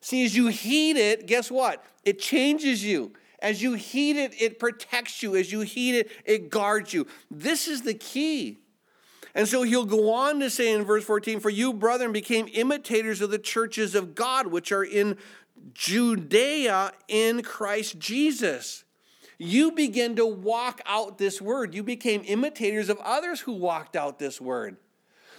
See, 0.01 0.25
as 0.25 0.35
you 0.35 0.47
heed 0.47 0.97
it, 0.97 1.27
guess 1.27 1.51
what? 1.51 1.85
It 2.05 2.17
changes 2.17 2.83
you. 2.83 3.13
As 3.37 3.61
you 3.61 3.73
heed 3.73 4.15
it, 4.17 4.41
it 4.41 4.57
protects 4.57 5.21
you. 5.21 5.35
As 5.35 5.51
you 5.51 5.59
heed 5.59 5.93
it, 5.93 6.11
it 6.25 6.49
guards 6.49 6.91
you. 6.91 7.05
This 7.29 7.67
is 7.67 7.83
the 7.83 7.93
key. 7.93 8.57
And 9.35 9.47
so 9.47 9.61
he'll 9.61 9.85
go 9.85 10.11
on 10.11 10.39
to 10.39 10.49
say 10.49 10.73
in 10.73 10.85
verse 10.85 11.03
14, 11.03 11.39
For 11.39 11.51
you, 11.51 11.71
brethren, 11.71 12.11
became 12.11 12.49
imitators 12.51 13.21
of 13.21 13.29
the 13.29 13.37
churches 13.37 13.93
of 13.93 14.15
God, 14.15 14.47
which 14.47 14.71
are 14.71 14.83
in 14.83 15.17
Judea 15.75 16.93
in 17.07 17.43
Christ 17.43 17.99
Jesus 17.99 18.85
you 19.39 19.71
begin 19.71 20.17
to 20.17 20.25
walk 20.25 20.81
out 20.85 21.17
this 21.17 21.41
word. 21.41 21.73
You 21.73 21.81
became 21.81 22.21
imitators 22.25 22.89
of 22.89 22.99
others 22.99 23.39
who 23.39 23.53
walked 23.53 23.95
out 23.95 24.19
this 24.19 24.39
word. 24.39 24.77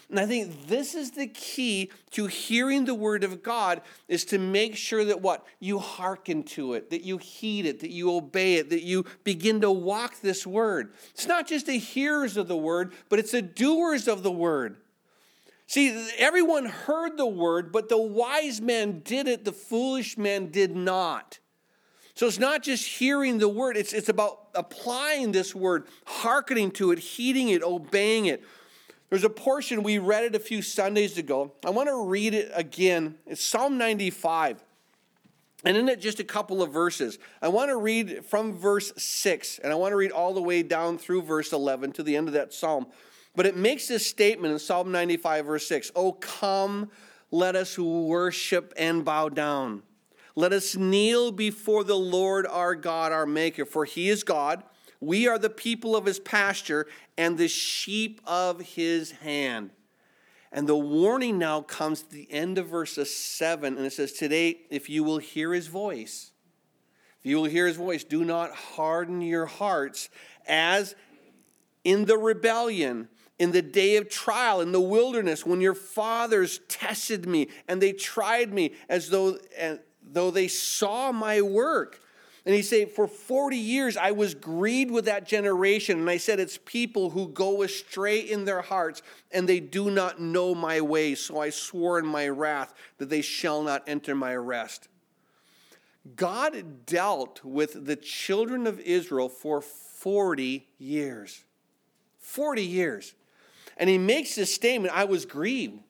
And 0.08 0.18
I 0.18 0.26
think 0.26 0.66
this 0.66 0.96
is 0.96 1.12
the 1.12 1.28
key 1.28 1.92
to 2.12 2.26
hearing 2.26 2.84
the 2.84 2.94
word 2.94 3.22
of 3.22 3.44
God 3.44 3.82
is 4.08 4.24
to 4.26 4.38
make 4.38 4.74
sure 4.74 5.04
that 5.04 5.20
what? 5.20 5.46
You 5.60 5.78
hearken 5.78 6.42
to 6.44 6.74
it, 6.74 6.90
that 6.90 7.02
you 7.02 7.18
heed 7.18 7.64
it, 7.64 7.78
that 7.80 7.90
you 7.90 8.12
obey 8.12 8.54
it, 8.54 8.70
that 8.70 8.82
you 8.82 9.04
begin 9.22 9.60
to 9.60 9.70
walk 9.70 10.20
this 10.20 10.44
word. 10.44 10.94
It's 11.10 11.28
not 11.28 11.46
just 11.46 11.66
the 11.66 11.78
hearers 11.78 12.36
of 12.36 12.48
the 12.48 12.56
word, 12.56 12.92
but 13.08 13.20
it's 13.20 13.30
the 13.30 13.42
doers 13.42 14.08
of 14.08 14.24
the 14.24 14.32
word. 14.32 14.78
See, 15.68 16.10
everyone 16.18 16.64
heard 16.64 17.16
the 17.16 17.26
word, 17.26 17.70
but 17.70 17.88
the 17.88 18.00
wise 18.00 18.60
man 18.60 19.02
did 19.04 19.28
it, 19.28 19.44
the 19.44 19.52
foolish 19.52 20.18
man 20.18 20.50
did 20.50 20.74
not. 20.74 21.38
So 22.20 22.26
it's 22.26 22.38
not 22.38 22.62
just 22.62 22.86
hearing 22.86 23.38
the 23.38 23.48
word, 23.48 23.78
it's, 23.78 23.94
it's 23.94 24.10
about 24.10 24.48
applying 24.54 25.32
this 25.32 25.54
word, 25.54 25.86
hearkening 26.04 26.70
to 26.72 26.90
it, 26.90 26.98
heeding 26.98 27.48
it, 27.48 27.62
obeying 27.62 28.26
it. 28.26 28.44
There's 29.08 29.24
a 29.24 29.30
portion 29.30 29.82
we 29.82 29.96
read 29.96 30.24
it 30.24 30.34
a 30.34 30.38
few 30.38 30.60
Sundays 30.60 31.16
ago. 31.16 31.54
I 31.64 31.70
want 31.70 31.88
to 31.88 32.04
read 32.04 32.34
it 32.34 32.52
again. 32.54 33.14
It's 33.24 33.42
Psalm 33.42 33.78
95. 33.78 34.62
And 35.64 35.78
in 35.78 35.88
it, 35.88 35.98
just 35.98 36.20
a 36.20 36.24
couple 36.24 36.62
of 36.62 36.70
verses. 36.70 37.18
I 37.40 37.48
want 37.48 37.70
to 37.70 37.78
read 37.78 38.22
from 38.26 38.52
verse 38.52 38.92
6, 38.98 39.58
and 39.60 39.72
I 39.72 39.76
want 39.76 39.92
to 39.92 39.96
read 39.96 40.10
all 40.10 40.34
the 40.34 40.42
way 40.42 40.62
down 40.62 40.98
through 40.98 41.22
verse 41.22 41.54
11 41.54 41.92
to 41.92 42.02
the 42.02 42.16
end 42.16 42.28
of 42.28 42.34
that 42.34 42.52
psalm. 42.52 42.88
But 43.34 43.46
it 43.46 43.56
makes 43.56 43.88
this 43.88 44.06
statement 44.06 44.52
in 44.52 44.58
Psalm 44.58 44.92
95, 44.92 45.46
verse 45.46 45.66
6 45.66 45.90
Oh, 45.96 46.12
come, 46.12 46.90
let 47.30 47.56
us 47.56 47.78
worship 47.78 48.74
and 48.76 49.06
bow 49.06 49.30
down. 49.30 49.84
Let 50.36 50.52
us 50.52 50.76
kneel 50.76 51.32
before 51.32 51.84
the 51.84 51.96
Lord 51.96 52.46
our 52.46 52.74
God, 52.74 53.12
our 53.12 53.26
Maker, 53.26 53.64
for 53.64 53.84
he 53.84 54.08
is 54.08 54.22
God. 54.22 54.62
We 55.00 55.26
are 55.26 55.38
the 55.38 55.50
people 55.50 55.96
of 55.96 56.04
his 56.04 56.20
pasture 56.20 56.86
and 57.16 57.36
the 57.36 57.48
sheep 57.48 58.20
of 58.26 58.60
his 58.60 59.12
hand. 59.12 59.70
And 60.52 60.68
the 60.68 60.76
warning 60.76 61.38
now 61.38 61.62
comes 61.62 62.02
to 62.02 62.10
the 62.10 62.30
end 62.30 62.58
of 62.58 62.68
verse 62.68 62.98
7, 63.10 63.76
and 63.76 63.86
it 63.86 63.92
says, 63.92 64.12
Today, 64.12 64.62
if 64.68 64.90
you 64.90 65.04
will 65.04 65.18
hear 65.18 65.52
his 65.52 65.68
voice, 65.68 66.32
if 67.20 67.26
you 67.26 67.36
will 67.36 67.44
hear 67.44 67.66
his 67.66 67.76
voice, 67.76 68.02
do 68.02 68.24
not 68.24 68.52
harden 68.52 69.20
your 69.20 69.46
hearts 69.46 70.08
as 70.46 70.94
in 71.84 72.06
the 72.06 72.18
rebellion, 72.18 73.08
in 73.38 73.52
the 73.52 73.62
day 73.62 73.96
of 73.96 74.08
trial, 74.08 74.60
in 74.60 74.72
the 74.72 74.80
wilderness, 74.80 75.46
when 75.46 75.60
your 75.60 75.74
fathers 75.74 76.60
tested 76.68 77.26
me 77.26 77.48
and 77.68 77.80
they 77.80 77.92
tried 77.92 78.52
me 78.52 78.72
as 78.88 79.10
though 79.10 79.38
though 80.12 80.30
they 80.30 80.48
saw 80.48 81.12
my 81.12 81.40
work. 81.40 82.00
And 82.46 82.54
he 82.54 82.62
said, 82.62 82.90
For 82.90 83.06
40 83.06 83.56
years 83.56 83.96
I 83.96 84.12
was 84.12 84.34
grieved 84.34 84.90
with 84.90 85.04
that 85.04 85.26
generation. 85.26 85.98
And 85.98 86.08
I 86.08 86.16
said, 86.16 86.40
It's 86.40 86.58
people 86.58 87.10
who 87.10 87.28
go 87.28 87.62
astray 87.62 88.20
in 88.20 88.44
their 88.44 88.62
hearts, 88.62 89.02
and 89.30 89.48
they 89.48 89.60
do 89.60 89.90
not 89.90 90.20
know 90.20 90.54
my 90.54 90.80
ways. 90.80 91.20
So 91.20 91.40
I 91.40 91.50
swore 91.50 91.98
in 91.98 92.06
my 92.06 92.28
wrath 92.28 92.74
that 92.98 93.10
they 93.10 93.20
shall 93.20 93.62
not 93.62 93.82
enter 93.86 94.14
my 94.14 94.34
rest. 94.34 94.88
God 96.16 96.86
dealt 96.86 97.44
with 97.44 97.84
the 97.86 97.96
children 97.96 98.66
of 98.66 98.80
Israel 98.80 99.28
for 99.28 99.60
40 99.60 100.66
years. 100.78 101.44
40 102.18 102.64
years. 102.64 103.14
And 103.76 103.88
he 103.88 103.98
makes 103.98 104.34
this 104.34 104.54
statement 104.54 104.94
I 104.94 105.04
was 105.04 105.26
grieved. 105.26 105.80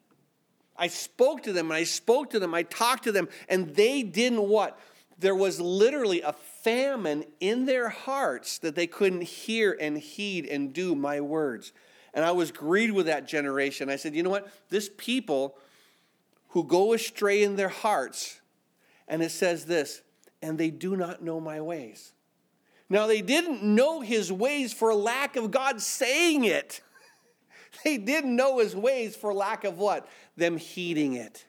I 0.77 0.87
spoke 0.87 1.43
to 1.43 1.53
them 1.53 1.67
and 1.67 1.75
I 1.75 1.83
spoke 1.83 2.31
to 2.31 2.39
them, 2.39 2.53
I 2.53 2.63
talked 2.63 3.03
to 3.03 3.11
them, 3.11 3.29
and 3.47 3.75
they 3.75 4.03
didn't 4.03 4.47
what? 4.47 4.79
There 5.19 5.35
was 5.35 5.61
literally 5.61 6.21
a 6.21 6.33
famine 6.33 7.25
in 7.39 7.65
their 7.65 7.89
hearts 7.89 8.57
that 8.59 8.75
they 8.75 8.87
couldn't 8.87 9.21
hear 9.21 9.77
and 9.79 9.97
heed 9.97 10.45
and 10.45 10.73
do 10.73 10.95
my 10.95 11.21
words. 11.21 11.73
And 12.13 12.25
I 12.25 12.31
was 12.31 12.51
grieved 12.51 12.93
with 12.93 13.05
that 13.05 13.27
generation. 13.27 13.89
I 13.89 13.95
said, 13.95 14.15
you 14.15 14.23
know 14.23 14.29
what? 14.29 14.51
This 14.69 14.89
people 14.97 15.55
who 16.49 16.63
go 16.63 16.93
astray 16.93 17.43
in 17.43 17.55
their 17.55 17.69
hearts 17.69 18.41
And 19.11 19.21
it 19.21 19.31
says 19.31 19.65
this, 19.65 20.01
and 20.41 20.57
they 20.57 20.69
do 20.69 20.95
not 20.95 21.21
know 21.21 21.41
my 21.41 21.59
ways. 21.59 22.13
Now, 22.89 23.07
they 23.07 23.21
didn't 23.21 23.61
know 23.61 23.99
his 23.99 24.31
ways 24.31 24.71
for 24.71 24.95
lack 24.95 25.35
of 25.35 25.51
God 25.51 25.81
saying 25.81 26.45
it. 26.45 26.79
They 27.83 27.97
didn't 27.97 28.35
know 28.35 28.59
his 28.59 28.75
ways 28.75 29.15
for 29.15 29.33
lack 29.33 29.63
of 29.63 29.77
what? 29.77 30.07
Them 30.35 30.57
heeding 30.57 31.13
it. 31.13 31.45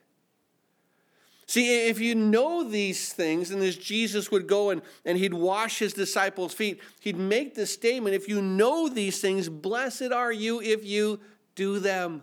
See, 1.46 1.88
if 1.88 2.00
you 2.00 2.14
know 2.14 2.62
these 2.62 3.12
things, 3.12 3.50
and 3.50 3.62
as 3.62 3.76
Jesus 3.76 4.30
would 4.30 4.46
go 4.46 4.70
and, 4.70 4.80
and 5.04 5.18
he'd 5.18 5.34
wash 5.34 5.78
his 5.78 5.92
disciples' 5.92 6.54
feet, 6.54 6.80
he'd 7.00 7.18
make 7.18 7.54
the 7.54 7.66
statement 7.66 8.14
if 8.14 8.28
you 8.28 8.40
know 8.40 8.88
these 8.88 9.20
things, 9.20 9.48
blessed 9.48 10.12
are 10.12 10.32
you 10.32 10.62
if 10.62 10.84
you 10.84 11.20
do 11.54 11.78
them. 11.78 12.22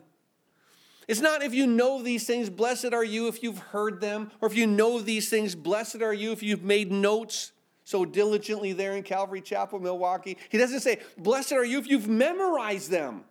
It's 1.08 1.22
not 1.22 1.44
if 1.44 1.54
you 1.54 1.68
know 1.68 2.02
these 2.02 2.26
things, 2.26 2.50
blessed 2.50 2.94
are 2.94 3.04
you 3.04 3.28
if 3.28 3.44
you've 3.44 3.60
heard 3.60 4.02
them, 4.02 4.32
or 4.42 4.48
if 4.48 4.56
you 4.56 4.66
know 4.66 5.00
these 5.00 5.30
things, 5.30 5.54
blessed 5.54 6.02
are 6.02 6.14
you 6.14 6.32
if 6.32 6.42
you've 6.42 6.64
made 6.64 6.92
notes 6.92 7.52
so 7.84 8.06
diligently 8.06 8.74
there 8.74 8.96
in 8.96 9.04
Calvary 9.04 9.42
Chapel, 9.42 9.80
Milwaukee. 9.80 10.38
He 10.50 10.58
doesn't 10.58 10.82
say, 10.82 11.00
blessed 11.18 11.54
are 11.54 11.66
you 11.66 11.80
if 11.80 11.88
you've 11.88 12.08
memorized 12.08 12.92
them. 12.92 13.26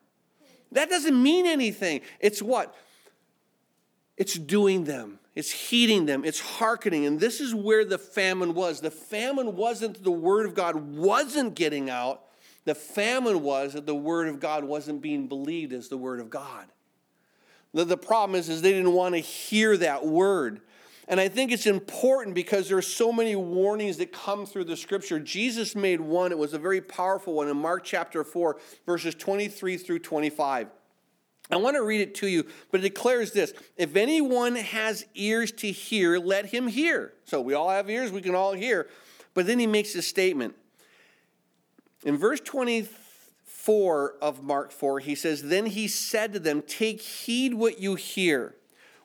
That 0.72 0.90
doesn't 0.90 1.20
mean 1.20 1.46
anything. 1.46 2.02
It's 2.20 2.42
what? 2.42 2.74
It's 4.16 4.34
doing 4.34 4.84
them. 4.84 5.18
It's 5.38 5.52
heeding 5.52 6.06
them, 6.06 6.24
it's 6.24 6.40
hearkening. 6.40 7.06
And 7.06 7.20
this 7.20 7.40
is 7.40 7.54
where 7.54 7.84
the 7.84 7.96
famine 7.96 8.54
was. 8.54 8.80
The 8.80 8.90
famine 8.90 9.54
wasn't 9.54 10.02
the 10.02 10.10
word 10.10 10.46
of 10.46 10.54
God 10.56 10.74
wasn't 10.74 11.54
getting 11.54 11.88
out. 11.88 12.22
The 12.64 12.74
famine 12.74 13.44
was 13.44 13.74
that 13.74 13.86
the 13.86 13.94
word 13.94 14.26
of 14.26 14.40
God 14.40 14.64
wasn't 14.64 15.00
being 15.00 15.28
believed 15.28 15.72
as 15.72 15.88
the 15.88 15.96
word 15.96 16.18
of 16.18 16.28
God. 16.28 16.66
The, 17.72 17.84
the 17.84 17.96
problem 17.96 18.36
is, 18.36 18.48
is 18.48 18.62
they 18.62 18.72
didn't 18.72 18.94
want 18.94 19.14
to 19.14 19.20
hear 19.20 19.76
that 19.76 20.04
word. 20.04 20.60
And 21.08 21.18
I 21.18 21.28
think 21.28 21.50
it's 21.50 21.66
important 21.66 22.34
because 22.34 22.68
there 22.68 22.76
are 22.76 22.82
so 22.82 23.10
many 23.10 23.34
warnings 23.34 23.96
that 23.96 24.12
come 24.12 24.44
through 24.44 24.64
the 24.64 24.76
scripture. 24.76 25.18
Jesus 25.18 25.74
made 25.74 26.02
one, 26.02 26.32
it 26.32 26.38
was 26.38 26.52
a 26.52 26.58
very 26.58 26.82
powerful 26.82 27.32
one 27.32 27.48
in 27.48 27.56
Mark 27.56 27.82
chapter 27.82 28.22
4, 28.22 28.58
verses 28.84 29.14
23 29.14 29.78
through 29.78 30.00
25. 30.00 30.68
I 31.50 31.56
want 31.56 31.76
to 31.76 31.82
read 31.82 32.02
it 32.02 32.14
to 32.16 32.26
you, 32.26 32.44
but 32.70 32.80
it 32.80 32.82
declares 32.82 33.32
this 33.32 33.54
If 33.78 33.96
anyone 33.96 34.54
has 34.56 35.06
ears 35.14 35.50
to 35.52 35.72
hear, 35.72 36.18
let 36.18 36.46
him 36.46 36.68
hear. 36.68 37.14
So 37.24 37.40
we 37.40 37.54
all 37.54 37.70
have 37.70 37.88
ears, 37.88 38.12
we 38.12 38.20
can 38.20 38.34
all 38.34 38.52
hear. 38.52 38.86
But 39.32 39.46
then 39.46 39.58
he 39.58 39.66
makes 39.66 39.94
a 39.94 40.02
statement. 40.02 40.56
In 42.04 42.18
verse 42.18 42.40
24 42.40 44.16
of 44.20 44.42
Mark 44.42 44.72
4, 44.72 45.00
he 45.00 45.14
says, 45.14 45.44
Then 45.44 45.66
he 45.66 45.88
said 45.88 46.34
to 46.34 46.38
them, 46.38 46.60
Take 46.60 47.00
heed 47.00 47.54
what 47.54 47.78
you 47.78 47.94
hear. 47.94 48.57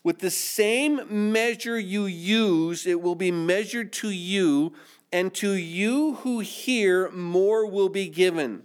With 0.04 0.20
the 0.20 0.32
same 0.32 1.32
measure 1.32 1.80
you 1.80 2.06
use, 2.06 2.86
it 2.86 3.02
will 3.02 3.16
be 3.16 3.32
measured 3.32 3.94
to 3.94 4.10
you, 4.10 4.74
and 5.14 5.34
to 5.36 5.54
you 5.54 6.16
who 6.16 6.40
hear, 6.40 7.10
more 7.12 7.66
will 7.66 7.90
be 7.90 8.10
given. 8.10 8.64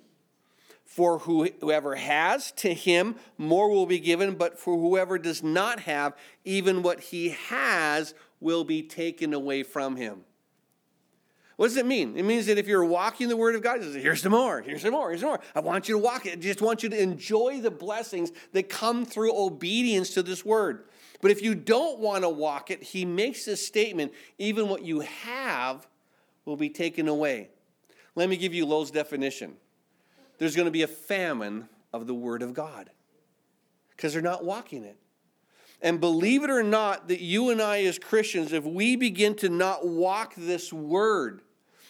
For 0.84 1.20
whoever 1.20 1.94
has, 1.94 2.50
to 2.52 2.74
him 2.74 3.14
more 3.36 3.70
will 3.70 3.86
be 3.86 4.00
given, 4.00 4.34
but 4.34 4.58
for 4.58 4.76
whoever 4.76 5.16
does 5.16 5.44
not 5.44 5.80
have, 5.80 6.16
even 6.44 6.82
what 6.82 6.98
he 6.98 7.28
has 7.28 8.14
will 8.40 8.64
be 8.64 8.82
taken 8.82 9.32
away 9.32 9.62
from 9.62 9.94
him. 9.94 10.24
What 11.54 11.68
does 11.68 11.76
it 11.76 11.86
mean? 11.86 12.16
It 12.16 12.24
means 12.24 12.46
that 12.46 12.58
if 12.58 12.66
you're 12.66 12.84
walking 12.84 13.28
the 13.28 13.36
Word 13.36 13.54
of 13.54 13.62
God, 13.62 13.82
here's 13.82 14.22
some 14.22 14.32
more, 14.32 14.60
here's 14.60 14.82
some 14.82 14.92
more, 14.92 15.10
here's 15.10 15.20
some 15.20 15.30
more. 15.30 15.40
I 15.54 15.60
want 15.60 15.88
you 15.88 15.94
to 15.94 15.98
walk 15.98 16.24
it. 16.26 16.32
I 16.32 16.36
just 16.36 16.62
want 16.62 16.82
you 16.82 16.88
to 16.88 17.00
enjoy 17.00 17.60
the 17.60 17.70
blessings 17.70 18.32
that 18.52 18.68
come 18.68 19.04
through 19.04 19.36
obedience 19.36 20.14
to 20.14 20.22
this 20.22 20.44
Word. 20.44 20.84
But 21.20 21.30
if 21.30 21.42
you 21.42 21.54
don't 21.54 21.98
want 21.98 22.22
to 22.22 22.28
walk 22.28 22.70
it, 22.70 22.82
he 22.82 23.04
makes 23.04 23.44
this 23.44 23.66
statement 23.66 24.12
even 24.38 24.68
what 24.68 24.82
you 24.82 25.00
have 25.00 25.86
will 26.44 26.56
be 26.56 26.70
taken 26.70 27.08
away. 27.08 27.50
Let 28.14 28.28
me 28.28 28.36
give 28.36 28.54
you 28.54 28.66
Lowell's 28.66 28.90
definition 28.90 29.56
there's 30.38 30.54
going 30.54 30.66
to 30.66 30.72
be 30.72 30.82
a 30.82 30.88
famine 30.88 31.68
of 31.92 32.06
the 32.06 32.14
Word 32.14 32.42
of 32.42 32.54
God 32.54 32.90
because 33.90 34.12
they're 34.12 34.22
not 34.22 34.44
walking 34.44 34.84
it. 34.84 34.96
And 35.80 36.00
believe 36.00 36.42
it 36.42 36.50
or 36.50 36.62
not, 36.62 37.08
that 37.08 37.20
you 37.20 37.50
and 37.50 37.60
I, 37.60 37.82
as 37.82 37.98
Christians, 37.98 38.52
if 38.52 38.64
we 38.64 38.96
begin 38.96 39.34
to 39.36 39.48
not 39.48 39.86
walk 39.86 40.34
this 40.36 40.72
Word, 40.72 41.42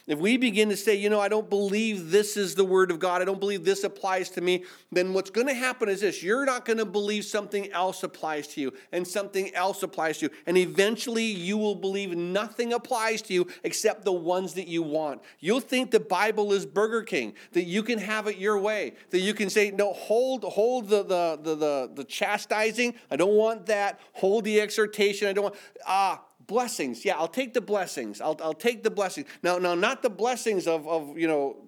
if 0.08 0.18
we 0.18 0.38
begin 0.38 0.70
to 0.70 0.76
say, 0.76 0.94
you 0.94 1.10
know, 1.10 1.20
I 1.20 1.28
don't 1.28 1.48
believe 1.50 2.10
this 2.10 2.36
is 2.36 2.54
the 2.54 2.64
word 2.64 2.90
of 2.90 2.98
God, 2.98 3.20
I 3.20 3.26
don't 3.26 3.38
believe 3.38 3.64
this 3.64 3.84
applies 3.84 4.30
to 4.30 4.40
me, 4.40 4.64
then 4.90 5.12
what's 5.12 5.28
going 5.28 5.46
to 5.46 5.54
happen 5.54 5.88
is 5.88 6.00
this 6.00 6.22
you're 6.22 6.46
not 6.46 6.64
going 6.64 6.78
to 6.78 6.86
believe 6.86 7.26
something 7.26 7.70
else 7.72 8.02
applies 8.02 8.48
to 8.48 8.60
you, 8.60 8.72
and 8.90 9.06
something 9.06 9.54
else 9.54 9.82
applies 9.82 10.18
to 10.18 10.26
you. 10.26 10.30
And 10.46 10.56
eventually 10.56 11.24
you 11.24 11.58
will 11.58 11.74
believe 11.74 12.16
nothing 12.16 12.72
applies 12.72 13.20
to 13.22 13.34
you 13.34 13.46
except 13.62 14.04
the 14.04 14.12
ones 14.12 14.54
that 14.54 14.66
you 14.66 14.82
want. 14.82 15.20
You'll 15.40 15.60
think 15.60 15.90
the 15.90 16.00
Bible 16.00 16.52
is 16.54 16.64
Burger 16.64 17.02
King, 17.02 17.34
that 17.52 17.64
you 17.64 17.82
can 17.82 17.98
have 17.98 18.26
it 18.26 18.38
your 18.38 18.58
way, 18.58 18.94
that 19.10 19.20
you 19.20 19.34
can 19.34 19.50
say, 19.50 19.70
no, 19.70 19.92
hold, 19.92 20.42
hold 20.44 20.88
the, 20.88 21.02
the, 21.02 21.38
the, 21.42 21.54
the, 21.54 21.90
the 21.96 22.04
chastising. 22.04 22.94
I 23.10 23.16
don't 23.16 23.34
want 23.34 23.66
that. 23.66 24.00
Hold 24.14 24.44
the 24.44 24.60
exhortation. 24.60 25.28
I 25.28 25.34
don't 25.34 25.44
want, 25.44 25.56
ah, 25.86 26.22
blessings. 26.48 27.04
Yeah, 27.04 27.16
I'll 27.16 27.28
take 27.28 27.54
the 27.54 27.60
blessings. 27.60 28.20
I'll, 28.20 28.36
I'll 28.42 28.52
take 28.52 28.82
the 28.82 28.90
blessings. 28.90 29.28
Now, 29.44 29.58
now, 29.58 29.76
not 29.76 30.02
the 30.02 30.10
blessings 30.10 30.66
of, 30.66 30.88
of 30.88 31.16
you 31.16 31.28
know, 31.28 31.58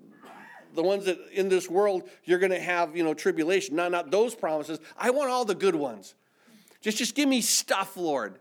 the 0.75 0.83
ones 0.83 1.05
that 1.05 1.19
in 1.33 1.49
this 1.49 1.71
world 1.71 2.09
you're 2.25 2.41
going 2.41 2.51
to 2.51 2.61
have, 2.61 2.97
you 2.97 3.05
know, 3.05 3.15
tribulation. 3.15 3.77
Not, 3.77 3.93
not 3.93 4.11
those 4.11 4.35
promises. 4.35 4.81
I 4.97 5.11
want 5.11 5.31
all 5.31 5.45
the 5.45 5.55
good 5.55 5.77
ones. 5.77 6.15
Just, 6.81 6.99
just 6.99 7.15
give 7.15 7.29
me 7.29 7.41
stuff, 7.41 7.97
Lord. 7.97 8.41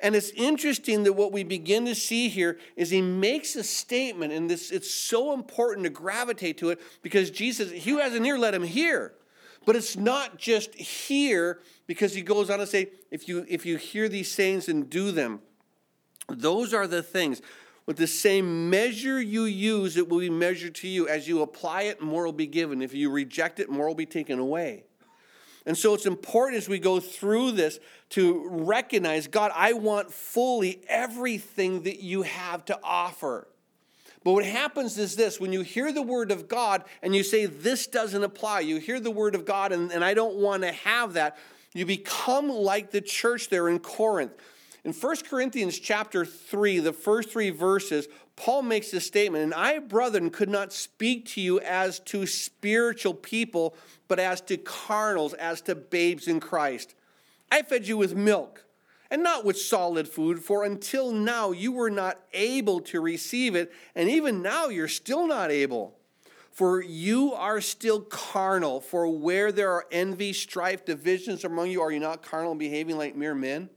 And 0.00 0.14
it's 0.14 0.30
interesting 0.30 1.04
that 1.04 1.14
what 1.14 1.32
we 1.32 1.42
begin 1.42 1.86
to 1.86 1.94
see 1.94 2.28
here 2.28 2.58
is 2.76 2.90
he 2.90 3.00
makes 3.00 3.56
a 3.56 3.64
statement, 3.64 4.32
and 4.32 4.50
this 4.50 4.70
it's 4.70 4.92
so 4.92 5.32
important 5.32 5.84
to 5.84 5.90
gravitate 5.90 6.58
to 6.58 6.68
it 6.68 6.80
because 7.00 7.30
Jesus, 7.30 7.70
he 7.70 7.90
who 7.90 7.98
has 7.98 8.14
an 8.14 8.26
ear, 8.26 8.38
let 8.38 8.52
him 8.52 8.64
hear. 8.64 9.14
But 9.64 9.74
it's 9.74 9.96
not 9.96 10.36
just 10.36 10.74
hear, 10.74 11.60
because 11.86 12.14
he 12.14 12.20
goes 12.20 12.50
on 12.50 12.58
to 12.58 12.66
say, 12.66 12.90
if 13.10 13.26
you 13.26 13.46
if 13.48 13.64
you 13.64 13.78
hear 13.78 14.08
these 14.08 14.30
sayings 14.30 14.68
and 14.68 14.90
do 14.90 15.12
them, 15.12 15.40
those 16.28 16.74
are 16.74 16.86
the 16.86 17.02
things. 17.02 17.40
With 17.86 17.96
the 17.96 18.06
same 18.08 18.68
measure 18.68 19.20
you 19.20 19.44
use, 19.44 19.96
it 19.96 20.08
will 20.08 20.18
be 20.18 20.30
measured 20.30 20.74
to 20.76 20.88
you. 20.88 21.08
As 21.08 21.28
you 21.28 21.42
apply 21.42 21.82
it, 21.82 22.02
more 22.02 22.24
will 22.24 22.32
be 22.32 22.48
given. 22.48 22.82
If 22.82 22.94
you 22.94 23.10
reject 23.10 23.60
it, 23.60 23.70
more 23.70 23.86
will 23.86 23.94
be 23.94 24.06
taken 24.06 24.40
away. 24.40 24.84
And 25.66 25.76
so 25.76 25.94
it's 25.94 26.06
important 26.06 26.58
as 26.58 26.68
we 26.68 26.78
go 26.78 27.00
through 27.00 27.52
this 27.52 27.78
to 28.10 28.48
recognize 28.48 29.26
God, 29.26 29.52
I 29.54 29.72
want 29.72 30.12
fully 30.12 30.80
everything 30.88 31.82
that 31.82 32.00
you 32.00 32.22
have 32.22 32.64
to 32.66 32.78
offer. 32.82 33.48
But 34.22 34.32
what 34.32 34.44
happens 34.44 34.98
is 34.98 35.14
this 35.14 35.40
when 35.40 35.52
you 35.52 35.62
hear 35.62 35.92
the 35.92 36.02
word 36.02 36.32
of 36.32 36.48
God 36.48 36.84
and 37.02 37.14
you 37.14 37.22
say, 37.22 37.46
This 37.46 37.86
doesn't 37.86 38.24
apply, 38.24 38.60
you 38.60 38.78
hear 38.78 38.98
the 38.98 39.10
word 39.10 39.36
of 39.36 39.44
God 39.44 39.70
and, 39.70 39.92
and 39.92 40.04
I 40.04 40.14
don't 40.14 40.36
want 40.36 40.62
to 40.62 40.72
have 40.72 41.12
that, 41.12 41.36
you 41.74 41.86
become 41.86 42.48
like 42.48 42.90
the 42.90 43.00
church 43.00 43.48
there 43.48 43.68
in 43.68 43.78
Corinth. 43.78 44.32
In 44.86 44.92
1 44.92 45.16
Corinthians 45.28 45.80
chapter 45.80 46.24
3, 46.24 46.78
the 46.78 46.92
first 46.92 47.30
three 47.30 47.50
verses, 47.50 48.06
Paul 48.36 48.62
makes 48.62 48.92
this 48.92 49.04
statement, 49.04 49.42
and 49.42 49.52
I, 49.52 49.80
brethren, 49.80 50.30
could 50.30 50.48
not 50.48 50.72
speak 50.72 51.26
to 51.30 51.40
you 51.40 51.58
as 51.58 51.98
to 52.04 52.24
spiritual 52.24 53.12
people, 53.12 53.74
but 54.06 54.20
as 54.20 54.40
to 54.42 54.56
carnals, 54.56 55.34
as 55.34 55.60
to 55.62 55.74
babes 55.74 56.28
in 56.28 56.38
Christ. 56.38 56.94
I 57.50 57.62
fed 57.62 57.88
you 57.88 57.96
with 57.96 58.14
milk, 58.14 58.64
and 59.10 59.24
not 59.24 59.44
with 59.44 59.58
solid 59.58 60.06
food, 60.06 60.44
for 60.44 60.64
until 60.64 61.10
now 61.10 61.50
you 61.50 61.72
were 61.72 61.90
not 61.90 62.20
able 62.32 62.78
to 62.82 63.00
receive 63.00 63.56
it, 63.56 63.72
and 63.96 64.08
even 64.08 64.40
now 64.40 64.68
you're 64.68 64.86
still 64.86 65.26
not 65.26 65.50
able. 65.50 65.96
For 66.52 66.80
you 66.80 67.32
are 67.32 67.60
still 67.60 68.02
carnal, 68.02 68.80
for 68.80 69.08
where 69.08 69.50
there 69.50 69.72
are 69.72 69.86
envy, 69.90 70.32
strife, 70.32 70.84
divisions 70.84 71.42
among 71.42 71.72
you, 71.72 71.82
are 71.82 71.90
you 71.90 71.98
not 71.98 72.22
carnal 72.22 72.52
and 72.52 72.60
behaving 72.60 72.96
like 72.96 73.16
mere 73.16 73.34
men? 73.34 73.68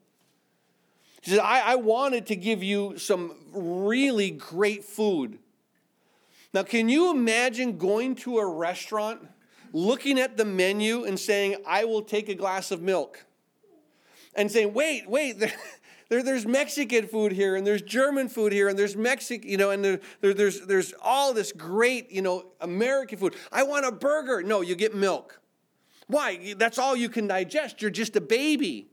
He 1.21 1.31
said, 1.31 1.39
I, 1.39 1.59
I 1.71 1.75
wanted 1.75 2.27
to 2.27 2.35
give 2.35 2.63
you 2.63 2.97
some 2.97 3.35
really 3.53 4.31
great 4.31 4.83
food. 4.83 5.39
Now, 6.53 6.63
can 6.63 6.89
you 6.89 7.11
imagine 7.11 7.77
going 7.77 8.15
to 8.17 8.39
a 8.39 8.47
restaurant, 8.47 9.27
looking 9.71 10.19
at 10.19 10.37
the 10.37 10.45
menu, 10.45 11.03
and 11.03 11.19
saying, 11.19 11.57
I 11.67 11.85
will 11.85 12.01
take 12.01 12.29
a 12.29 12.35
glass 12.35 12.71
of 12.71 12.81
milk? 12.81 13.25
And 14.33 14.51
saying, 14.51 14.73
wait, 14.73 15.09
wait, 15.09 15.39
there, 16.09 16.23
there's 16.23 16.45
Mexican 16.45 17.07
food 17.07 17.33
here, 17.33 17.55
and 17.55 17.67
there's 17.67 17.81
German 17.81 18.29
food 18.29 18.51
here, 18.51 18.69
and 18.69 18.79
there's 18.79 18.95
Mexican, 18.95 19.49
you 19.49 19.57
know, 19.57 19.71
and 19.71 19.83
there, 19.83 19.99
there, 20.21 20.33
there's, 20.33 20.61
there's 20.61 20.93
all 21.01 21.33
this 21.33 21.51
great, 21.51 22.11
you 22.11 22.21
know, 22.21 22.45
American 22.61 23.19
food. 23.19 23.35
I 23.51 23.63
want 23.63 23.85
a 23.85 23.91
burger. 23.91 24.41
No, 24.41 24.61
you 24.61 24.75
get 24.75 24.95
milk. 24.95 25.39
Why? 26.07 26.55
That's 26.57 26.79
all 26.79 26.95
you 26.95 27.09
can 27.09 27.27
digest. 27.27 27.81
You're 27.81 27.91
just 27.91 28.15
a 28.15 28.21
baby. 28.21 28.87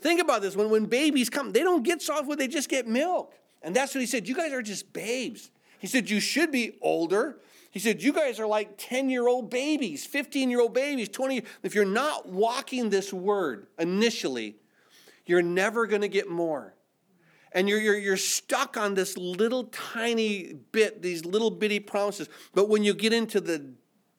Think 0.00 0.20
about 0.20 0.42
this 0.42 0.56
when, 0.56 0.70
when 0.70 0.86
babies 0.86 1.30
come, 1.30 1.52
they 1.52 1.62
don't 1.62 1.82
get 1.82 2.02
soft 2.02 2.26
food, 2.26 2.38
they 2.38 2.48
just 2.48 2.68
get 2.68 2.86
milk. 2.86 3.32
And 3.62 3.74
that's 3.74 3.94
what 3.94 4.00
he 4.00 4.06
said. 4.06 4.28
You 4.28 4.34
guys 4.34 4.52
are 4.52 4.62
just 4.62 4.92
babes. 4.92 5.50
He 5.78 5.86
said, 5.86 6.10
You 6.10 6.20
should 6.20 6.52
be 6.52 6.78
older. 6.82 7.38
He 7.70 7.78
said, 7.78 8.02
You 8.02 8.12
guys 8.12 8.38
are 8.38 8.46
like 8.46 8.74
10 8.76 9.10
year 9.10 9.26
old 9.26 9.50
babies, 9.50 10.04
15 10.06 10.50
year 10.50 10.60
old 10.60 10.74
babies, 10.74 11.08
20. 11.08 11.42
If 11.62 11.74
you're 11.74 11.84
not 11.84 12.28
walking 12.28 12.90
this 12.90 13.12
word 13.12 13.66
initially, 13.78 14.56
you're 15.26 15.42
never 15.42 15.86
going 15.86 16.02
to 16.02 16.08
get 16.08 16.28
more. 16.28 16.74
and 17.52 17.68
you're, 17.68 17.80
you're, 17.80 17.96
you're 17.96 18.16
stuck 18.16 18.76
on 18.76 18.94
this 18.94 19.16
little 19.16 19.64
tiny 19.64 20.54
bit, 20.72 21.00
these 21.00 21.24
little 21.24 21.50
bitty 21.50 21.80
promises. 21.80 22.28
But 22.52 22.68
when 22.68 22.84
you 22.84 22.94
get 22.94 23.12
into 23.12 23.40
the 23.40 23.72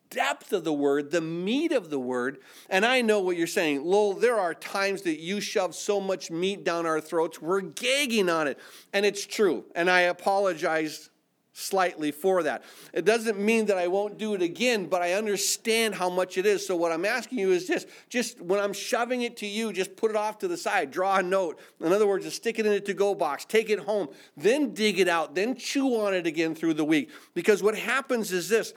depth 0.09 0.53
of 0.53 0.63
the 0.63 0.73
word, 0.73 1.11
the 1.11 1.21
meat 1.21 1.71
of 1.71 1.89
the 1.89 1.99
word, 1.99 2.39
and 2.69 2.85
I 2.85 3.01
know 3.01 3.19
what 3.19 3.37
you're 3.37 3.47
saying. 3.47 3.83
Lowell, 3.83 4.13
there 4.13 4.39
are 4.39 4.53
times 4.53 5.03
that 5.03 5.19
you 5.19 5.41
shove 5.41 5.75
so 5.75 5.99
much 5.99 6.31
meat 6.31 6.63
down 6.63 6.85
our 6.85 7.01
throats, 7.01 7.41
we're 7.41 7.61
gagging 7.61 8.29
on 8.29 8.47
it. 8.47 8.59
And 8.93 9.05
it's 9.05 9.25
true. 9.25 9.65
And 9.75 9.89
I 9.89 10.01
apologize 10.01 11.09
slightly 11.57 12.11
for 12.11 12.43
that. 12.43 12.63
It 12.93 13.05
doesn't 13.05 13.39
mean 13.39 13.67
that 13.67 13.77
I 13.77 13.87
won't 13.87 14.17
do 14.17 14.33
it 14.33 14.41
again, 14.41 14.87
but 14.87 15.01
I 15.01 15.13
understand 15.13 15.95
how 15.95 16.09
much 16.09 16.37
it 16.37 16.45
is. 16.45 16.67
So 16.67 16.75
what 16.75 16.91
I'm 16.91 17.05
asking 17.05 17.39
you 17.39 17.51
is 17.51 17.65
just 17.65 17.87
just 18.09 18.41
when 18.41 18.59
I'm 18.59 18.73
shoving 18.73 19.21
it 19.21 19.37
to 19.37 19.47
you, 19.47 19.71
just 19.71 19.95
put 19.95 20.11
it 20.11 20.17
off 20.17 20.37
to 20.39 20.49
the 20.49 20.57
side, 20.57 20.91
draw 20.91 21.17
a 21.17 21.23
note. 21.23 21.59
In 21.79 21.93
other 21.93 22.05
words, 22.05 22.25
just 22.25 22.37
stick 22.37 22.59
it 22.59 22.65
in 22.65 22.73
a 22.73 22.81
to-go 22.81 23.15
box, 23.15 23.45
take 23.45 23.69
it 23.69 23.79
home, 23.79 24.09
then 24.35 24.73
dig 24.73 24.99
it 24.99 25.07
out, 25.07 25.33
then 25.33 25.55
chew 25.55 25.95
on 25.95 26.13
it 26.13 26.27
again 26.27 26.55
through 26.55 26.73
the 26.73 26.85
week. 26.85 27.09
Because 27.33 27.63
what 27.63 27.77
happens 27.77 28.33
is 28.33 28.49
this. 28.49 28.73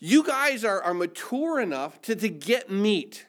You 0.00 0.24
guys 0.24 0.64
are, 0.64 0.82
are 0.82 0.94
mature 0.94 1.60
enough 1.60 2.00
to, 2.02 2.16
to 2.16 2.28
get 2.28 2.70
meat. 2.70 3.26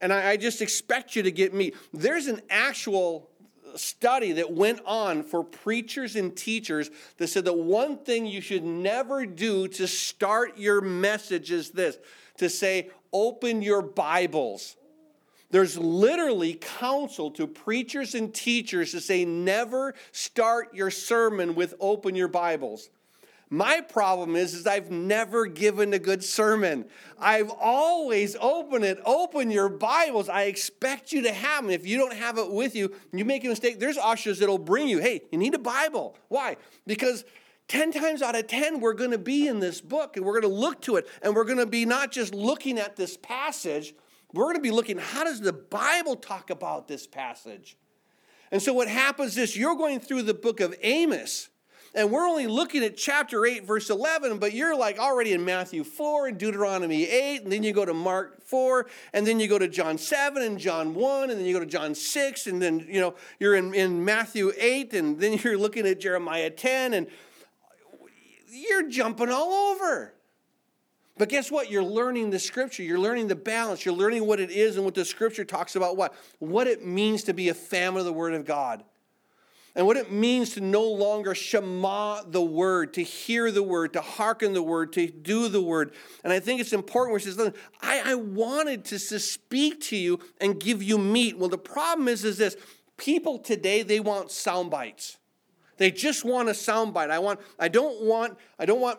And 0.00 0.12
I, 0.12 0.30
I 0.30 0.36
just 0.36 0.62
expect 0.62 1.16
you 1.16 1.24
to 1.24 1.32
get 1.32 1.52
meat. 1.52 1.76
There's 1.92 2.28
an 2.28 2.40
actual 2.48 3.28
study 3.74 4.32
that 4.32 4.52
went 4.52 4.80
on 4.86 5.22
for 5.22 5.44
preachers 5.44 6.16
and 6.16 6.34
teachers 6.34 6.90
that 7.18 7.26
said 7.28 7.44
that 7.44 7.58
one 7.58 7.98
thing 7.98 8.26
you 8.26 8.40
should 8.40 8.64
never 8.64 9.26
do 9.26 9.68
to 9.68 9.86
start 9.86 10.56
your 10.56 10.80
message 10.80 11.50
is 11.50 11.70
this 11.70 11.98
to 12.38 12.48
say, 12.48 12.90
open 13.12 13.60
your 13.60 13.82
Bibles. 13.82 14.76
There's 15.50 15.78
literally 15.78 16.54
counsel 16.54 17.30
to 17.32 17.46
preachers 17.46 18.14
and 18.14 18.32
teachers 18.32 18.92
to 18.92 19.00
say, 19.00 19.24
never 19.24 19.94
start 20.12 20.74
your 20.74 20.90
sermon 20.90 21.54
with 21.54 21.74
open 21.80 22.14
your 22.14 22.28
Bibles. 22.28 22.90
My 23.50 23.80
problem 23.80 24.36
is, 24.36 24.52
is 24.52 24.66
I've 24.66 24.90
never 24.90 25.46
given 25.46 25.94
a 25.94 25.98
good 25.98 26.22
sermon. 26.22 26.84
I've 27.18 27.50
always 27.50 28.36
opened 28.40 28.84
it. 28.84 29.00
Open 29.06 29.50
your 29.50 29.70
Bibles. 29.70 30.28
I 30.28 30.42
expect 30.44 31.12
you 31.12 31.22
to 31.22 31.32
have 31.32 31.64
them. 31.64 31.70
If 31.70 31.86
you 31.86 31.96
don't 31.96 32.12
have 32.12 32.36
it 32.36 32.50
with 32.50 32.74
you, 32.74 32.94
you 33.12 33.24
make 33.24 33.44
a 33.44 33.48
mistake. 33.48 33.80
There's 33.80 33.96
ushers 33.96 34.38
that'll 34.40 34.58
bring 34.58 34.86
you, 34.86 34.98
hey, 34.98 35.22
you 35.32 35.38
need 35.38 35.54
a 35.54 35.58
Bible. 35.58 36.14
Why? 36.28 36.58
Because 36.86 37.24
10 37.68 37.92
times 37.92 38.20
out 38.20 38.36
of 38.36 38.46
10, 38.46 38.80
we're 38.80 38.92
going 38.92 39.12
to 39.12 39.18
be 39.18 39.48
in 39.48 39.60
this 39.60 39.80
book 39.80 40.16
and 40.16 40.26
we're 40.26 40.40
going 40.40 40.52
to 40.52 40.60
look 40.60 40.82
to 40.82 40.96
it 40.96 41.08
and 41.22 41.34
we're 41.34 41.44
going 41.44 41.58
to 41.58 41.66
be 41.66 41.86
not 41.86 42.12
just 42.12 42.34
looking 42.34 42.78
at 42.78 42.96
this 42.96 43.16
passage, 43.16 43.94
we're 44.34 44.44
going 44.44 44.56
to 44.56 44.62
be 44.62 44.70
looking, 44.70 44.98
how 44.98 45.24
does 45.24 45.40
the 45.40 45.54
Bible 45.54 46.16
talk 46.16 46.50
about 46.50 46.86
this 46.86 47.06
passage? 47.06 47.78
And 48.50 48.60
so 48.60 48.74
what 48.74 48.88
happens 48.88 49.38
is 49.38 49.56
you're 49.56 49.76
going 49.76 50.00
through 50.00 50.22
the 50.22 50.34
book 50.34 50.60
of 50.60 50.74
Amos 50.82 51.48
and 51.98 52.12
we're 52.12 52.28
only 52.28 52.46
looking 52.46 52.84
at 52.84 52.96
chapter 52.96 53.44
8, 53.44 53.64
verse 53.64 53.90
11, 53.90 54.38
but 54.38 54.52
you're 54.52 54.76
like 54.76 55.00
already 55.00 55.32
in 55.32 55.44
Matthew 55.44 55.82
4 55.82 56.28
and 56.28 56.38
Deuteronomy 56.38 57.04
8, 57.04 57.42
and 57.42 57.50
then 57.50 57.64
you 57.64 57.72
go 57.72 57.84
to 57.84 57.92
Mark 57.92 58.40
4, 58.40 58.86
and 59.12 59.26
then 59.26 59.40
you 59.40 59.48
go 59.48 59.58
to 59.58 59.66
John 59.66 59.98
7 59.98 60.40
and 60.40 60.60
John 60.60 60.94
1, 60.94 61.30
and 61.30 61.40
then 61.40 61.44
you 61.44 61.52
go 61.52 61.58
to 61.58 61.66
John 61.66 61.96
6, 61.96 62.46
and 62.46 62.62
then, 62.62 62.86
you 62.88 63.00
know, 63.00 63.16
you're 63.40 63.56
in, 63.56 63.74
in 63.74 64.04
Matthew 64.04 64.52
8, 64.56 64.94
and 64.94 65.18
then 65.18 65.40
you're 65.42 65.58
looking 65.58 65.88
at 65.88 65.98
Jeremiah 65.98 66.50
10, 66.50 66.94
and 66.94 67.08
you're 68.48 68.88
jumping 68.88 69.30
all 69.30 69.72
over. 69.72 70.14
But 71.16 71.28
guess 71.30 71.50
what? 71.50 71.68
You're 71.68 71.82
learning 71.82 72.30
the 72.30 72.38
scripture. 72.38 72.84
You're 72.84 73.00
learning 73.00 73.26
the 73.26 73.34
balance. 73.34 73.84
You're 73.84 73.96
learning 73.96 74.24
what 74.24 74.38
it 74.38 74.52
is 74.52 74.76
and 74.76 74.84
what 74.84 74.94
the 74.94 75.04
scripture 75.04 75.44
talks 75.44 75.74
about 75.74 75.96
what? 75.96 76.14
What 76.38 76.68
it 76.68 76.86
means 76.86 77.24
to 77.24 77.34
be 77.34 77.48
a 77.48 77.54
fan 77.54 77.96
of 77.96 78.04
the 78.04 78.12
word 78.12 78.34
of 78.34 78.44
God 78.44 78.84
and 79.78 79.86
what 79.86 79.96
it 79.96 80.10
means 80.10 80.54
to 80.54 80.60
no 80.60 80.82
longer 80.82 81.36
shema 81.36 82.22
the 82.22 82.42
word, 82.42 82.94
to 82.94 83.02
hear 83.04 83.52
the 83.52 83.62
word, 83.62 83.92
to 83.92 84.00
hearken 84.00 84.52
the 84.52 84.60
word, 84.60 84.92
to 84.94 85.06
do 85.06 85.48
the 85.48 85.62
word. 85.62 85.92
And 86.24 86.32
I 86.32 86.40
think 86.40 86.60
it's 86.60 86.72
important 86.72 87.12
where 87.12 87.20
he 87.20 87.24
says, 87.24 87.52
I, 87.80 88.02
I 88.04 88.14
wanted 88.16 88.84
to, 88.86 88.98
to 88.98 89.20
speak 89.20 89.80
to 89.82 89.96
you 89.96 90.18
and 90.40 90.58
give 90.58 90.82
you 90.82 90.98
meat. 90.98 91.38
Well, 91.38 91.48
the 91.48 91.58
problem 91.58 92.08
is, 92.08 92.24
is 92.24 92.38
this 92.38 92.56
people 92.96 93.38
today, 93.38 93.84
they 93.84 94.00
want 94.00 94.32
sound 94.32 94.72
bites. 94.72 95.16
They 95.76 95.92
just 95.92 96.24
want 96.24 96.48
a 96.48 96.54
sound 96.54 96.92
bite. 96.92 97.12
I 97.12 97.20
want, 97.20 97.38
I 97.56 97.68
don't 97.68 98.02
want, 98.02 98.36
I 98.58 98.66
don't 98.66 98.80
want 98.80 98.98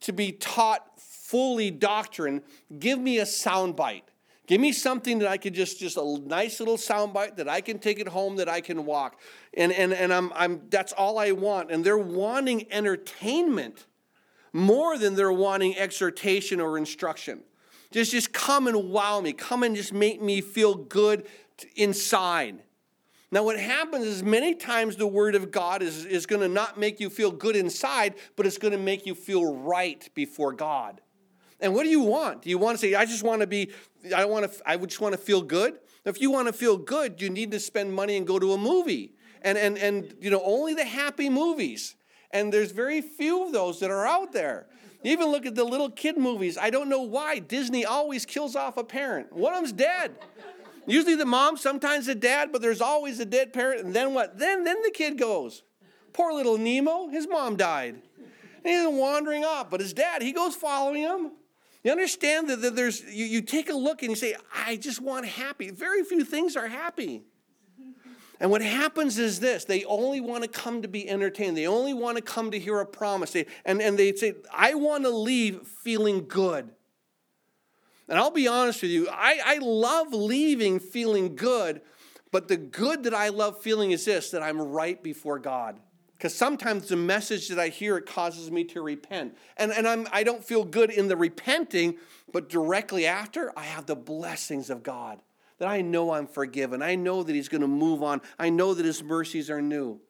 to 0.00 0.12
be 0.12 0.32
taught 0.32 1.00
fully 1.00 1.70
doctrine. 1.70 2.42
Give 2.76 2.98
me 2.98 3.18
a 3.18 3.26
sound 3.26 3.76
bite. 3.76 4.08
Give 4.46 4.60
me 4.60 4.72
something 4.72 5.18
that 5.18 5.28
I 5.28 5.38
could 5.38 5.54
just, 5.54 5.80
just 5.80 5.96
a 5.96 6.18
nice 6.24 6.60
little 6.60 6.76
soundbite 6.76 7.36
that 7.36 7.48
I 7.48 7.60
can 7.60 7.78
take 7.80 7.98
it 7.98 8.06
home, 8.06 8.36
that 8.36 8.48
I 8.48 8.60
can 8.60 8.84
walk. 8.84 9.20
And, 9.54 9.72
and, 9.72 9.92
and 9.92 10.12
I'm, 10.12 10.32
I'm, 10.34 10.62
that's 10.68 10.92
all 10.92 11.18
I 11.18 11.32
want. 11.32 11.72
And 11.72 11.84
they're 11.84 11.98
wanting 11.98 12.66
entertainment 12.72 13.86
more 14.52 14.98
than 14.98 15.16
they're 15.16 15.32
wanting 15.32 15.76
exhortation 15.76 16.60
or 16.60 16.78
instruction. 16.78 17.42
Just, 17.90 18.12
just 18.12 18.32
come 18.32 18.68
and 18.68 18.90
wow 18.90 19.20
me. 19.20 19.32
Come 19.32 19.64
and 19.64 19.74
just 19.74 19.92
make 19.92 20.22
me 20.22 20.40
feel 20.40 20.74
good 20.74 21.26
inside. 21.74 22.62
Now, 23.32 23.42
what 23.42 23.58
happens 23.58 24.06
is 24.06 24.22
many 24.22 24.54
times 24.54 24.96
the 24.96 25.06
Word 25.06 25.34
of 25.34 25.50
God 25.50 25.82
is, 25.82 26.04
is 26.04 26.26
going 26.26 26.42
to 26.42 26.48
not 26.48 26.78
make 26.78 27.00
you 27.00 27.10
feel 27.10 27.32
good 27.32 27.56
inside, 27.56 28.14
but 28.36 28.46
it's 28.46 28.58
going 28.58 28.72
to 28.72 28.78
make 28.78 29.06
you 29.06 29.16
feel 29.16 29.56
right 29.56 30.08
before 30.14 30.52
God. 30.52 31.00
And 31.60 31.74
what 31.74 31.84
do 31.84 31.88
you 31.88 32.00
want? 32.00 32.42
Do 32.42 32.50
you 32.50 32.58
want 32.58 32.78
to 32.78 32.80
say, 32.80 32.94
I 32.94 33.04
just 33.06 33.22
want 33.22 33.40
to 33.40 33.46
be, 33.46 33.70
I 34.14 34.24
want 34.24 34.50
to, 34.50 34.68
I 34.68 34.76
just 34.76 35.00
want 35.00 35.12
to 35.12 35.18
feel 35.18 35.42
good? 35.42 35.78
If 36.04 36.20
you 36.20 36.30
want 36.30 36.46
to 36.46 36.52
feel 36.52 36.76
good, 36.76 37.20
you 37.20 37.30
need 37.30 37.50
to 37.50 37.60
spend 37.60 37.92
money 37.92 38.16
and 38.16 38.26
go 38.26 38.38
to 38.38 38.52
a 38.52 38.58
movie. 38.58 39.14
And, 39.42 39.56
and, 39.58 39.76
and 39.78 40.14
you 40.20 40.30
know, 40.30 40.42
only 40.44 40.74
the 40.74 40.84
happy 40.84 41.28
movies. 41.28 41.96
And 42.30 42.52
there's 42.52 42.72
very 42.72 43.00
few 43.00 43.44
of 43.44 43.52
those 43.52 43.80
that 43.80 43.90
are 43.90 44.06
out 44.06 44.32
there. 44.32 44.66
even 45.02 45.26
look 45.28 45.46
at 45.46 45.54
the 45.54 45.64
little 45.64 45.90
kid 45.90 46.18
movies. 46.18 46.58
I 46.58 46.70
don't 46.70 46.88
know 46.88 47.02
why 47.02 47.38
Disney 47.38 47.84
always 47.84 48.26
kills 48.26 48.54
off 48.54 48.76
a 48.76 48.84
parent. 48.84 49.32
One 49.32 49.52
of 49.52 49.60
them's 49.60 49.72
dead. 49.72 50.16
Usually 50.86 51.16
the 51.16 51.26
mom, 51.26 51.56
sometimes 51.56 52.06
the 52.06 52.14
dad, 52.14 52.52
but 52.52 52.62
there's 52.62 52.80
always 52.80 53.18
a 53.18 53.24
dead 53.24 53.52
parent. 53.52 53.84
And 53.84 53.94
then 53.94 54.14
what? 54.14 54.38
Then, 54.38 54.62
then 54.64 54.82
the 54.82 54.90
kid 54.90 55.18
goes. 55.18 55.62
Poor 56.12 56.32
little 56.32 56.56
Nemo, 56.56 57.08
his 57.08 57.28
mom 57.28 57.56
died. 57.56 57.96
And 58.64 58.64
he's 58.64 58.86
wandering 58.86 59.44
off, 59.44 59.70
but 59.70 59.80
his 59.80 59.92
dad, 59.92 60.22
he 60.22 60.32
goes 60.32 60.54
following 60.54 61.02
him. 61.02 61.32
You 61.86 61.92
understand 61.92 62.48
that 62.48 62.74
there's, 62.74 63.04
you, 63.04 63.26
you 63.26 63.40
take 63.40 63.68
a 63.70 63.72
look 63.72 64.02
and 64.02 64.10
you 64.10 64.16
say, 64.16 64.34
I 64.52 64.74
just 64.74 65.00
want 65.00 65.24
happy. 65.24 65.70
Very 65.70 66.02
few 66.02 66.24
things 66.24 66.56
are 66.56 66.66
happy. 66.66 67.22
And 68.40 68.50
what 68.50 68.60
happens 68.60 69.20
is 69.20 69.38
this 69.38 69.64
they 69.66 69.84
only 69.84 70.20
want 70.20 70.42
to 70.42 70.48
come 70.48 70.82
to 70.82 70.88
be 70.88 71.08
entertained. 71.08 71.56
They 71.56 71.68
only 71.68 71.94
want 71.94 72.16
to 72.16 72.22
come 72.24 72.50
to 72.50 72.58
hear 72.58 72.80
a 72.80 72.86
promise. 72.86 73.30
They, 73.30 73.46
and, 73.64 73.80
and 73.80 73.96
they 73.96 74.12
say, 74.16 74.34
I 74.52 74.74
want 74.74 75.04
to 75.04 75.10
leave 75.10 75.64
feeling 75.84 76.26
good. 76.26 76.68
And 78.08 78.18
I'll 78.18 78.32
be 78.32 78.48
honest 78.48 78.82
with 78.82 78.90
you, 78.90 79.08
I, 79.08 79.38
I 79.44 79.58
love 79.58 80.12
leaving 80.12 80.80
feeling 80.80 81.36
good, 81.36 81.82
but 82.32 82.48
the 82.48 82.56
good 82.56 83.04
that 83.04 83.14
I 83.14 83.28
love 83.28 83.62
feeling 83.62 83.92
is 83.92 84.04
this 84.04 84.32
that 84.32 84.42
I'm 84.42 84.60
right 84.60 85.00
before 85.00 85.38
God. 85.38 85.78
Because 86.16 86.34
sometimes 86.34 86.88
the 86.88 86.96
message 86.96 87.48
that 87.48 87.58
I 87.58 87.68
hear, 87.68 87.98
it 87.98 88.06
causes 88.06 88.50
me 88.50 88.64
to 88.64 88.80
repent. 88.80 89.36
And, 89.58 89.70
and 89.70 89.86
I'm, 89.86 90.08
I 90.12 90.22
don't 90.22 90.42
feel 90.42 90.64
good 90.64 90.90
in 90.90 91.08
the 91.08 91.16
repenting, 91.16 91.96
but 92.32 92.48
directly 92.48 93.06
after, 93.06 93.52
I 93.56 93.64
have 93.64 93.84
the 93.84 93.96
blessings 93.96 94.70
of 94.70 94.82
God. 94.82 95.20
That 95.58 95.68
I 95.68 95.82
know 95.82 96.12
I'm 96.12 96.26
forgiven. 96.26 96.82
I 96.82 96.94
know 96.94 97.22
that 97.22 97.34
He's 97.34 97.48
going 97.48 97.60
to 97.62 97.68
move 97.68 98.02
on. 98.02 98.22
I 98.38 98.48
know 98.50 98.72
that 98.74 98.84
His 98.84 99.02
mercies 99.02 99.50
are 99.50 99.60
new. 99.60 100.00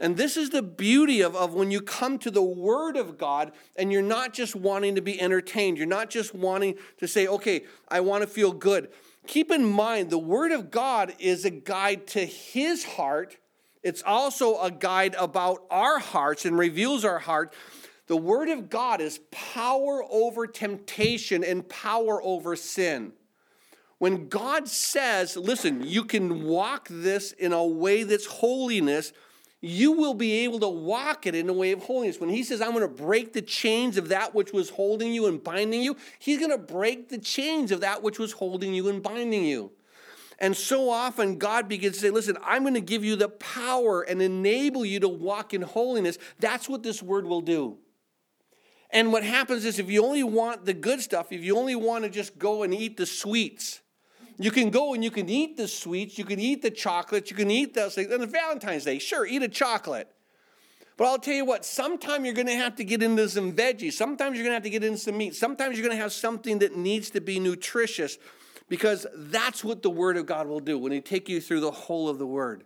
And 0.00 0.16
this 0.16 0.36
is 0.36 0.50
the 0.50 0.62
beauty 0.62 1.20
of, 1.20 1.36
of 1.36 1.54
when 1.54 1.70
you 1.70 1.80
come 1.80 2.18
to 2.20 2.30
the 2.30 2.42
Word 2.42 2.96
of 2.96 3.18
God 3.18 3.52
and 3.76 3.92
you're 3.92 4.02
not 4.02 4.32
just 4.32 4.56
wanting 4.56 4.94
to 4.94 5.02
be 5.02 5.20
entertained. 5.20 5.76
You're 5.76 5.86
not 5.86 6.10
just 6.10 6.34
wanting 6.34 6.76
to 6.98 7.06
say, 7.06 7.26
okay, 7.26 7.64
I 7.88 8.00
want 8.00 8.22
to 8.22 8.26
feel 8.26 8.52
good. 8.52 8.88
Keep 9.26 9.50
in 9.50 9.64
mind, 9.64 10.10
the 10.10 10.18
Word 10.18 10.50
of 10.50 10.70
God 10.70 11.14
is 11.18 11.44
a 11.44 11.50
guide 11.50 12.06
to 12.08 12.24
His 12.24 12.84
heart 12.84 13.36
it's 13.82 14.02
also 14.02 14.60
a 14.60 14.70
guide 14.70 15.14
about 15.18 15.64
our 15.70 15.98
hearts 15.98 16.44
and 16.44 16.56
reveals 16.56 17.04
our 17.04 17.18
heart. 17.18 17.52
The 18.06 18.16
Word 18.16 18.48
of 18.48 18.70
God 18.70 19.00
is 19.00 19.20
power 19.30 20.04
over 20.10 20.46
temptation 20.46 21.42
and 21.42 21.68
power 21.68 22.22
over 22.22 22.56
sin. 22.56 23.12
When 23.98 24.28
God 24.28 24.68
says, 24.68 25.36
listen, 25.36 25.84
you 25.86 26.04
can 26.04 26.44
walk 26.44 26.88
this 26.90 27.32
in 27.32 27.52
a 27.52 27.64
way 27.64 28.02
that's 28.02 28.26
holiness, 28.26 29.12
you 29.60 29.92
will 29.92 30.14
be 30.14 30.44
able 30.44 30.58
to 30.58 30.68
walk 30.68 31.24
it 31.24 31.36
in 31.36 31.48
a 31.48 31.52
way 31.52 31.70
of 31.70 31.84
holiness. 31.84 32.18
When 32.18 32.28
He 32.28 32.42
says, 32.42 32.60
I'm 32.60 32.72
going 32.72 32.82
to 32.82 32.88
break 32.88 33.32
the 33.32 33.42
chains 33.42 33.96
of 33.96 34.08
that 34.08 34.34
which 34.34 34.52
was 34.52 34.70
holding 34.70 35.14
you 35.14 35.26
and 35.26 35.42
binding 35.42 35.82
you, 35.82 35.96
He's 36.18 36.38
going 36.38 36.50
to 36.50 36.58
break 36.58 37.10
the 37.10 37.18
chains 37.18 37.70
of 37.70 37.80
that 37.80 38.02
which 38.02 38.18
was 38.18 38.32
holding 38.32 38.74
you 38.74 38.88
and 38.88 39.00
binding 39.02 39.44
you. 39.44 39.70
And 40.42 40.56
so 40.56 40.90
often 40.90 41.38
God 41.38 41.68
begins 41.68 41.94
to 41.94 42.00
say, 42.00 42.10
Listen, 42.10 42.36
I'm 42.44 42.62
going 42.62 42.74
to 42.74 42.80
give 42.80 43.04
you 43.04 43.14
the 43.14 43.28
power 43.28 44.02
and 44.02 44.20
enable 44.20 44.84
you 44.84 44.98
to 45.00 45.08
walk 45.08 45.54
in 45.54 45.62
holiness. 45.62 46.18
That's 46.40 46.68
what 46.68 46.82
this 46.82 47.00
word 47.00 47.26
will 47.26 47.40
do. 47.40 47.78
And 48.90 49.12
what 49.12 49.22
happens 49.22 49.64
is 49.64 49.78
if 49.78 49.88
you 49.88 50.04
only 50.04 50.24
want 50.24 50.66
the 50.66 50.74
good 50.74 51.00
stuff, 51.00 51.30
if 51.30 51.42
you 51.42 51.56
only 51.56 51.76
want 51.76 52.04
to 52.04 52.10
just 52.10 52.38
go 52.38 52.64
and 52.64 52.74
eat 52.74 52.96
the 52.96 53.06
sweets, 53.06 53.80
You 54.36 54.50
can 54.50 54.70
go 54.70 54.94
and 54.94 55.04
you 55.04 55.12
can 55.12 55.28
eat 55.28 55.56
the 55.56 55.68
sweets, 55.68 56.18
you 56.18 56.24
can 56.24 56.40
eat 56.40 56.62
the 56.62 56.70
chocolates, 56.70 57.30
you 57.30 57.36
can 57.36 57.50
eat 57.50 57.74
those 57.74 57.94
things. 57.94 58.10
And 58.10 58.28
Valentine's 58.28 58.84
Day, 58.84 58.98
sure, 58.98 59.24
eat 59.24 59.42
a 59.42 59.48
chocolate. 59.48 60.08
But 60.96 61.04
I'll 61.04 61.18
tell 61.18 61.34
you 61.34 61.44
what, 61.44 61.64
sometime 61.64 62.24
you're 62.24 62.34
going 62.34 62.48
to 62.48 62.56
have 62.56 62.74
to 62.76 62.84
get 62.84 63.02
into 63.02 63.28
some 63.28 63.52
veggies. 63.52 63.92
Sometimes 63.92 64.36
you're 64.36 64.44
going 64.44 64.50
to 64.50 64.56
have 64.56 64.64
to 64.64 64.70
get 64.70 64.82
into 64.82 64.98
some 64.98 65.16
meat. 65.16 65.36
Sometimes 65.36 65.76
you're 65.78 65.86
going 65.86 65.96
to 65.96 66.02
have 66.02 66.12
something 66.12 66.58
that 66.58 66.76
needs 66.76 67.10
to 67.10 67.20
be 67.20 67.38
nutritious 67.38 68.18
because 68.72 69.06
that's 69.14 69.62
what 69.62 69.82
the 69.82 69.90
Word 69.90 70.16
of 70.16 70.24
God 70.24 70.46
will 70.46 70.58
do 70.58 70.78
when 70.78 70.92
He 70.92 71.02
take 71.02 71.28
you 71.28 71.42
through 71.42 71.60
the 71.60 71.70
whole 71.70 72.08
of 72.08 72.18
the 72.18 72.26
Word. 72.26 72.64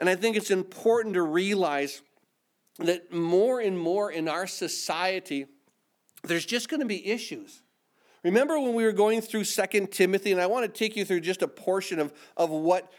And 0.00 0.08
I 0.08 0.16
think 0.16 0.36
it's 0.36 0.50
important 0.50 1.14
to 1.14 1.22
realize 1.22 2.02
that 2.80 3.12
more 3.12 3.60
and 3.60 3.78
more 3.78 4.10
in 4.10 4.26
our 4.26 4.48
society, 4.48 5.46
there's 6.24 6.44
just 6.44 6.68
going 6.68 6.80
to 6.80 6.86
be 6.86 7.06
issues. 7.06 7.62
Remember 8.24 8.58
when 8.58 8.74
we 8.74 8.82
were 8.82 8.90
going 8.90 9.20
through 9.20 9.44
Second 9.44 9.92
Timothy, 9.92 10.32
and 10.32 10.40
I 10.40 10.46
want 10.46 10.66
to 10.66 10.76
take 10.76 10.96
you 10.96 11.04
through 11.04 11.20
just 11.20 11.42
a 11.42 11.46
portion 11.46 12.00
of, 12.00 12.12
of 12.36 12.50
what 12.50 12.92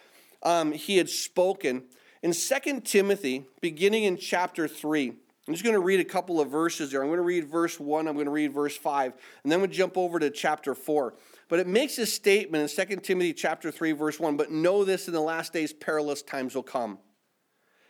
um, 0.43 0.71
he 0.71 0.95
had 0.95 1.09
spoken. 1.09 1.83
In 2.23 2.31
Second 2.31 2.85
Timothy, 2.85 3.43
beginning 3.59 4.05
in 4.05 4.15
chapter 4.15 4.65
3, 4.65 5.09
I'm 5.09 5.53
just 5.53 5.65
going 5.65 5.75
to 5.75 5.81
read 5.81 5.99
a 5.99 6.05
couple 6.05 6.39
of 6.39 6.49
verses 6.49 6.91
there. 6.91 7.01
I'm 7.01 7.09
going 7.09 7.17
to 7.17 7.23
read 7.23 7.49
verse 7.49 7.77
1, 7.77 8.07
I'm 8.07 8.13
going 8.13 8.27
to 8.27 8.31
read 8.31 8.53
verse 8.53 8.77
5, 8.77 9.11
and 9.43 9.51
then 9.51 9.59
we'll 9.59 9.69
jump 9.69 9.97
over 9.97 10.19
to 10.19 10.29
chapter 10.29 10.73
4. 10.73 11.15
But 11.51 11.59
it 11.59 11.67
makes 11.67 11.97
a 11.97 12.05
statement 12.05 12.71
in 12.79 12.87
2 12.87 12.95
Timothy 13.01 13.33
chapter 13.33 13.71
3, 13.71 13.91
verse 13.91 14.21
1, 14.21 14.37
but 14.37 14.51
know 14.51 14.85
this 14.85 15.09
in 15.09 15.13
the 15.13 15.19
last 15.19 15.51
days 15.51 15.73
perilous 15.73 16.21
times 16.21 16.55
will 16.55 16.63
come. 16.63 16.97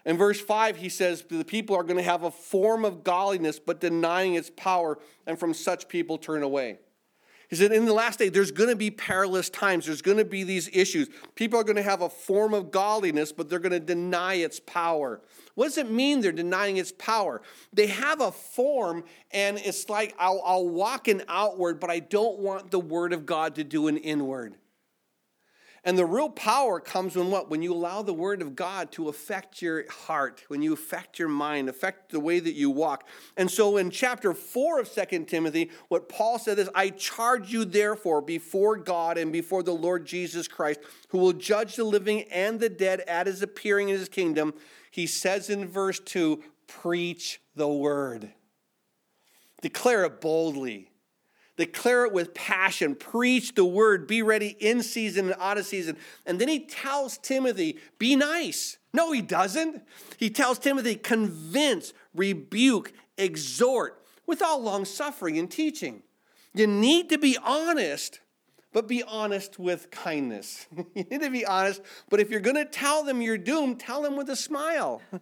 In 0.04 0.18
verse 0.18 0.42
5, 0.42 0.78
he 0.78 0.90
says, 0.90 1.24
The 1.30 1.46
people 1.46 1.76
are 1.76 1.84
going 1.84 1.98
to 1.98 2.02
have 2.02 2.24
a 2.24 2.32
form 2.32 2.84
of 2.84 3.04
godliness, 3.04 3.60
but 3.60 3.80
denying 3.80 4.34
its 4.34 4.50
power, 4.50 4.98
and 5.28 5.38
from 5.38 5.54
such 5.54 5.88
people 5.88 6.18
turn 6.18 6.42
away. 6.42 6.80
He 7.52 7.58
said, 7.58 7.74
in 7.74 7.84
the 7.84 7.94
last 7.94 8.18
day, 8.18 8.30
there's 8.30 8.50
going 8.50 8.70
to 8.70 8.78
be 8.78 8.90
perilous 8.90 9.50
times. 9.50 9.86
There's 9.86 10.02
going 10.02 10.20
to 10.20 10.24
be 10.24 10.46
these 10.46 10.70
issues. 10.72 11.10
People 11.36 11.60
are 11.60 11.66
going 11.66 11.76
to 11.76 11.82
have 11.82 12.02
a 12.02 12.08
form 12.08 12.54
of 12.54 12.72
godliness, 12.72 13.34
but 13.34 13.50
they're 13.50 13.60
going 13.60 13.74
to 13.74 13.80
deny 13.82 14.36
its 14.36 14.62
power. 14.62 15.20
What 15.56 15.66
does 15.66 15.78
it 15.78 15.92
mean 15.92 16.22
they're 16.22 16.32
denying 16.32 16.78
its 16.78 16.94
power? 16.94 17.42
They 17.74 17.88
have 17.88 18.22
a 18.22 18.32
form, 18.32 19.04
and 19.32 19.58
it's 19.58 19.90
like, 19.90 20.16
I'll, 20.18 20.42
I'll 20.46 20.70
walk 20.70 21.10
an 21.10 21.24
outward, 21.28 21.82
but 21.82 21.90
I 21.90 22.00
don't 22.00 22.40
want 22.40 22.72
the 22.72 22.80
word 22.80 23.12
of 23.12 23.26
God 23.26 23.56
to 23.56 23.66
do 23.66 23.90
an 23.90 23.98
inward. 23.98 24.56
And 25.84 25.98
the 25.98 26.06
real 26.06 26.30
power 26.30 26.80
comes 26.80 27.16
when 27.16 27.32
what? 27.32 27.50
When 27.50 27.64
you 27.64 27.74
allow 27.74 28.04
the 28.04 28.14
word 28.14 28.44
of 28.44 28.56
God 28.56 28.92
to 28.92 29.10
affect 29.10 29.64
your 29.64 29.90
heart, 29.90 30.44
when 30.48 30.62
you 30.62 30.74
affect 30.74 31.18
your 31.18 31.28
mind, 31.28 31.70
affect 31.70 32.12
the 32.12 32.20
way 32.20 32.40
that 32.40 32.54
you 32.54 32.70
walk. 32.70 33.08
And 33.36 33.50
so 33.50 33.78
in 33.78 33.90
chapter 33.90 34.36
4 34.36 34.80
of 34.80 34.88
Second 34.88 35.28
Timothy, 35.28 35.72
what 35.88 36.08
Paul 36.08 36.38
said 36.38 36.60
is, 36.60 36.70
I 36.76 36.90
charge 36.90 37.52
you 37.52 37.66
therefore 37.66 38.22
before 38.22 38.78
God 38.78 39.18
and 39.18 39.32
before 39.32 39.64
the 39.64 39.74
Lord 39.74 40.06
Jesus 40.06 40.48
Christ, 40.48 40.82
who 41.08 41.18
will 41.18 41.34
judge 41.34 41.76
the 41.78 41.84
living 41.84 42.24
and 42.32 42.60
the 42.60 42.70
dead 42.70 43.02
at 43.02 43.26
his 43.26 43.42
appearing 43.42 43.90
in 43.90 43.98
his 43.98 44.10
kingdom. 44.10 44.54
He 44.92 45.08
says 45.08 45.50
in 45.50 45.68
verse 45.68 46.00
2, 46.00 46.44
preach 46.68 47.42
the 47.56 47.68
word. 47.68 48.32
Declare 49.64 50.06
it 50.06 50.22
boldly 50.22 50.91
Declare 51.62 52.06
it 52.06 52.12
with 52.12 52.34
passion. 52.34 52.96
Preach 52.96 53.54
the 53.54 53.64
word. 53.64 54.08
Be 54.08 54.24
ready 54.24 54.58
in 54.60 54.82
season 54.82 55.26
and 55.30 55.40
out 55.40 55.60
of 55.60 55.66
season. 55.68 55.96
And 56.26 56.42
then 56.42 56.48
he 56.48 56.62
tells 56.62 57.20
Timothy, 57.20 57.78
be 58.00 58.16
nice. 58.16 58.80
No, 58.94 59.12
he 59.12 59.22
doesn't. 59.22 59.84
He 60.18 60.32
tells 60.32 60.58
Timothy, 60.58 60.96
convince, 60.96 61.94
rebuke, 62.16 62.94
exhort 63.16 64.04
with 64.26 64.42
all 64.42 64.60
long 64.60 64.86
suffering 64.86 65.38
and 65.38 65.52
teaching. 65.52 66.02
You 66.56 66.66
need 66.66 67.10
to 67.10 67.20
be 67.20 67.38
honest, 67.38 68.22
but 68.74 68.88
be 68.88 69.04
honest 69.04 69.60
with 69.60 69.92
kindness. 69.92 70.66
you 70.96 71.04
need 71.12 71.22
to 71.22 71.30
be 71.30 71.46
honest, 71.46 71.84
but 72.10 72.20
if 72.20 72.32
you're 72.32 72.40
going 72.40 72.56
to 72.56 72.66
tell 72.66 73.04
them 73.04 73.22
you're 73.22 73.38
doomed, 73.38 73.80
tell 73.80 74.02
them 74.02 74.16
with 74.16 74.32
a 74.32 74.36
smile. 74.36 75.00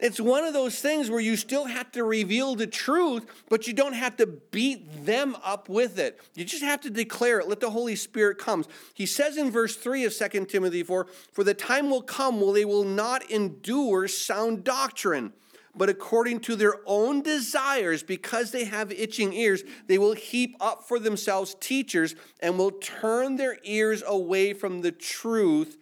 It's 0.00 0.20
one 0.20 0.44
of 0.44 0.54
those 0.54 0.80
things 0.80 1.10
where 1.10 1.20
you 1.20 1.36
still 1.36 1.64
have 1.64 1.90
to 1.92 2.04
reveal 2.04 2.54
the 2.54 2.68
truth, 2.68 3.26
but 3.48 3.66
you 3.66 3.72
don't 3.72 3.94
have 3.94 4.16
to 4.18 4.26
beat 4.26 5.04
them 5.04 5.36
up 5.42 5.68
with 5.68 5.98
it. 5.98 6.20
You 6.34 6.44
just 6.44 6.62
have 6.62 6.80
to 6.82 6.90
declare 6.90 7.40
it. 7.40 7.48
Let 7.48 7.58
the 7.58 7.70
Holy 7.70 7.96
Spirit 7.96 8.38
come. 8.38 8.64
He 8.94 9.06
says 9.06 9.36
in 9.36 9.50
verse 9.50 9.74
3 9.74 10.04
of 10.04 10.16
2 10.16 10.44
Timothy 10.46 10.84
4 10.84 11.06
For 11.32 11.42
the 11.42 11.54
time 11.54 11.90
will 11.90 12.02
come 12.02 12.40
when 12.40 12.54
they 12.54 12.64
will 12.64 12.84
not 12.84 13.28
endure 13.28 14.06
sound 14.06 14.62
doctrine, 14.62 15.32
but 15.74 15.88
according 15.88 16.40
to 16.40 16.54
their 16.54 16.76
own 16.86 17.20
desires, 17.20 18.04
because 18.04 18.52
they 18.52 18.64
have 18.64 18.92
itching 18.92 19.32
ears, 19.32 19.64
they 19.88 19.98
will 19.98 20.14
heap 20.14 20.56
up 20.60 20.84
for 20.86 21.00
themselves 21.00 21.56
teachers 21.58 22.14
and 22.38 22.56
will 22.56 22.70
turn 22.70 23.34
their 23.34 23.58
ears 23.64 24.04
away 24.06 24.52
from 24.52 24.82
the 24.82 24.92
truth 24.92 25.76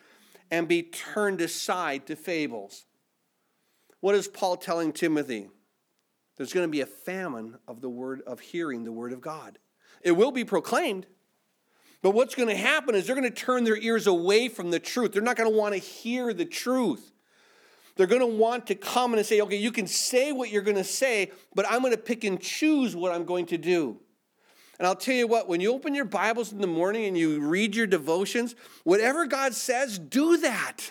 and 0.50 0.68
be 0.68 0.82
turned 0.82 1.42
aside 1.42 2.06
to 2.06 2.16
fables. 2.16 2.86
What 4.00 4.14
is 4.14 4.28
Paul 4.28 4.56
telling 4.56 4.92
Timothy? 4.92 5.48
There's 6.36 6.52
going 6.52 6.66
to 6.66 6.70
be 6.70 6.82
a 6.82 6.86
famine 6.86 7.56
of 7.66 7.80
the 7.80 7.88
word 7.88 8.22
of 8.26 8.40
hearing 8.40 8.84
the 8.84 8.92
word 8.92 9.12
of 9.12 9.20
God. 9.20 9.58
It 10.02 10.12
will 10.12 10.32
be 10.32 10.44
proclaimed, 10.44 11.06
but 12.02 12.10
what's 12.10 12.34
going 12.34 12.48
to 12.48 12.56
happen 12.56 12.94
is 12.94 13.06
they're 13.06 13.16
going 13.16 13.28
to 13.28 13.34
turn 13.34 13.64
their 13.64 13.76
ears 13.76 14.06
away 14.06 14.48
from 14.48 14.70
the 14.70 14.78
truth. 14.78 15.12
They're 15.12 15.22
not 15.22 15.36
going 15.36 15.50
to 15.50 15.56
want 15.56 15.74
to 15.74 15.80
hear 15.80 16.32
the 16.34 16.44
truth. 16.44 17.10
They're 17.96 18.06
going 18.06 18.20
to 18.20 18.26
want 18.26 18.66
to 18.66 18.74
come 18.74 19.14
and 19.14 19.24
say, 19.24 19.40
okay, 19.40 19.56
you 19.56 19.72
can 19.72 19.86
say 19.86 20.30
what 20.30 20.50
you're 20.50 20.62
going 20.62 20.76
to 20.76 20.84
say, 20.84 21.32
but 21.54 21.64
I'm 21.68 21.80
going 21.80 21.92
to 21.92 21.98
pick 21.98 22.24
and 22.24 22.40
choose 22.40 22.94
what 22.94 23.12
I'm 23.12 23.24
going 23.24 23.46
to 23.46 23.58
do. 23.58 23.98
And 24.78 24.86
I'll 24.86 24.94
tell 24.94 25.14
you 25.14 25.26
what, 25.26 25.48
when 25.48 25.62
you 25.62 25.72
open 25.72 25.94
your 25.94 26.04
Bibles 26.04 26.52
in 26.52 26.60
the 26.60 26.66
morning 26.66 27.06
and 27.06 27.16
you 27.16 27.40
read 27.40 27.74
your 27.74 27.86
devotions, 27.86 28.54
whatever 28.84 29.26
God 29.26 29.54
says, 29.54 29.98
do 29.98 30.36
that. 30.36 30.90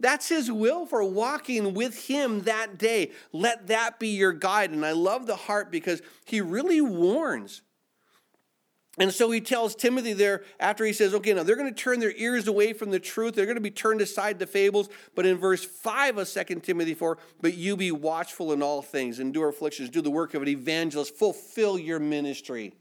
That's 0.00 0.28
his 0.28 0.50
will 0.50 0.86
for 0.86 1.04
walking 1.04 1.74
with 1.74 2.06
him 2.06 2.40
that 2.42 2.78
day. 2.78 3.12
Let 3.32 3.68
that 3.68 4.00
be 4.00 4.08
your 4.08 4.32
guide. 4.32 4.70
And 4.70 4.84
I 4.84 4.92
love 4.92 5.26
the 5.26 5.36
heart 5.36 5.70
because 5.70 6.02
he 6.24 6.40
really 6.40 6.80
warns. 6.80 7.62
And 8.98 9.12
so 9.14 9.30
he 9.30 9.40
tells 9.40 9.74
Timothy 9.76 10.14
there 10.14 10.42
after 10.58 10.84
he 10.84 10.92
says, 10.92 11.14
okay, 11.14 11.32
now 11.32 11.42
they're 11.42 11.56
going 11.56 11.72
to 11.72 11.82
turn 11.82 12.00
their 12.00 12.12
ears 12.16 12.48
away 12.48 12.72
from 12.72 12.90
the 12.90 12.98
truth. 12.98 13.34
They're 13.34 13.46
going 13.46 13.56
to 13.56 13.60
be 13.60 13.70
turned 13.70 14.00
aside 14.00 14.38
to 14.40 14.46
fables. 14.46 14.88
But 15.14 15.26
in 15.26 15.38
verse 15.38 15.64
5 15.64 16.18
of 16.18 16.28
2 16.28 16.44
Timothy 16.56 16.94
4, 16.94 17.16
but 17.40 17.54
you 17.54 17.76
be 17.76 17.92
watchful 17.92 18.52
in 18.52 18.62
all 18.62 18.82
things, 18.82 19.20
endure 19.20 19.48
afflictions, 19.48 19.90
do 19.90 20.02
the 20.02 20.10
work 20.10 20.34
of 20.34 20.42
an 20.42 20.48
evangelist, 20.48 21.14
fulfill 21.16 21.78
your 21.78 22.00
ministry. 22.00 22.74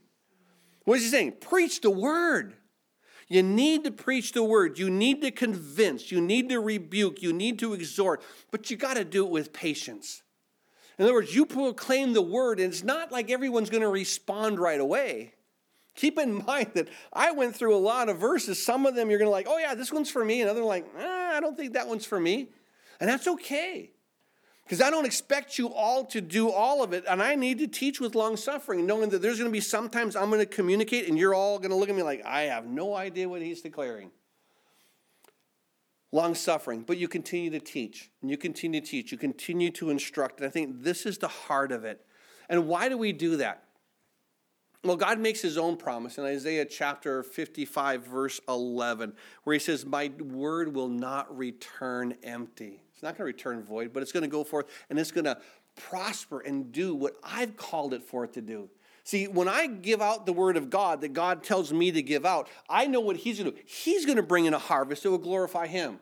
What 0.83 0.97
is 0.97 1.03
he 1.03 1.09
saying? 1.09 1.33
Preach 1.41 1.81
the 1.81 1.91
word. 1.91 2.55
You 3.29 3.43
need 3.43 3.83
to 3.83 3.91
preach 3.91 4.31
the 4.31 4.43
word. 4.43 4.79
You 4.79 4.89
need 4.89 5.21
to 5.21 5.29
convince. 5.29 6.11
You 6.11 6.19
need 6.19 6.49
to 6.49 6.59
rebuke. 6.59 7.21
You 7.21 7.31
need 7.31 7.59
to 7.59 7.73
exhort. 7.73 8.21
But 8.49 8.71
you 8.71 8.75
got 8.75 8.95
to 8.95 9.05
do 9.05 9.23
it 9.25 9.31
with 9.31 9.53
patience. 9.53 10.23
In 10.97 11.05
other 11.05 11.13
words, 11.13 11.33
you 11.33 11.45
proclaim 11.45 12.13
the 12.13 12.21
word, 12.21 12.59
and 12.59 12.73
it's 12.73 12.83
not 12.83 13.11
like 13.11 13.29
everyone's 13.29 13.69
going 13.69 13.83
to 13.83 13.89
respond 13.89 14.59
right 14.59 14.79
away. 14.79 15.35
Keep 15.95 16.17
in 16.17 16.43
mind 16.47 16.71
that 16.73 16.89
I 17.13 17.31
went 17.31 17.55
through 17.55 17.75
a 17.75 17.77
lot 17.77 18.09
of 18.09 18.17
verses. 18.17 18.63
Some 18.63 18.87
of 18.87 18.95
them 18.95 19.09
you're 19.09 19.19
going 19.19 19.27
to 19.27 19.31
like, 19.31 19.47
oh, 19.47 19.59
yeah, 19.59 19.75
this 19.75 19.93
one's 19.93 20.09
for 20.09 20.25
me. 20.25 20.41
And 20.41 20.49
others 20.49 20.65
like, 20.65 20.85
I 20.97 21.39
don't 21.39 21.55
think 21.55 21.73
that 21.73 21.87
one's 21.87 22.05
for 22.05 22.19
me. 22.19 22.49
And 22.99 23.07
that's 23.09 23.27
okay. 23.27 23.91
Because 24.69 24.83
I 24.83 24.91
don't 24.91 25.05
expect 25.05 25.57
you 25.57 25.73
all 25.73 26.05
to 26.05 26.21
do 26.21 26.51
all 26.51 26.83
of 26.83 26.93
it, 26.93 27.03
and 27.09 27.23
I 27.23 27.33
need 27.33 27.57
to 27.57 27.65
teach 27.65 27.99
with 27.99 28.13
long 28.13 28.37
suffering, 28.37 28.85
knowing 28.85 29.09
that 29.09 29.19
there's 29.19 29.39
going 29.39 29.49
to 29.49 29.51
be 29.51 29.61
sometimes 29.61 30.15
I'm 30.15 30.29
going 30.29 30.41
to 30.41 30.45
communicate, 30.45 31.09
and 31.09 31.17
you're 31.17 31.33
all 31.33 31.57
going 31.57 31.71
to 31.71 31.75
look 31.75 31.89
at 31.89 31.95
me 31.95 32.03
like, 32.03 32.23
I 32.23 32.41
have 32.41 32.67
no 32.67 32.93
idea 32.95 33.27
what 33.27 33.41
he's 33.41 33.61
declaring. 33.61 34.11
Long 36.11 36.35
suffering, 36.35 36.83
but 36.83 36.99
you 36.99 37.07
continue 37.07 37.49
to 37.49 37.59
teach, 37.59 38.11
and 38.21 38.29
you 38.29 38.37
continue 38.37 38.79
to 38.79 38.85
teach, 38.85 39.11
you 39.11 39.17
continue 39.17 39.71
to 39.71 39.89
instruct, 39.89 40.39
and 40.39 40.45
I 40.45 40.51
think 40.51 40.83
this 40.83 41.07
is 41.07 41.17
the 41.17 41.27
heart 41.27 41.71
of 41.71 41.83
it. 41.83 42.05
And 42.47 42.67
why 42.67 42.89
do 42.89 42.97
we 42.99 43.11
do 43.11 43.37
that? 43.37 43.63
Well, 44.83 44.97
God 44.97 45.19
makes 45.19 45.41
his 45.41 45.57
own 45.57 45.77
promise 45.77 46.19
in 46.19 46.25
Isaiah 46.25 46.65
chapter 46.65 47.23
55, 47.23 48.05
verse 48.05 48.39
11, 48.47 49.13
where 49.45 49.55
he 49.55 49.59
says, 49.59 49.83
My 49.83 50.11
word 50.19 50.75
will 50.75 50.89
not 50.89 51.35
return 51.35 52.13
empty. 52.21 52.83
It's 52.99 53.03
not 53.05 53.17
going 53.17 53.31
to 53.31 53.37
return 53.37 53.63
void, 53.63 53.93
but 53.93 54.03
it's 54.03 54.11
going 54.11 54.23
to 54.23 54.29
go 54.29 54.43
forth 54.43 54.65
and 54.89 54.99
it's 54.99 55.11
going 55.11 55.23
to 55.23 55.37
prosper 55.77 56.41
and 56.41 56.69
do 56.69 56.93
what 56.93 57.13
I've 57.23 57.55
called 57.55 57.93
it 57.93 58.03
for 58.03 58.25
it 58.25 58.33
to 58.33 58.41
do. 58.41 58.69
See, 59.05 59.25
when 59.29 59.47
I 59.47 59.67
give 59.67 60.01
out 60.01 60.25
the 60.25 60.33
word 60.33 60.57
of 60.57 60.69
God 60.69 60.99
that 60.99 61.13
God 61.13 61.41
tells 61.41 61.71
me 61.71 61.93
to 61.93 62.01
give 62.01 62.25
out, 62.25 62.49
I 62.69 62.87
know 62.87 62.99
what 62.99 63.15
He's 63.15 63.39
going 63.39 63.53
to 63.53 63.57
do. 63.57 63.63
He's 63.65 64.05
going 64.05 64.17
to 64.17 64.21
bring 64.21 64.43
in 64.43 64.53
a 64.53 64.59
harvest 64.59 65.03
that 65.03 65.11
will 65.11 65.17
glorify 65.17 65.67
Him. 65.67 65.99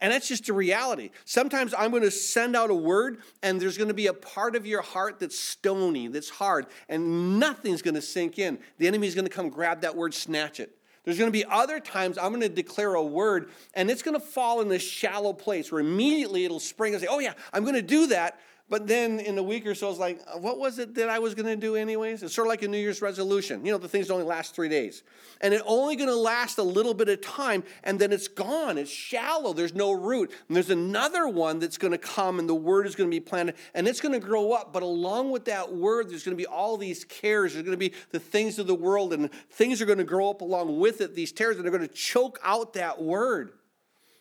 And 0.00 0.12
that's 0.12 0.28
just 0.28 0.48
a 0.48 0.52
reality. 0.52 1.10
Sometimes 1.24 1.74
I'm 1.76 1.90
going 1.90 2.04
to 2.04 2.12
send 2.12 2.54
out 2.54 2.70
a 2.70 2.74
word, 2.74 3.18
and 3.42 3.60
there's 3.60 3.76
going 3.76 3.88
to 3.88 3.94
be 3.94 4.06
a 4.06 4.14
part 4.14 4.54
of 4.54 4.68
your 4.68 4.82
heart 4.82 5.18
that's 5.18 5.36
stony, 5.36 6.06
that's 6.06 6.30
hard, 6.30 6.66
and 6.88 7.40
nothing's 7.40 7.82
going 7.82 7.94
to 7.96 8.02
sink 8.02 8.38
in. 8.38 8.60
The 8.78 8.86
enemy's 8.86 9.16
going 9.16 9.26
to 9.26 9.32
come 9.32 9.48
grab 9.48 9.80
that 9.80 9.96
word, 9.96 10.14
snatch 10.14 10.60
it. 10.60 10.78
There's 11.04 11.18
going 11.18 11.28
to 11.28 11.38
be 11.38 11.44
other 11.44 11.80
times 11.80 12.18
I'm 12.18 12.30
going 12.30 12.40
to 12.40 12.48
declare 12.48 12.94
a 12.94 13.02
word 13.02 13.50
and 13.74 13.90
it's 13.90 14.02
going 14.02 14.18
to 14.18 14.24
fall 14.24 14.60
in 14.60 14.68
this 14.68 14.82
shallow 14.82 15.32
place 15.32 15.70
where 15.70 15.80
immediately 15.80 16.44
it'll 16.44 16.60
spring 16.60 16.94
and 16.94 17.02
say, 17.02 17.08
Oh, 17.10 17.18
yeah, 17.18 17.34
I'm 17.52 17.62
going 17.62 17.74
to 17.74 17.82
do 17.82 18.08
that. 18.08 18.38
But 18.70 18.86
then 18.86 19.20
in 19.20 19.36
a 19.36 19.42
week 19.42 19.66
or 19.66 19.74
so, 19.74 19.90
it's 19.90 19.98
like, 19.98 20.22
uh, 20.26 20.38
what 20.38 20.58
was 20.58 20.78
it 20.78 20.94
that 20.94 21.10
I 21.10 21.18
was 21.18 21.34
going 21.34 21.46
to 21.46 21.56
do 21.56 21.76
anyways? 21.76 22.22
It's 22.22 22.34
sort 22.34 22.46
of 22.46 22.48
like 22.48 22.62
a 22.62 22.68
New 22.68 22.78
Year's 22.78 23.02
resolution. 23.02 23.64
You 23.64 23.72
know, 23.72 23.78
the 23.78 23.88
things 23.88 24.10
only 24.10 24.24
last 24.24 24.54
three 24.54 24.70
days. 24.70 25.02
And 25.42 25.52
it's 25.52 25.62
only 25.66 25.96
going 25.96 26.08
to 26.08 26.16
last 26.16 26.56
a 26.56 26.62
little 26.62 26.94
bit 26.94 27.10
of 27.10 27.20
time, 27.20 27.62
and 27.82 28.00
then 28.00 28.10
it's 28.10 28.26
gone. 28.26 28.78
It's 28.78 28.90
shallow. 28.90 29.52
There's 29.52 29.74
no 29.74 29.92
root. 29.92 30.32
And 30.48 30.56
there's 30.56 30.70
another 30.70 31.28
one 31.28 31.58
that's 31.58 31.76
going 31.76 31.90
to 31.90 31.98
come, 31.98 32.38
and 32.38 32.48
the 32.48 32.54
word 32.54 32.86
is 32.86 32.96
going 32.96 33.10
to 33.10 33.14
be 33.14 33.20
planted, 33.20 33.56
and 33.74 33.86
it's 33.86 34.00
going 34.00 34.18
to 34.18 34.26
grow 34.26 34.52
up. 34.52 34.72
But 34.72 34.82
along 34.82 35.30
with 35.30 35.44
that 35.44 35.74
word, 35.74 36.08
there's 36.08 36.24
going 36.24 36.36
to 36.36 36.42
be 36.42 36.46
all 36.46 36.78
these 36.78 37.04
cares. 37.04 37.52
There's 37.52 37.66
going 37.66 37.78
to 37.78 37.90
be 37.90 37.92
the 38.12 38.20
things 38.20 38.58
of 38.58 38.66
the 38.66 38.74
world, 38.74 39.12
and 39.12 39.30
things 39.50 39.82
are 39.82 39.86
going 39.86 39.98
to 39.98 40.04
grow 40.04 40.30
up 40.30 40.40
along 40.40 40.78
with 40.78 41.02
it, 41.02 41.14
these 41.14 41.32
tares, 41.32 41.56
and 41.56 41.66
they're 41.66 41.70
going 41.70 41.86
to 41.86 41.94
choke 41.94 42.38
out 42.42 42.72
that 42.72 43.02
word. 43.02 43.52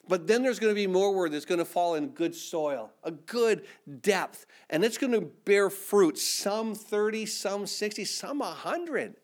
But 0.08 0.28
then 0.28 0.44
there's 0.44 0.60
going 0.60 0.72
to 0.72 0.76
be 0.76 0.88
more 0.88 1.14
word 1.14 1.32
that's 1.32 1.46
going 1.46 1.60
to 1.60 1.66
fall 1.66 1.96
in 1.96 2.10
good 2.10 2.36
soil, 2.36 2.92
a 3.04 3.12
good 3.12 3.66
depth, 4.02 4.46
and 4.70 4.84
it's 4.84 4.98
going 4.98 5.14
to 5.14 5.22
bear 5.22 5.70
fruit, 5.70 6.18
some 6.18 6.76
30, 6.76 7.26
some 7.26 7.66
60, 7.66 8.04
some 8.06 8.40
100 8.40 9.16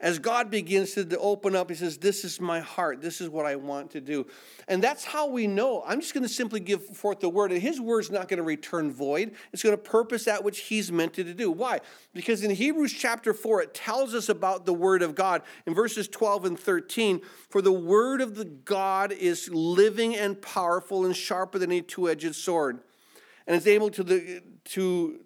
as 0.00 0.18
God 0.18 0.50
begins 0.50 0.94
to 0.94 1.18
open 1.18 1.56
up, 1.56 1.70
He 1.70 1.76
says, 1.76 1.98
This 1.98 2.24
is 2.24 2.40
my 2.40 2.60
heart. 2.60 3.00
This 3.00 3.20
is 3.20 3.28
what 3.28 3.46
I 3.46 3.56
want 3.56 3.90
to 3.92 4.00
do. 4.00 4.26
And 4.68 4.82
that's 4.82 5.04
how 5.04 5.28
we 5.28 5.46
know. 5.46 5.82
I'm 5.86 6.00
just 6.00 6.14
going 6.14 6.22
to 6.22 6.28
simply 6.28 6.60
give 6.60 6.84
forth 6.96 7.20
the 7.20 7.28
word, 7.28 7.52
and 7.52 7.60
His 7.60 7.80
word's 7.80 8.10
not 8.10 8.28
going 8.28 8.38
to 8.38 8.44
return 8.44 8.92
void. 8.92 9.34
It's 9.52 9.62
going 9.62 9.76
to 9.76 9.82
purpose 9.82 10.24
that 10.24 10.44
which 10.44 10.60
He's 10.60 10.92
meant 10.92 11.14
to 11.14 11.24
do. 11.24 11.50
Why? 11.50 11.80
Because 12.14 12.44
in 12.44 12.50
Hebrews 12.50 12.92
chapter 12.92 13.34
4, 13.34 13.62
it 13.62 13.74
tells 13.74 14.14
us 14.14 14.28
about 14.28 14.66
the 14.66 14.74
word 14.74 15.02
of 15.02 15.14
God 15.14 15.42
in 15.66 15.74
verses 15.74 16.06
12 16.08 16.44
and 16.44 16.58
13. 16.58 17.20
For 17.48 17.60
the 17.60 17.72
word 17.72 18.20
of 18.20 18.36
the 18.36 18.44
God 18.44 19.12
is 19.12 19.48
living 19.50 20.16
and 20.16 20.40
powerful 20.40 21.04
and 21.04 21.16
sharper 21.16 21.58
than 21.58 21.72
a 21.72 21.80
two 21.80 22.08
edged 22.08 22.34
sword, 22.34 22.80
and 23.46 23.56
is 23.56 23.66
able 23.66 23.90
to, 23.90 24.04
the, 24.04 24.42
to 24.64 25.20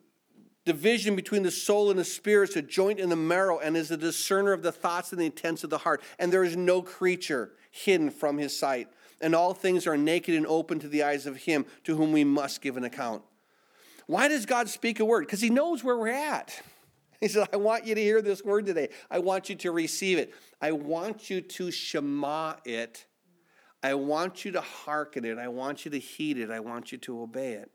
division 0.65 1.17
between 1.17 1.43
the 1.43 1.51
soul 1.51 1.91
and 1.91 1.99
the 1.99 2.05
spirit 2.05 2.51
is 2.51 2.57
a 2.57 2.63
joint 2.63 3.01
in 3.01 3.09
the 3.09 3.17
marrow 3.17 3.59
and 3.59 3.77
is 3.77 3.91
a 3.91 3.97
discerner 3.97 4.53
of 4.53 4.63
the 4.63 4.73
thoughts 4.73 5.13
and 5.13 5.21
the 5.21 5.27
intents 5.27 5.65
of 5.65 5.71
the 5.71 5.79
heart. 5.79 6.03
And 6.19 6.33
there 6.33 6.45
is 6.45 6.57
no 6.57 6.83
creature 6.83 7.53
hidden 7.71 8.11
from 8.11 8.39
his 8.39 8.57
sight. 8.57 8.89
And 9.21 9.35
all 9.35 9.55
things 9.55 9.87
are 9.87 9.97
naked 9.97 10.35
and 10.35 10.47
open 10.47 10.79
to 10.81 10.89
the 10.89 11.03
eyes 11.03 11.27
of 11.27 11.37
him 11.37 11.65
to 11.85 11.97
whom 11.97 12.13
we 12.13 12.25
must 12.25 12.61
give 12.61 12.77
an 12.77 12.85
account. 12.85 13.23
Why 14.07 14.29
does 14.29 14.47
God 14.47 14.69
speak 14.69 15.01
a 15.01 15.05
word? 15.05 15.27
Because 15.27 15.41
he 15.41 15.51
knows 15.51 15.83
where 15.83 15.97
we're 15.97 16.09
at. 16.09 16.61
He 17.21 17.29
said, 17.29 17.47
I 17.53 17.57
want 17.57 17.87
you 17.87 17.95
to 17.95 18.03
hear 18.03 18.21
this 18.21 18.43
word 18.43 18.67
today. 18.67 18.89
I 19.09 19.21
want 19.21 19.49
you 19.49 19.55
to 19.55 19.71
receive 19.71 20.19
it. 20.19 20.35
I 20.61 20.73
want 20.73 21.31
you 21.31 21.41
to 21.41 21.71
shema 21.71 22.55
it. 22.65 23.07
I 23.81 23.95
want 23.95 24.45
you 24.45 24.51
to 24.51 24.61
hearken 24.61 25.25
it. 25.25 25.39
I 25.39 25.47
want 25.47 25.85
you 25.85 25.93
to 25.93 26.01
heed 26.01 26.37
it. 26.39 26.51
I 26.51 26.59
want 26.59 26.91
you 26.91 26.99
to 26.99 27.23
obey 27.23 27.53
it. 27.53 27.71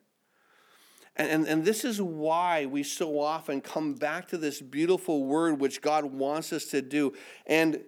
And, 1.18 1.30
and, 1.30 1.48
and, 1.48 1.66
this 1.66 1.84
is 1.84 2.00
why 2.00 2.68
we 2.68 2.84
so 2.84 3.20
often 3.20 3.60
come 3.60 3.96
back 3.96 4.28
to 4.28 4.38
this 4.38 4.62
beautiful 4.62 5.24
word 5.24 5.60
which 5.60 5.82
God 5.82 6.06
wants 6.06 6.54
us 6.54 6.66
to 6.66 6.82
do. 6.82 7.14
And 7.48 7.82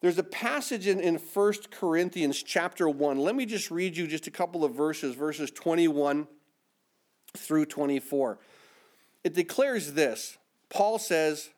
there's 0.00 0.16
a 0.16 0.24
passage 0.24 0.86
in, 0.86 0.98
in 0.98 1.16
1 1.16 1.52
Corinthians 1.70 2.42
chapter 2.42 2.88
1. 2.88 3.18
Let 3.18 3.36
me 3.36 3.44
just 3.44 3.70
read 3.70 3.96
you 3.96 4.06
just 4.06 4.26
a 4.26 4.30
couple 4.30 4.64
of 4.64 4.74
verses, 4.74 5.14
verses 5.14 5.50
21 5.50 6.26
through 7.36 7.66
24. 7.66 8.38
It 9.24 9.34
declares 9.34 9.92
this 9.92 10.38
Paul 10.70 10.98
says, 10.98 11.50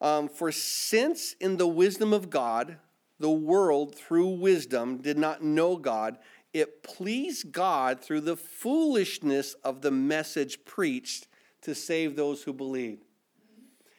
um, 0.00 0.28
For 0.28 0.50
since 0.52 1.34
in 1.34 1.58
the 1.58 1.66
wisdom 1.66 2.14
of 2.14 2.30
God, 2.30 2.78
the 3.18 3.30
world 3.30 3.94
through 3.94 4.28
wisdom 4.28 4.98
did 4.98 5.18
not 5.18 5.42
know 5.42 5.76
God, 5.76 6.18
it 6.56 6.82
pleased 6.82 7.52
God 7.52 8.00
through 8.00 8.22
the 8.22 8.36
foolishness 8.36 9.54
of 9.64 9.82
the 9.82 9.90
message 9.90 10.64
preached 10.64 11.28
to 11.62 11.74
save 11.74 12.16
those 12.16 12.42
who 12.42 12.52
believed. 12.52 13.04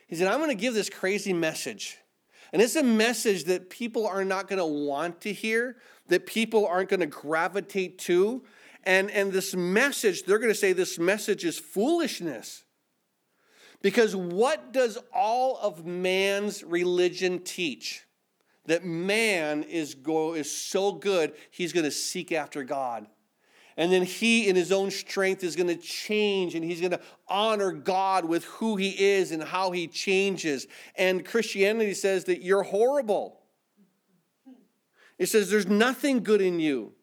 He 0.07 0.15
said, 0.15 0.27
I'm 0.27 0.39
going 0.39 0.49
to 0.49 0.55
give 0.55 0.73
this 0.73 0.89
crazy 0.89 1.33
message. 1.33 1.97
And 2.53 2.61
it's 2.61 2.75
a 2.75 2.83
message 2.83 3.43
that 3.45 3.69
people 3.69 4.07
are 4.07 4.23
not 4.23 4.47
going 4.47 4.59
to 4.59 4.65
want 4.65 5.21
to 5.21 5.33
hear, 5.33 5.75
that 6.07 6.25
people 6.25 6.65
aren't 6.65 6.89
going 6.89 7.01
to 7.01 7.05
gravitate 7.05 7.99
to. 7.99 8.43
And, 8.85 9.11
and 9.11 9.33
this 9.33 9.53
message, 9.53 10.23
they're 10.23 10.39
going 10.39 10.51
to 10.51 10.55
say 10.55 10.71
this 10.71 10.97
message 10.97 11.43
is 11.43 11.59
foolishness. 11.59 12.63
Because 13.81 14.15
what 14.15 14.71
does 14.71 14.97
all 15.13 15.59
of 15.61 15.85
man's 15.85 16.63
religion 16.63 17.39
teach? 17.39 18.06
That 18.67 18.85
man 18.85 19.63
is, 19.63 19.95
go, 19.95 20.33
is 20.33 20.55
so 20.55 20.91
good, 20.91 21.33
he's 21.51 21.73
going 21.73 21.85
to 21.85 21.91
seek 21.91 22.31
after 22.31 22.63
God. 22.63 23.07
And 23.75 23.91
then 23.91 24.03
he, 24.03 24.47
in 24.47 24.55
his 24.55 24.71
own 24.71 24.89
strength, 24.89 25.43
is 25.43 25.55
going 25.55 25.67
to 25.67 25.75
change 25.75 26.55
and 26.55 26.63
he's 26.63 26.79
going 26.79 26.91
to 26.91 27.01
honor 27.27 27.71
God 27.71 28.25
with 28.25 28.43
who 28.45 28.75
he 28.75 28.89
is 28.89 29.31
and 29.31 29.43
how 29.43 29.71
he 29.71 29.87
changes. 29.87 30.67
And 30.95 31.23
Christianity 31.23 31.93
says 31.93 32.23
that 32.25 32.41
you're 32.41 32.63
horrible. 32.63 33.39
It 35.19 35.27
says 35.27 35.49
there's 35.49 35.67
nothing 35.67 36.23
good 36.23 36.41
in 36.41 36.59
you, 36.59 36.93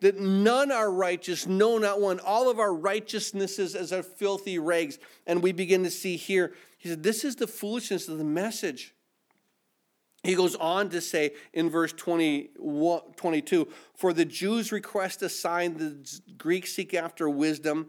that 0.00 0.18
none 0.18 0.72
are 0.72 0.90
righteous, 0.90 1.46
no, 1.46 1.76
not 1.76 2.00
one. 2.00 2.20
All 2.20 2.50
of 2.50 2.58
our 2.58 2.74
righteousnesses 2.74 3.74
as 3.74 3.92
our 3.92 4.02
filthy 4.02 4.58
rags. 4.58 4.98
And 5.26 5.42
we 5.42 5.52
begin 5.52 5.84
to 5.84 5.90
see 5.90 6.16
here, 6.16 6.54
he 6.78 6.88
said, 6.88 7.02
this 7.02 7.24
is 7.24 7.36
the 7.36 7.46
foolishness 7.46 8.08
of 8.08 8.16
the 8.16 8.24
message. 8.24 8.94
He 10.24 10.34
goes 10.34 10.56
on 10.56 10.88
to 10.90 11.00
say 11.00 11.32
in 11.52 11.70
verse 11.70 11.92
20, 11.92 12.50
22 13.16 13.68
For 13.94 14.12
the 14.12 14.24
Jews 14.24 14.72
request 14.72 15.22
a 15.22 15.28
sign, 15.28 15.76
the 15.78 16.20
Greeks 16.36 16.74
seek 16.74 16.92
after 16.92 17.30
wisdom, 17.30 17.88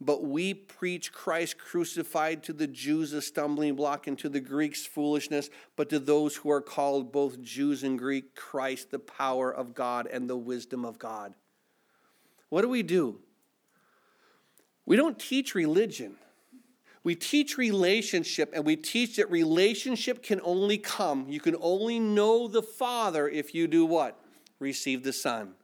but 0.00 0.24
we 0.24 0.54
preach 0.54 1.12
Christ 1.12 1.58
crucified 1.58 2.42
to 2.44 2.52
the 2.52 2.66
Jews 2.66 3.12
a 3.12 3.22
stumbling 3.22 3.76
block, 3.76 4.06
and 4.06 4.18
to 4.18 4.28
the 4.28 4.40
Greeks 4.40 4.86
foolishness, 4.86 5.50
but 5.76 5.88
to 5.90 5.98
those 5.98 6.36
who 6.36 6.50
are 6.50 6.62
called 6.62 7.12
both 7.12 7.40
Jews 7.42 7.82
and 7.82 7.98
Greek, 7.98 8.34
Christ 8.34 8.90
the 8.90 8.98
power 8.98 9.52
of 9.52 9.74
God 9.74 10.06
and 10.06 10.28
the 10.28 10.36
wisdom 10.36 10.84
of 10.84 10.98
God. 10.98 11.34
What 12.50 12.62
do 12.62 12.68
we 12.68 12.82
do? 12.82 13.20
We 14.84 14.96
don't 14.96 15.18
teach 15.18 15.54
religion. 15.54 16.16
We 17.02 17.14
teach 17.14 17.56
relationship 17.56 18.50
and 18.54 18.64
we 18.64 18.76
teach 18.76 19.16
that 19.16 19.30
relationship 19.30 20.22
can 20.22 20.40
only 20.44 20.76
come. 20.76 21.26
You 21.28 21.40
can 21.40 21.56
only 21.60 21.98
know 21.98 22.46
the 22.46 22.62
Father 22.62 23.28
if 23.28 23.54
you 23.54 23.66
do 23.66 23.86
what? 23.86 24.20
Receive 24.58 25.02
the 25.02 25.12
Son. 25.12 25.54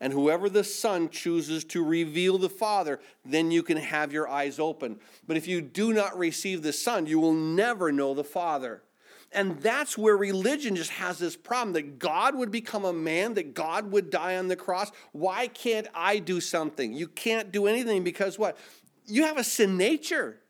And 0.00 0.14
whoever 0.14 0.48
the 0.48 0.64
Son 0.64 1.10
chooses 1.10 1.64
to 1.64 1.84
reveal 1.84 2.38
the 2.38 2.48
Father, 2.48 3.00
then 3.26 3.50
you 3.50 3.62
can 3.62 3.76
have 3.76 4.12
your 4.12 4.26
eyes 4.26 4.58
open. 4.58 4.98
But 5.26 5.36
if 5.36 5.46
you 5.46 5.60
do 5.60 5.92
not 5.92 6.18
receive 6.18 6.62
the 6.62 6.72
Son, 6.72 7.04
you 7.04 7.20
will 7.20 7.34
never 7.34 7.92
know 7.92 8.14
the 8.14 8.24
Father. 8.24 8.82
And 9.32 9.60
that's 9.60 9.98
where 9.98 10.16
religion 10.16 10.74
just 10.74 10.90
has 10.92 11.18
this 11.18 11.36
problem 11.36 11.74
that 11.74 11.98
God 11.98 12.34
would 12.34 12.50
become 12.50 12.86
a 12.86 12.92
man, 12.92 13.34
that 13.34 13.54
God 13.54 13.92
would 13.92 14.10
die 14.10 14.36
on 14.36 14.48
the 14.48 14.56
cross. 14.56 14.90
Why 15.12 15.46
can't 15.46 15.86
I 15.94 16.18
do 16.18 16.40
something? 16.40 16.94
You 16.94 17.06
can't 17.06 17.52
do 17.52 17.66
anything 17.66 18.02
because 18.02 18.38
what? 18.38 18.56
You 19.06 19.24
have 19.24 19.36
a 19.36 19.44
sin 19.44 19.76
nature. 19.76 20.40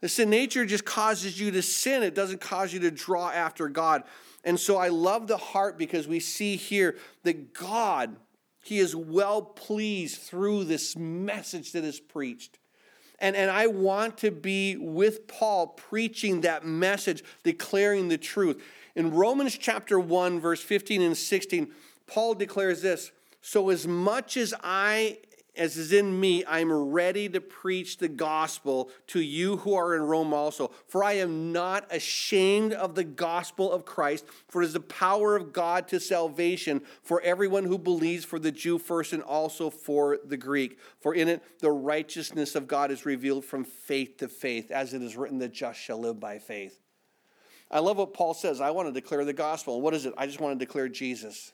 The 0.00 0.08
sin 0.08 0.30
nature 0.30 0.64
just 0.64 0.84
causes 0.84 1.40
you 1.40 1.50
to 1.50 1.62
sin, 1.62 2.02
it 2.02 2.14
doesn't 2.14 2.40
cause 2.40 2.72
you 2.72 2.80
to 2.80 2.90
draw 2.90 3.30
after 3.30 3.68
God. 3.68 4.04
And 4.44 4.58
so 4.58 4.76
I 4.76 4.88
love 4.88 5.26
the 5.26 5.36
heart 5.36 5.76
because 5.76 6.06
we 6.06 6.20
see 6.20 6.56
here 6.56 6.96
that 7.24 7.52
God, 7.52 8.16
He 8.62 8.78
is 8.78 8.94
well 8.94 9.42
pleased 9.42 10.20
through 10.20 10.64
this 10.64 10.96
message 10.96 11.72
that 11.72 11.84
is 11.84 11.98
preached. 11.98 12.58
And, 13.18 13.34
and 13.34 13.50
I 13.50 13.66
want 13.66 14.18
to 14.18 14.30
be 14.30 14.76
with 14.76 15.26
Paul 15.26 15.68
preaching 15.68 16.42
that 16.42 16.64
message, 16.64 17.24
declaring 17.42 18.08
the 18.08 18.18
truth. 18.18 18.62
In 18.94 19.10
Romans 19.10 19.58
chapter 19.58 19.98
1, 19.98 20.38
verse 20.38 20.62
15 20.62 21.02
and 21.02 21.16
16, 21.16 21.72
Paul 22.06 22.34
declares 22.34 22.80
this 22.80 23.10
So, 23.40 23.70
as 23.70 23.88
much 23.88 24.36
as 24.36 24.54
I 24.62 25.18
as 25.58 25.76
is 25.76 25.92
in 25.92 26.18
me, 26.18 26.44
I 26.44 26.60
am 26.60 26.72
ready 26.72 27.28
to 27.28 27.40
preach 27.40 27.98
the 27.98 28.08
gospel 28.08 28.90
to 29.08 29.20
you 29.20 29.58
who 29.58 29.74
are 29.74 29.94
in 29.94 30.02
Rome 30.02 30.32
also. 30.32 30.70
For 30.86 31.02
I 31.02 31.14
am 31.14 31.52
not 31.52 31.92
ashamed 31.92 32.72
of 32.72 32.94
the 32.94 33.04
gospel 33.04 33.70
of 33.70 33.84
Christ, 33.84 34.24
for 34.48 34.62
it 34.62 34.66
is 34.66 34.72
the 34.72 34.80
power 34.80 35.36
of 35.36 35.52
God 35.52 35.88
to 35.88 36.00
salvation 36.00 36.82
for 37.02 37.20
everyone 37.22 37.64
who 37.64 37.78
believes, 37.78 38.24
for 38.24 38.38
the 38.38 38.52
Jew 38.52 38.78
first 38.78 39.12
and 39.12 39.22
also 39.22 39.68
for 39.70 40.18
the 40.24 40.36
Greek. 40.36 40.78
For 41.00 41.14
in 41.14 41.28
it 41.28 41.42
the 41.60 41.70
righteousness 41.70 42.54
of 42.54 42.68
God 42.68 42.90
is 42.90 43.04
revealed 43.04 43.44
from 43.44 43.64
faith 43.64 44.18
to 44.18 44.28
faith, 44.28 44.70
as 44.70 44.94
it 44.94 45.02
is 45.02 45.16
written, 45.16 45.38
the 45.38 45.48
just 45.48 45.80
shall 45.80 45.98
live 45.98 46.20
by 46.20 46.38
faith. 46.38 46.80
I 47.70 47.80
love 47.80 47.98
what 47.98 48.14
Paul 48.14 48.32
says. 48.32 48.60
I 48.60 48.70
want 48.70 48.88
to 48.88 48.92
declare 48.92 49.24
the 49.24 49.32
gospel. 49.32 49.74
And 49.74 49.82
what 49.82 49.94
is 49.94 50.06
it? 50.06 50.14
I 50.16 50.26
just 50.26 50.40
want 50.40 50.58
to 50.58 50.64
declare 50.64 50.88
Jesus. 50.88 51.52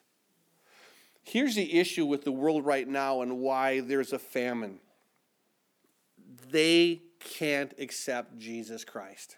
Here's 1.25 1.55
the 1.55 1.79
issue 1.79 2.07
with 2.07 2.25
the 2.25 2.33
world 2.33 2.64
right 2.64 2.87
now 2.87 3.22
and 3.22 3.41
why 3.41 3.81
there's 3.81 4.12
a 4.12 4.18
famine 4.18 4.79
they 6.51 7.03
can't 7.18 7.72
accept 7.79 8.39
Jesus 8.39 8.85
Christ. 8.85 9.37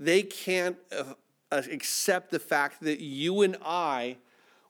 They 0.00 0.22
can't 0.22 0.76
uh, 0.96 1.14
uh, 1.52 1.62
accept 1.70 2.30
the 2.30 2.38
fact 2.38 2.82
that 2.82 3.00
you 3.00 3.42
and 3.42 3.56
I, 3.62 4.16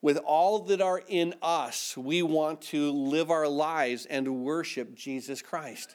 with 0.02 0.16
all 0.18 0.58
that 0.64 0.80
are 0.80 1.02
in 1.06 1.34
us, 1.40 1.96
we 1.96 2.22
want 2.22 2.62
to 2.62 2.90
live 2.90 3.30
our 3.30 3.46
lives 3.46 4.06
and 4.06 4.44
worship 4.44 4.94
Jesus 4.94 5.40
Christ. 5.40 5.94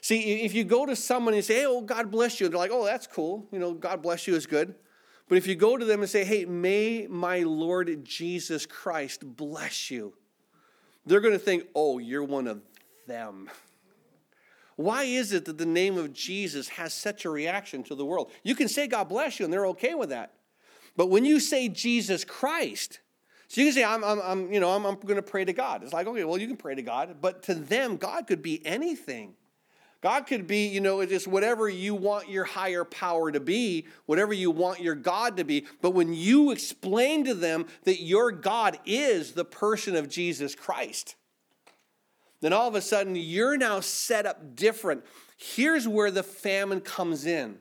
See, 0.00 0.42
if 0.42 0.52
you 0.52 0.64
go 0.64 0.84
to 0.84 0.96
someone 0.96 1.34
and 1.34 1.44
say, 1.44 1.64
oh, 1.64 1.80
God 1.80 2.10
bless 2.10 2.40
you, 2.40 2.48
they're 2.48 2.58
like, 2.58 2.72
oh, 2.72 2.84
that's 2.84 3.06
cool. 3.06 3.46
You 3.52 3.60
know, 3.60 3.72
God 3.72 4.02
bless 4.02 4.26
you 4.26 4.34
is 4.34 4.46
good. 4.46 4.74
But 5.32 5.38
if 5.38 5.46
you 5.46 5.54
go 5.54 5.78
to 5.78 5.84
them 5.86 6.02
and 6.02 6.10
say, 6.10 6.24
hey, 6.24 6.44
may 6.44 7.06
my 7.08 7.38
Lord 7.38 8.04
Jesus 8.04 8.66
Christ 8.66 9.24
bless 9.24 9.90
you, 9.90 10.12
they're 11.06 11.22
going 11.22 11.32
to 11.32 11.38
think, 11.38 11.68
oh, 11.74 11.96
you're 11.96 12.22
one 12.22 12.46
of 12.46 12.60
them. 13.06 13.48
Why 14.76 15.04
is 15.04 15.32
it 15.32 15.46
that 15.46 15.56
the 15.56 15.64
name 15.64 15.96
of 15.96 16.12
Jesus 16.12 16.68
has 16.68 16.92
such 16.92 17.24
a 17.24 17.30
reaction 17.30 17.82
to 17.84 17.94
the 17.94 18.04
world? 18.04 18.30
You 18.42 18.54
can 18.54 18.68
say 18.68 18.86
God 18.86 19.08
bless 19.08 19.38
you, 19.38 19.46
and 19.46 19.52
they're 19.54 19.68
okay 19.68 19.94
with 19.94 20.10
that. 20.10 20.34
But 20.98 21.08
when 21.08 21.24
you 21.24 21.40
say 21.40 21.66
Jesus 21.70 22.26
Christ, 22.26 23.00
so 23.48 23.62
you 23.62 23.68
can 23.68 23.74
say, 23.74 23.84
I'm, 23.84 24.04
I'm, 24.04 24.20
I'm 24.20 24.52
you 24.52 24.60
know, 24.60 24.68
I'm, 24.72 24.84
I'm 24.84 24.96
going 24.96 25.16
to 25.16 25.22
pray 25.22 25.46
to 25.46 25.54
God. 25.54 25.82
It's 25.82 25.94
like, 25.94 26.06
okay, 26.06 26.24
well, 26.24 26.36
you 26.36 26.46
can 26.46 26.58
pray 26.58 26.74
to 26.74 26.82
God. 26.82 27.22
But 27.22 27.42
to 27.44 27.54
them, 27.54 27.96
God 27.96 28.26
could 28.26 28.42
be 28.42 28.60
anything. 28.66 29.32
God 30.02 30.26
could 30.26 30.48
be, 30.48 30.66
you 30.66 30.80
know, 30.80 31.04
just 31.06 31.28
whatever 31.28 31.68
you 31.68 31.94
want 31.94 32.28
your 32.28 32.44
higher 32.44 32.84
power 32.84 33.30
to 33.30 33.38
be, 33.38 33.86
whatever 34.06 34.34
you 34.34 34.50
want 34.50 34.80
your 34.80 34.96
God 34.96 35.36
to 35.36 35.44
be. 35.44 35.64
But 35.80 35.92
when 35.92 36.12
you 36.12 36.50
explain 36.50 37.24
to 37.24 37.34
them 37.34 37.66
that 37.84 38.02
your 38.02 38.32
God 38.32 38.80
is 38.84 39.32
the 39.32 39.44
person 39.44 39.94
of 39.94 40.08
Jesus 40.08 40.56
Christ, 40.56 41.14
then 42.40 42.52
all 42.52 42.66
of 42.66 42.74
a 42.74 42.80
sudden 42.80 43.14
you're 43.14 43.56
now 43.56 43.78
set 43.78 44.26
up 44.26 44.56
different. 44.56 45.04
Here's 45.36 45.86
where 45.86 46.10
the 46.10 46.24
famine 46.24 46.80
comes 46.80 47.24
in. 47.24 47.58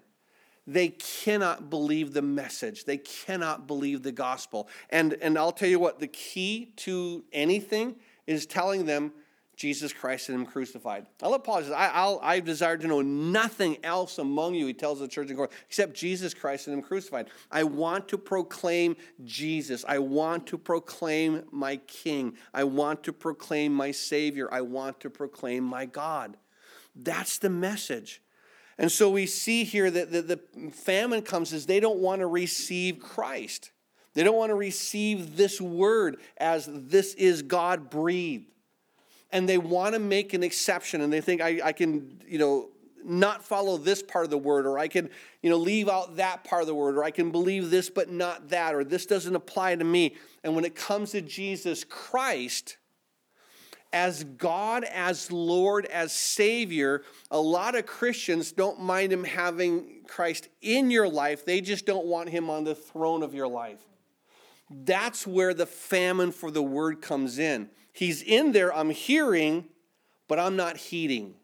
They 0.66 0.90
cannot 0.90 1.70
believe 1.70 2.14
the 2.14 2.24
message. 2.24 2.86
They 2.86 2.98
cannot 2.98 3.68
believe 3.68 4.02
the 4.02 4.12
gospel. 4.12 4.68
And, 4.90 5.14
and 5.22 5.38
I'll 5.38 5.52
tell 5.52 5.70
you 5.70 5.80
what, 5.80 6.00
the 6.00 6.08
key 6.08 6.74
to 6.78 7.24
anything 7.32 7.98
is 8.26 8.48
telling 8.48 8.86
them 8.86 9.12
Jesus 9.62 9.94
Christ 9.94 10.30
and 10.30 10.40
Him 10.40 10.48
crucified. 10.48 11.06
I 11.22 11.28
love 11.28 11.44
Paul. 11.44 11.62
Says, 11.62 11.72
I, 11.72 12.18
I 12.20 12.40
desire 12.40 12.78
to 12.78 12.88
know 12.88 13.04
nothing 13.04 13.78
else 13.84 14.18
among 14.18 14.56
you, 14.56 14.66
he 14.66 14.74
tells 14.74 15.00
the 15.00 15.08
church 15.08 15.30
in 15.30 15.36
Corinth, 15.36 15.54
except 15.68 15.94
Jesus 15.94 16.34
Christ 16.34 16.68
and 16.68 16.76
Him 16.76 16.82
crucified. 16.82 17.28
I 17.52 17.64
want 17.64 18.08
to 18.08 18.18
proclaim 18.18 18.96
Jesus. 19.24 19.86
I 19.88 20.00
want 20.00 20.48
to 20.48 20.58
proclaim 20.58 21.44
my 21.52 21.76
King. 21.76 22.38
I 22.56 22.64
want 22.64 23.04
to 23.04 23.14
proclaim 23.14 23.72
my 23.72 23.92
Savior. 23.92 24.52
I 24.52 24.62
want 24.62 25.00
to 25.02 25.12
proclaim 25.12 25.64
my 25.64 25.86
God. 25.86 26.38
That's 26.96 27.38
the 27.38 27.52
message. 27.52 28.24
And 28.80 28.92
so 28.92 29.12
we 29.12 29.28
see 29.28 29.64
here 29.64 29.92
that 29.92 30.12
the, 30.12 30.24
the 30.24 30.72
famine 30.72 31.22
comes 31.22 31.54
as 31.54 31.68
they 31.68 31.80
don't 31.80 32.00
want 32.00 32.22
to 32.22 32.28
receive 32.28 32.98
Christ. 32.98 33.70
They 34.16 34.24
don't 34.24 34.38
want 34.38 34.50
to 34.50 34.56
receive 34.56 35.38
this 35.38 35.62
word 35.62 36.18
as 36.38 36.68
this 36.68 37.14
is 37.14 37.44
God 37.44 37.92
breathed 37.92 38.48
and 39.32 39.48
they 39.48 39.58
want 39.58 39.94
to 39.94 40.00
make 40.00 40.34
an 40.34 40.44
exception 40.44 41.02
and 41.02 41.12
they 41.12 41.22
think 41.22 41.42
I, 41.42 41.60
I 41.64 41.72
can, 41.72 42.20
you 42.28 42.38
know, 42.38 42.70
not 43.04 43.44
follow 43.44 43.78
this 43.78 44.04
part 44.04 44.26
of 44.26 44.32
the 44.32 44.38
word 44.38 44.66
or 44.66 44.78
I 44.78 44.88
can, 44.88 45.10
you 45.42 45.50
know, 45.50 45.58
leave 45.58 45.90
out 45.90 46.18
that 46.18 46.44
part 46.44 46.62
of 46.62 46.68
the 46.68 46.76
word 46.76 46.96
or 46.96 47.04
I 47.04 47.12
can 47.12 47.32
believe 47.32 47.70
this 47.70 47.90
but 47.90 48.10
not 48.10 48.50
that 48.50 48.76
or 48.76 48.84
this 48.84 49.06
doesn't 49.06 49.36
apply 49.36 49.76
to 49.76 49.84
me. 49.84 50.16
And 50.44 50.56
when 50.56 50.66
it 50.66 50.76
comes 50.76 51.12
to 51.12 51.22
Jesus 51.22 51.84
Christ, 51.84 52.78
as 53.94 54.24
God, 54.24 54.84
as 54.86 55.32
Lord, 55.32 55.86
as 55.86 56.14
Savior, 56.14 57.04
a 57.30 57.40
lot 57.40 57.76
of 57.76 57.86
Christians 57.86 58.52
don't 58.52 58.80
mind 58.80 59.12
Him 59.12 59.24
having 59.24 60.04
Christ 60.08 60.48
in 60.62 60.92
your 60.92 61.10
life. 61.10 61.46
They 61.46 61.62
just 61.62 61.86
don't 61.86 62.06
want 62.06 62.30
Him 62.30 62.50
on 62.50 62.64
the 62.64 62.76
throne 62.76 63.22
of 63.24 63.34
your 63.34 63.48
life. 63.48 63.82
That's 64.70 65.28
where 65.28 65.54
the 65.54 65.66
famine 65.66 66.32
for 66.32 66.52
the 66.52 66.64
Word 66.64 67.02
comes 67.02 67.38
in. 67.38 67.70
He's 67.94 68.22
in 68.22 68.52
there, 68.52 68.74
I'm 68.74 68.90
hearing, 68.90 69.66
but 70.28 70.40
I'm 70.40 70.56
not 70.56 70.78
heeding. 70.78 71.36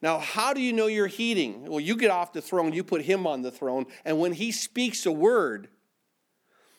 Now, 0.00 0.18
how 0.18 0.52
do 0.52 0.60
you 0.60 0.72
know 0.72 0.86
you're 0.86 1.06
heeding? 1.06 1.66
Well, 1.66 1.80
you 1.80 1.96
get 1.96 2.10
off 2.10 2.32
the 2.32 2.42
throne, 2.42 2.72
you 2.72 2.82
put 2.82 3.02
him 3.02 3.26
on 3.26 3.42
the 3.42 3.50
throne, 3.50 3.86
and 4.04 4.18
when 4.18 4.32
he 4.32 4.52
speaks 4.52 5.06
a 5.06 5.12
word, 5.12 5.68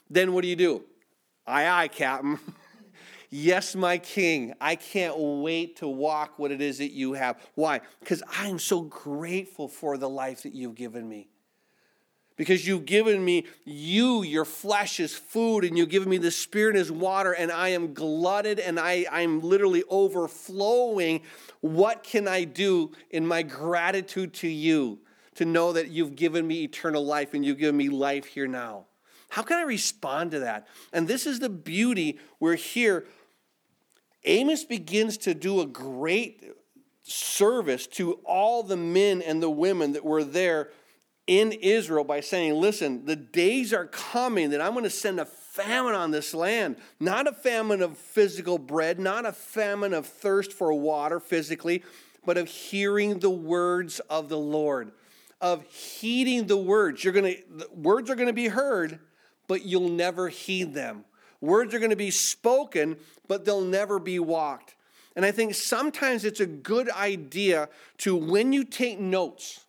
then 0.10 0.34
what 0.34 0.42
do 0.42 0.48
you 0.48 0.56
do? 0.56 0.84
Aye, 1.48 1.68
aye, 1.68 1.88
Captain. 1.88 2.38
yes, 3.30 3.76
my 3.76 3.98
king. 3.98 4.54
I 4.60 4.76
can't 4.76 5.18
wait 5.18 5.78
to 5.78 5.88
walk 5.88 6.38
what 6.38 6.52
it 6.52 6.62
is 6.62 6.78
that 6.78 6.92
you 6.92 7.14
have. 7.14 7.42
Why? 7.56 7.82
Because 8.00 8.22
I 8.38 8.48
am 8.48 8.60
so 8.60 8.82
grateful 8.82 9.68
for 9.68 9.98
the 9.98 10.10
life 10.10 10.44
that 10.44 10.54
you've 10.54 10.76
given 10.76 11.08
me 11.08 11.30
because 12.36 12.68
you've 12.68 12.86
given 12.86 13.24
me 13.24 13.46
you, 13.64 14.24
your 14.24 14.46
flesh 14.46 15.00
is 15.00 15.14
food, 15.14 15.64
and 15.64 15.78
you've 15.78 15.90
given 15.90 16.10
me 16.10 16.18
the 16.18 16.32
spirit 16.32 16.76
as 16.76 16.92
water, 16.92 17.32
and 17.32 17.52
I 17.52 17.70
am 17.70 17.94
glutted 17.94 18.60
and 18.60 18.80
I, 18.80 19.06
I'm 19.12 19.42
literally 19.42 19.84
overflowing. 19.90 21.22
What 21.62 22.04
can 22.04 22.28
I 22.28 22.44
do 22.44 22.92
in 23.10 23.26
my 23.26 23.44
gratitude 23.44 24.34
to 24.36 24.48
you 24.48 25.00
to 25.36 25.46
know 25.46 25.74
that 25.74 25.90
you've 25.90 26.16
given 26.16 26.46
me 26.46 26.64
eternal 26.64 27.06
life 27.06 27.34
and 27.34 27.46
you've 27.46 27.60
given 27.60 27.78
me 27.78 27.90
life 27.90 28.26
here 28.26 28.48
now? 28.48 28.86
How 29.30 29.42
can 29.42 29.58
I 29.58 29.64
respond 29.64 30.32
to 30.32 30.40
that? 30.40 30.68
And 30.92 31.08
this 31.08 31.26
is 31.26 31.40
the 31.40 31.50
beauty 31.50 32.20
where 32.38 32.56
here, 32.56 33.06
Amos 34.26 34.64
begins 34.64 35.18
to 35.20 35.34
do 35.34 35.62
a 35.62 35.66
great 35.66 36.44
service 37.04 37.88
to 37.88 38.14
all 38.26 38.64
the 38.64 38.78
men 38.78 39.22
and 39.22 39.42
the 39.42 39.50
women 39.50 39.94
that 39.94 40.06
were 40.06 40.24
there 40.24 40.70
in 41.28 41.52
Israel 41.52 42.04
by 42.04 42.20
saying, 42.20 42.54
Listen, 42.54 43.06
the 43.06 43.16
days 43.16 43.74
are 43.74 43.86
coming 43.86 44.50
that 44.50 44.62
I'm 44.62 44.74
going 44.74 44.84
to 44.84 44.90
send 44.90 45.20
a 45.20 45.26
famine 45.26 45.94
on 45.94 46.12
this 46.12 46.34
land. 46.34 46.78
Not 47.00 47.28
a 47.28 47.32
famine 47.32 47.82
of 47.82 47.98
physical 47.98 48.58
bread, 48.58 49.00
not 49.00 49.26
a 49.26 49.32
famine 49.32 49.94
of 49.94 50.06
thirst 50.06 50.52
for 50.52 50.74
water 50.74 51.20
physically, 51.20 51.84
but 52.26 52.38
of 52.38 52.48
hearing 52.48 53.20
the 53.20 53.30
words 53.30 54.00
of 54.02 54.30
the 54.30 54.38
Lord, 54.38 54.92
of 55.40 55.64
heeding 55.66 56.48
the 56.48 56.58
words. 56.58 57.04
You're 57.04 57.14
going 57.14 57.36
to, 57.36 57.68
words 57.74 58.10
are 58.10 58.16
going 58.16 58.28
to 58.28 58.34
be 58.34 58.48
heard, 58.48 59.00
but 59.48 59.66
you'll 59.66 59.90
never 59.90 60.30
heed 60.30 60.74
them. 60.74 61.06
Words 61.40 61.74
are 61.74 61.80
going 61.80 61.90
to 61.90 61.96
be 61.96 62.12
spoken, 62.12 62.98
but 63.28 63.46
they'll 63.46 63.62
never 63.62 64.00
be 64.00 64.18
walked. 64.20 64.76
And 65.16 65.26
I 65.26 65.32
think 65.32 65.54
sometimes 65.54 66.26
it's 66.26 66.40
a 66.40 66.46
good 66.46 66.90
idea 66.90 67.70
to, 68.00 68.16
when 68.16 68.54
you 68.54 68.64
take 68.64 69.00
notes, 69.00 69.63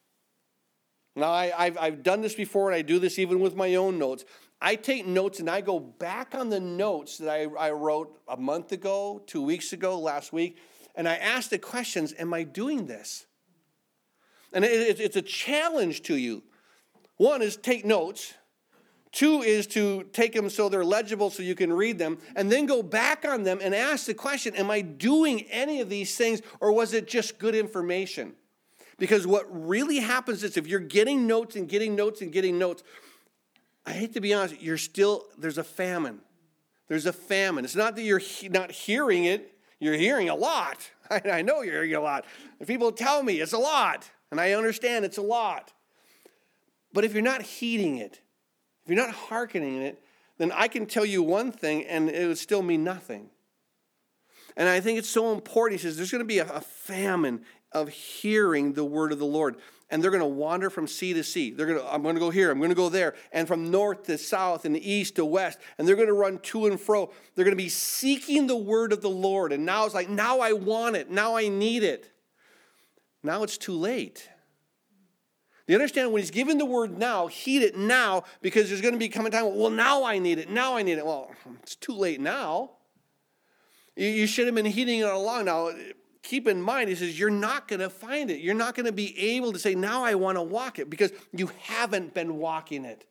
now, 1.17 1.31
I, 1.31 1.47
have 1.67 1.79
I've 1.79 2.03
done 2.03 2.23
this 2.23 2.35
before, 2.35 2.71
and 2.71 2.77
I 2.77 2.83
do 2.83 2.99
this 2.99 3.19
even 3.19 3.39
with 3.39 3.55
my 3.55 3.77
own 3.77 3.99
notes. 3.99 4.25
I 4.61 4.75
take 4.75 5.07
notes 5.07 5.41
and 5.41 5.49
I 5.49 5.61
go 5.61 5.79
back 5.79 6.35
on 6.35 6.49
the 6.49 6.59
notes 6.59 7.19
that 7.19 7.31
I, 7.31 7.43
I 7.59 7.71
wrote 7.71 8.19
a 8.27 8.37
month 8.37 8.73
ago, 8.73 9.23
two 9.27 9.43
weeks 9.43 9.73
ago, 9.73 9.99
last 9.99 10.33
week, 10.33 10.57
and 10.97 11.09
I 11.09 11.17
ask 11.17 11.51
the 11.51 11.59
questions 11.59 12.15
Am 12.19 12.35
I 12.35 12.43
doing 12.43 12.87
this? 12.87 13.27
And 14.53 14.65
it, 14.65 15.01
it's 15.01 15.17
a 15.17 15.23
challenge 15.23 16.03
to 16.03 16.17
you. 16.17 16.43
One 17.17 17.43
is 17.43 17.57
take 17.57 17.85
notes. 17.85 18.35
Two 19.13 19.43
is 19.43 19.69
to 19.69 20.03
take 20.13 20.33
them 20.33 20.51
so 20.51 20.69
they're 20.69 20.85
legible 20.85 21.31
so 21.31 21.45
you 21.45 21.55
can 21.55 21.73
read 21.73 21.99
them, 21.99 22.19
and 22.35 22.51
then 22.51 22.67
go 22.67 22.83
back 22.83 23.25
on 23.25 23.45
them 23.45 23.61
and 23.63 23.73
ask 23.73 24.07
the 24.07 24.15
question 24.15 24.57
Am 24.57 24.69
I 24.69 24.81
doing 24.81 25.43
any 25.43 25.81
of 25.81 25.89
these 25.89 26.17
things, 26.17 26.43
or 26.59 26.73
was 26.73 26.93
it 26.93 27.07
just 27.07 27.39
good 27.39 27.55
information? 27.55 28.35
Because 28.99 29.27
what 29.27 29.47
really 29.51 29.99
happens 29.99 30.45
is 30.45 30.57
if 30.57 30.67
you're 30.67 30.81
getting 30.81 31.27
notes 31.27 31.57
and 31.57 31.69
getting 31.69 31.97
notes 31.97 32.21
and 32.21 32.33
getting 32.33 32.59
notes, 32.59 32.83
I 33.87 33.93
hate 33.93 34.15
to 34.15 34.21
be 34.21 34.33
honest, 34.33 34.61
you're 34.61 34.79
still, 34.79 35.27
there's 35.37 35.59
a 35.59 35.65
famine. 35.65 36.21
There's 36.89 37.07
a 37.07 37.13
famine. 37.13 37.65
It's 37.65 37.77
not 37.77 37.97
that 37.97 38.03
you're 38.03 38.19
he- 38.19 38.49
not 38.49 38.71
hearing 38.71 39.25
it, 39.25 39.59
you're 39.81 39.95
hearing 39.95 40.29
a 40.29 40.35
lot. 40.35 40.91
I, 41.11 41.23
I 41.25 41.43
know 41.43 41.63
you're 41.63 41.75
hearing 41.75 41.95
a 41.95 42.01
lot. 42.01 42.25
If 42.61 42.69
people 42.69 42.93
tell 42.93 43.23
me 43.23 43.41
it's 43.41 43.53
a 43.53 43.59
lot, 43.59 44.09
and 44.31 44.41
I 44.41 44.53
understand 44.53 45.05
it's 45.05 45.19
a 45.19 45.23
lot. 45.23 45.73
But 46.93 47.05
if 47.05 47.13
you're 47.13 47.23
not 47.23 47.43
heeding 47.43 47.97
it, 47.99 48.21
if 48.85 48.91
you're 48.91 49.05
not 49.05 49.15
hearkening 49.15 49.83
it, 49.83 50.03
then 50.39 50.53
I 50.53 50.69
can 50.69 50.87
tell 50.87 51.05
you 51.05 51.23
one 51.23 51.53
thing 51.53 51.85
and 51.85 52.11
it 52.11 52.27
would 52.27 52.39
still 52.39 52.63
mean 52.63 52.85
nothing. 52.85 53.31
And 54.57 54.69
I 54.69 54.81
think 54.81 54.99
it's 54.99 55.09
so 55.09 55.33
important. 55.33 55.81
He 55.81 55.87
says 55.87 55.97
there's 55.97 56.11
going 56.11 56.21
to 56.21 56.27
be 56.27 56.39
a 56.39 56.61
famine 56.61 57.45
of 57.75 57.89
hearing 57.89 58.73
the 58.73 58.85
word 58.85 59.13
of 59.13 59.19
the 59.19 59.27
Lord. 59.27 59.57
And 59.91 60.03
they're 60.03 60.11
going 60.11 60.23
to 60.23 60.27
wander 60.27 60.71
from 60.71 60.87
sea 60.87 61.13
to 61.13 61.23
sea. 61.23 61.51
They're 61.51 61.67
going 61.67 61.79
to, 61.79 61.93
I'm 61.93 62.03
going 62.03 62.15
to 62.15 62.21
go 62.21 62.31
here, 62.31 62.51
I'm 62.51 62.59
going 62.59 62.71
to 62.71 62.75
go 62.75 62.89
there, 62.89 63.15
and 63.33 63.47
from 63.47 63.71
north 63.71 64.05
to 64.05 64.17
south, 64.17 64.65
and 64.65 64.77
east 64.77 65.17
to 65.17 65.25
west. 65.25 65.59
And 65.77 65.87
they're 65.87 65.95
going 65.95 66.09
to 66.09 66.15
run 66.15 66.39
to 66.39 66.67
and 66.67 66.81
fro. 66.81 67.11
They're 67.35 67.45
going 67.45 67.57
to 67.57 67.63
be 67.63 67.69
seeking 67.69 68.47
the 68.47 68.57
word 68.57 68.93
of 68.93 69.03
the 69.03 69.11
Lord. 69.11 69.53
And 69.53 69.67
now 69.67 69.85
it's 69.85 69.95
like, 69.95 70.09
now 70.09 70.41
I 70.41 70.53
want 70.53 70.97
it. 70.97 71.11
Now 71.11 71.37
I 71.37 71.49
need 71.49 71.83
it. 71.83 72.11
Now 73.23 73.43
it's 73.43 73.59
too 73.59 73.75
late. 73.75 74.29
Do 75.67 75.73
you 75.73 75.79
understand? 75.79 76.13
When 76.13 76.21
he's 76.21 76.31
given 76.31 76.59
the 76.59 76.67
word 76.67 76.99
now, 76.99 77.27
heed 77.27 77.63
it 77.63 77.77
now 77.77 78.25
because 78.43 78.69
there's 78.69 78.83
going 78.83 78.93
to 78.93 78.99
be 78.99 79.09
coming 79.09 79.33
time, 79.33 79.57
well, 79.57 79.71
now 79.71 80.05
I 80.05 80.19
need 80.19 80.39
it. 80.39 80.51
Now 80.51 80.77
I 80.77 80.83
need 80.83 80.99
it. 80.99 81.07
Well, 81.07 81.31
it's 81.63 81.75
too 81.75 81.95
late 81.95 82.21
now. 82.21 82.73
You 83.97 84.27
should 84.27 84.47
have 84.47 84.55
been 84.55 84.67
heeding 84.67 85.01
it 85.01 85.05
all 85.05 85.23
along. 85.23 85.45
Now, 85.47 85.71
keep 86.25 86.49
in 86.49 86.61
mind, 86.61 86.89
he 86.89 86.97
says, 86.97 87.19
you're 87.19 87.31
not 87.31 87.69
going 87.69 87.81
to 87.81 87.91
find 87.91 88.31
it. 88.31 88.41
You're 88.41 88.55
not 88.55 88.75
going 88.75 88.87
to 88.87 88.93
be 88.93 89.17
able 89.37 89.53
to 89.53 89.59
say, 89.59 89.75
now 89.77 90.03
I 90.03 90.17
want 90.17 90.37
to 90.37 90.43
walk 90.43 90.81
it 90.81 90.91
because 90.91 91.13
you 91.33 91.51
haven't 91.61 92.15
been 92.15 92.39
walking 92.39 92.85
it. 92.85 93.07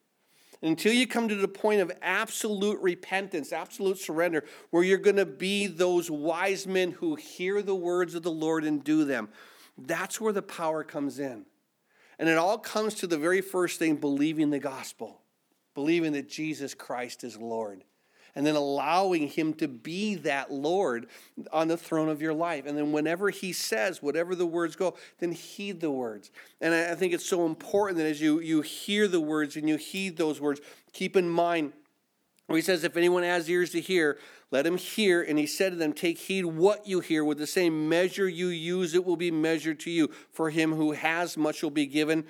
Until 0.61 0.93
you 0.93 1.07
come 1.07 1.27
to 1.27 1.35
the 1.35 1.47
point 1.47 1.81
of 1.81 1.91
absolute 2.01 2.79
repentance, 2.81 3.53
absolute 3.53 3.97
surrender, 3.97 4.45
where 4.71 4.83
you're 4.83 4.97
going 4.97 5.17
to 5.17 5.25
be 5.25 5.67
those 5.67 6.09
wise 6.09 6.65
men 6.65 6.91
who 6.91 7.15
hear 7.15 7.61
the 7.61 7.75
words 7.75 8.15
of 8.15 8.23
the 8.23 8.31
Lord 8.31 8.63
and 8.65 8.83
do 8.83 9.05
them. 9.05 9.29
that's 9.77 10.21
where 10.21 10.33
the 10.33 10.41
power 10.41 10.83
comes 10.83 11.19
in. 11.19 11.45
And 12.19 12.29
it 12.29 12.37
all 12.37 12.57
comes 12.57 12.93
to 12.95 13.07
the 13.07 13.17
very 13.17 13.41
first 13.41 13.79
thing 13.79 13.95
believing 13.95 14.51
the 14.51 14.59
gospel, 14.59 15.21
believing 15.73 16.13
that 16.13 16.29
Jesus 16.29 16.73
Christ 16.73 17.23
is 17.23 17.37
Lord 17.37 17.83
and 18.35 18.45
then 18.45 18.55
allowing 18.55 19.27
Him 19.27 19.53
to 19.55 19.67
be 19.67 20.15
that 20.15 20.51
Lord 20.51 21.07
on 21.51 21.67
the 21.67 21.77
throne 21.77 22.09
of 22.09 22.21
your 22.21 22.33
life. 22.33 22.65
And 22.65 22.77
then 22.77 22.91
whenever 22.91 23.29
He 23.29 23.53
says, 23.53 24.01
whatever 24.01 24.35
the 24.35 24.45
words 24.45 24.75
go, 24.75 24.95
then 25.19 25.31
heed 25.31 25.79
the 25.79 25.91
words. 25.91 26.31
And 26.61 26.73
I 26.73 26.95
think 26.95 27.13
it's 27.13 27.25
so 27.25 27.45
important 27.45 27.97
that 27.99 28.07
as 28.07 28.21
you, 28.21 28.39
you 28.39 28.61
hear 28.61 29.07
the 29.07 29.21
words 29.21 29.55
and 29.55 29.67
you 29.67 29.77
heed 29.77 30.17
those 30.17 30.41
words, 30.41 30.61
keep 30.91 31.15
in 31.15 31.29
mind 31.29 31.73
where 32.47 32.57
He 32.57 32.63
says, 32.63 32.83
If 32.83 32.97
anyone 32.97 33.23
has 33.23 33.49
ears 33.49 33.71
to 33.71 33.81
hear, 33.81 34.17
let 34.51 34.65
him 34.65 34.77
hear. 34.77 35.21
And 35.21 35.37
He 35.37 35.47
said 35.47 35.71
to 35.71 35.77
them, 35.77 35.93
Take 35.93 36.17
heed 36.17 36.45
what 36.45 36.87
you 36.87 36.99
hear. 36.99 37.23
With 37.23 37.37
the 37.37 37.47
same 37.47 37.87
measure 37.87 38.27
you 38.27 38.47
use, 38.47 38.93
it 38.93 39.05
will 39.05 39.15
be 39.15 39.31
measured 39.31 39.79
to 39.81 39.91
you. 39.91 40.09
For 40.31 40.49
him 40.49 40.73
who 40.73 40.91
has 40.93 41.37
much 41.37 41.63
will 41.63 41.71
be 41.71 41.85
given 41.85 42.25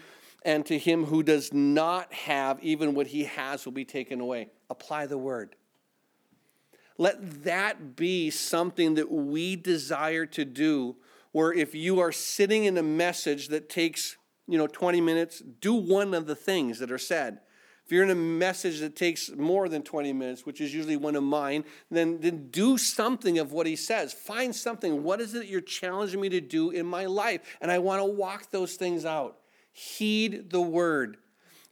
and 0.46 0.66
to 0.66 0.78
him 0.78 1.06
who 1.06 1.24
does 1.24 1.54
not 1.54 2.14
have, 2.14 2.62
even 2.62 2.94
what 2.94 3.08
he 3.08 3.24
has 3.24 3.66
will 3.66 3.72
be 3.72 3.86
taken 3.86 4.20
away. 4.20 4.50
Apply 4.70 5.06
the 5.06 5.18
word. 5.18 5.56
Let 6.98 7.44
that 7.44 7.96
be 7.96 8.30
something 8.30 8.96
that 8.96 9.12
we 9.12 9.56
desire 9.56 10.26
to 10.28 10.46
do. 10.46 10.96
Where 11.32 11.52
if 11.52 11.74
you 11.74 12.00
are 12.00 12.12
sitting 12.12 12.66
in 12.66 12.78
a 12.78 12.84
message 12.84 13.48
that 13.48 13.68
takes, 13.68 14.18
you 14.48 14.58
know, 14.58 14.68
20 14.68 15.02
minutes, 15.02 15.40
do 15.40 15.74
one 15.74 16.14
of 16.14 16.28
the 16.28 16.36
things 16.36 16.80
that 16.80 16.92
are 16.92 17.00
said. 17.00 17.40
If 17.86 17.92
you're 17.92 18.04
in 18.04 18.12
a 18.12 18.16
message 18.16 18.80
that 18.80 18.96
takes 18.96 19.30
more 19.32 19.68
than 19.68 19.82
20 19.82 20.14
minutes, 20.14 20.46
which 20.46 20.62
is 20.62 20.74
usually 20.74 20.96
one 20.96 21.16
of 21.16 21.24
mine, 21.24 21.66
then, 21.92 22.22
then 22.22 22.50
do 22.50 22.78
something 22.78 23.40
of 23.40 23.52
what 23.52 23.68
he 23.68 23.76
says. 23.76 24.14
Find 24.14 24.56
something. 24.56 25.04
What 25.04 25.20
is 25.20 25.34
it 25.34 25.48
you're 25.48 25.60
challenging 25.60 26.22
me 26.22 26.30
to 26.30 26.40
do 26.40 26.70
in 26.70 26.86
my 26.86 27.06
life? 27.06 27.42
And 27.60 27.70
I 27.70 27.80
want 27.80 28.00
to 28.00 28.06
walk 28.06 28.52
those 28.52 28.76
things 28.76 29.04
out. 29.04 29.38
Heed 29.74 30.50
the 30.52 30.62
word. 30.62 31.18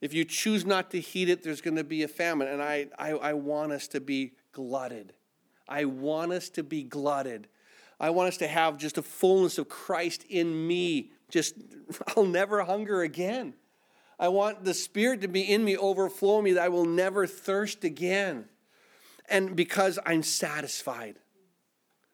If 0.01 0.13
you 0.13 0.25
choose 0.25 0.65
not 0.65 0.91
to 0.91 0.99
heed 0.99 1.29
it, 1.29 1.43
there's 1.43 1.61
going 1.61 1.77
to 1.77 1.83
be 1.83 2.03
a 2.03 2.07
famine. 2.07 2.47
And 2.47 2.61
I, 2.61 2.87
I, 2.97 3.11
I 3.11 3.33
want 3.33 3.71
us 3.71 3.87
to 3.89 4.01
be 4.01 4.33
glutted. 4.51 5.13
I 5.67 5.85
want 5.85 6.31
us 6.33 6.49
to 6.51 6.63
be 6.63 6.83
glutted. 6.83 7.47
I 7.99 8.09
want 8.09 8.29
us 8.29 8.37
to 8.37 8.47
have 8.47 8.77
just 8.77 8.97
a 8.97 9.01
fullness 9.01 9.57
of 9.57 9.69
Christ 9.69 10.25
in 10.29 10.67
me. 10.67 11.11
Just, 11.29 11.55
I'll 12.15 12.25
never 12.25 12.63
hunger 12.63 13.01
again. 13.01 13.53
I 14.19 14.27
want 14.27 14.65
the 14.65 14.73
Spirit 14.73 15.21
to 15.21 15.27
be 15.27 15.41
in 15.41 15.63
me, 15.63 15.77
overflow 15.77 16.41
me, 16.41 16.53
that 16.53 16.63
I 16.63 16.69
will 16.69 16.85
never 16.85 17.25
thirst 17.25 17.83
again. 17.83 18.45
And 19.29 19.55
because 19.55 19.97
I'm 20.05 20.23
satisfied. 20.23 21.17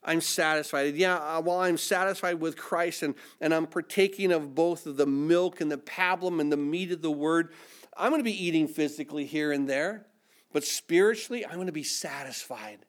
I'm 0.04 0.22
satisfied. 0.22 0.96
Yeah, 0.96 1.16
uh, 1.16 1.42
while 1.42 1.60
I'm 1.60 1.78
satisfied 1.78 2.40
with 2.40 2.56
Christ 2.56 3.04
and, 3.04 3.16
and 3.42 3.54
I'm 3.54 3.68
partaking 3.68 4.32
of 4.32 4.56
both 4.56 4.86
of 4.86 4.96
the 4.96 5.06
milk 5.06 5.60
and 5.60 5.70
the 5.70 5.78
pablum 5.78 6.40
and 6.40 6.52
the 6.52 6.58
meat 6.58 6.92
of 6.92 7.02
the 7.02 7.12
word, 7.12 7.52
I'm 7.98 8.12
going 8.12 8.22
to 8.22 8.24
be 8.24 8.46
eating 8.46 8.68
physically 8.68 9.26
here 9.26 9.52
and 9.52 9.68
there. 9.68 10.06
But 10.58 10.64
spiritually, 10.64 11.46
I'm 11.46 11.54
going 11.54 11.68
to 11.68 11.72
be 11.72 11.84
satisfied. 11.84 12.80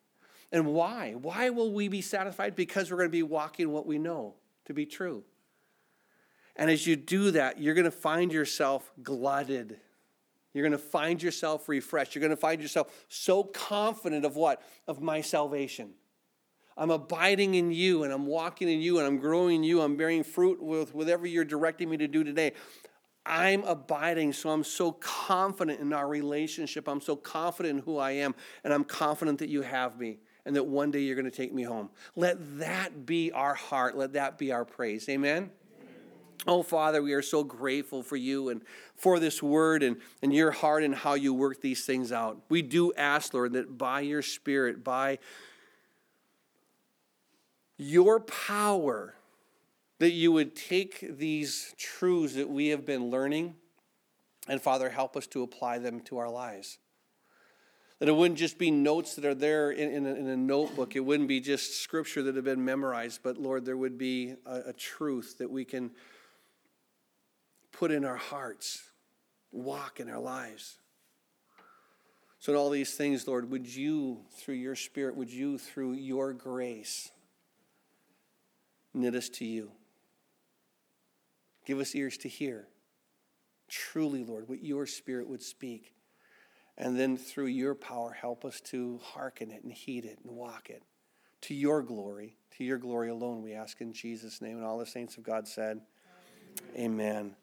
And 0.51 0.69
why? 0.69 1.13
Why 1.21 1.51
will 1.51 1.71
we 1.71 1.89
be 1.89 2.01
satisfied? 2.01 2.57
Because 2.57 2.91
we're 2.91 2.97
going 2.97 3.11
to 3.11 3.13
be 3.13 3.23
walking 3.23 3.73
what 3.73 3.85
we 3.85 3.99
know 3.99 4.37
to 4.65 4.73
be 4.73 4.87
true. 4.87 5.23
And 6.57 6.71
as 6.71 6.87
you 6.87 6.97
do 6.97 7.31
that, 7.33 7.61
you're 7.61 7.75
going 7.75 7.85
to 7.85 7.91
find 7.91 8.33
yourself 8.33 8.91
glutted. 9.03 9.79
You're 10.55 10.63
going 10.63 10.73
to 10.73 10.79
find 10.79 11.23
yourself 11.23 11.69
refreshed. 11.69 12.15
You're 12.15 12.21
going 12.21 12.31
to 12.31 12.39
find 12.39 12.63
yourself 12.63 13.05
so 13.11 13.45
confident 13.45 14.25
of 14.25 14.35
what? 14.35 14.63
Of 14.87 15.03
my 15.03 15.21
salvation. 15.21 15.91
I'm 16.75 16.91
abiding 16.91 17.55
in 17.55 17.71
you 17.71 18.05
and 18.05 18.15
I'm 18.15 18.25
walking 18.25 18.71
in 18.71 18.81
you 18.81 18.97
and 18.97 19.07
I'm 19.07 19.19
growing 19.19 19.57
in 19.57 19.63
you. 19.63 19.83
I'm 19.83 19.97
bearing 19.99 20.25
fruit 20.25 20.63
with 20.63 20.95
whatever 20.95 21.27
you're 21.27 21.45
directing 21.45 21.91
me 21.91 21.99
to 21.99 22.09
do 22.09 22.25
today. 22.25 22.55
I'm 23.29 23.63
abiding, 23.65 24.33
so 24.33 24.49
I'm 24.49 24.65
so 24.65 24.93
confident 24.93 25.81
in 25.81 25.93
our 25.93 26.09
relationship. 26.09 26.89
I'm 26.89 27.03
so 27.03 27.15
confident 27.15 27.79
in 27.79 27.85
who 27.85 27.99
I 27.99 28.13
am, 28.13 28.35
and 28.65 28.73
I'm 28.73 28.85
confident 28.85 29.39
that 29.41 29.51
you 29.51 29.63
have 29.63 29.99
me 29.99 30.19
and 30.47 30.57
that 30.57 30.65
one 30.65 30.91
day 30.91 31.01
you're 31.01 31.15
going 31.15 31.31
to 31.31 31.37
take 31.37 31.53
me 31.53 31.63
home. 31.63 31.91
Let 32.17 32.59
that 32.59 33.05
be 33.05 33.31
our 33.33 33.53
heart. 33.55 33.99
Let 33.99 34.15
that 34.15 34.39
be 34.39 34.51
our 34.51 34.65
praise. 34.65 35.07
Amen. 35.11 35.51
Oh, 36.47 36.63
Father, 36.63 37.03
we 37.03 37.13
are 37.13 37.21
so 37.21 37.45
grateful 37.45 38.03
for 38.03 38.17
you 38.17 38.49
and 38.49 38.63
for 38.97 39.19
this 39.19 39.43
word 39.43 39.83
and, 39.83 39.99
and 40.23 40.33
your 40.33 40.51
heart 40.51 40.83
and 40.83 40.95
how 40.95 41.13
you 41.13 41.35
work 41.35 41.61
these 41.61 41.85
things 41.85 42.13
out. 42.13 42.41
We 42.49 42.63
do 42.63 42.95
ask, 42.95 43.35
Lord, 43.35 43.53
that 43.53 43.77
by 43.77 44.01
your 44.01 44.23
Spirit, 44.23 44.83
by 44.83 45.19
your 47.77 48.21
power, 48.21 49.15
that 49.99 50.13
you 50.13 50.33
would 50.33 50.55
take 50.55 51.19
these 51.19 51.75
truths 51.77 52.35
that 52.35 52.49
we 52.49 52.69
have 52.69 52.87
been 52.87 53.11
learning 53.11 53.55
and, 54.49 54.63
Father, 54.63 54.89
help 54.89 55.17
us 55.17 55.27
to 55.29 55.43
apply 55.43 55.79
them 55.79 56.01
to 56.03 56.19
our 56.19 56.31
lives. 56.31 56.79
That 57.99 58.09
it 58.09 58.15
wouldn't 58.15 58.39
just 58.39 58.59
be 58.59 58.71
notes 58.71 59.17
that 59.17 59.25
are 59.25 59.35
there 59.35 59.73
in, 59.73 59.91
in, 59.91 60.07
a, 60.07 60.15
in 60.15 60.27
a 60.29 60.37
notebook. 60.37 60.95
It 60.97 61.01
wouldn't 61.01 61.29
be 61.29 61.41
just 61.41 61.83
scripture 61.83 62.23
that 62.23 62.37
have 62.37 62.45
been 62.45 62.65
memorized, 62.65 63.21
but 63.23 63.37
Lord, 63.37 63.65
there 63.65 63.77
would 63.77 63.99
be 63.99 64.37
a, 64.47 64.69
a 64.69 64.73
truth 64.73 65.39
that 65.39 65.51
we 65.51 65.65
can 65.65 65.91
put 67.73 67.91
in 67.91 68.05
our 68.05 68.17
hearts, 68.17 68.83
walk 69.51 70.01
in 70.01 70.09
our 70.09 70.21
lives. 70.21 70.77
So, 72.39 72.53
in 72.53 72.59
all 72.59 72.71
these 72.71 72.95
things, 72.95 73.27
Lord, 73.27 73.51
would 73.51 73.67
you, 73.67 74.21
through 74.31 74.55
your 74.55 74.77
Spirit, 74.77 75.17
would 75.17 75.31
you, 75.31 75.59
through 75.59 75.95
your 75.95 76.33
grace, 76.33 77.11
knit 78.95 79.17
us 79.17 79.29
to 79.31 79.45
you? 79.45 79.73
Give 81.69 81.81
us 81.81 81.95
ears 81.95 82.17
to 82.19 82.29
hear. 82.29 82.67
Truly, 83.69 84.25
Lord, 84.25 84.49
what 84.49 84.65
your 84.65 84.87
Spirit 84.87 85.29
would 85.29 85.43
speak. 85.43 85.93
And 86.79 86.99
then 86.99 87.19
through 87.19 87.49
your 87.49 87.75
power, 87.75 88.13
help 88.13 88.47
us 88.47 88.63
to 88.63 88.99
hearken 89.05 89.51
it 89.51 89.63
and 89.65 89.71
heed 89.71 90.07
it 90.07 90.19
and 90.25 90.35
walk 90.35 90.71
it 90.71 90.83
to 91.43 91.55
your 91.55 91.83
glory, 91.83 92.37
to 92.57 92.65
your 92.65 92.79
glory 92.79 93.11
alone, 93.11 93.43
we 93.43 93.53
ask 93.53 93.83
in 93.83 93.93
Jesus' 93.93 94.41
name. 94.41 94.57
And 94.57 94.65
all 94.65 94.79
the 94.79 94.87
saints 94.87 95.19
of 95.19 95.25
God 95.25 95.47
said, 95.47 95.83
Amen. 96.75 96.91
Amen. 96.91 97.37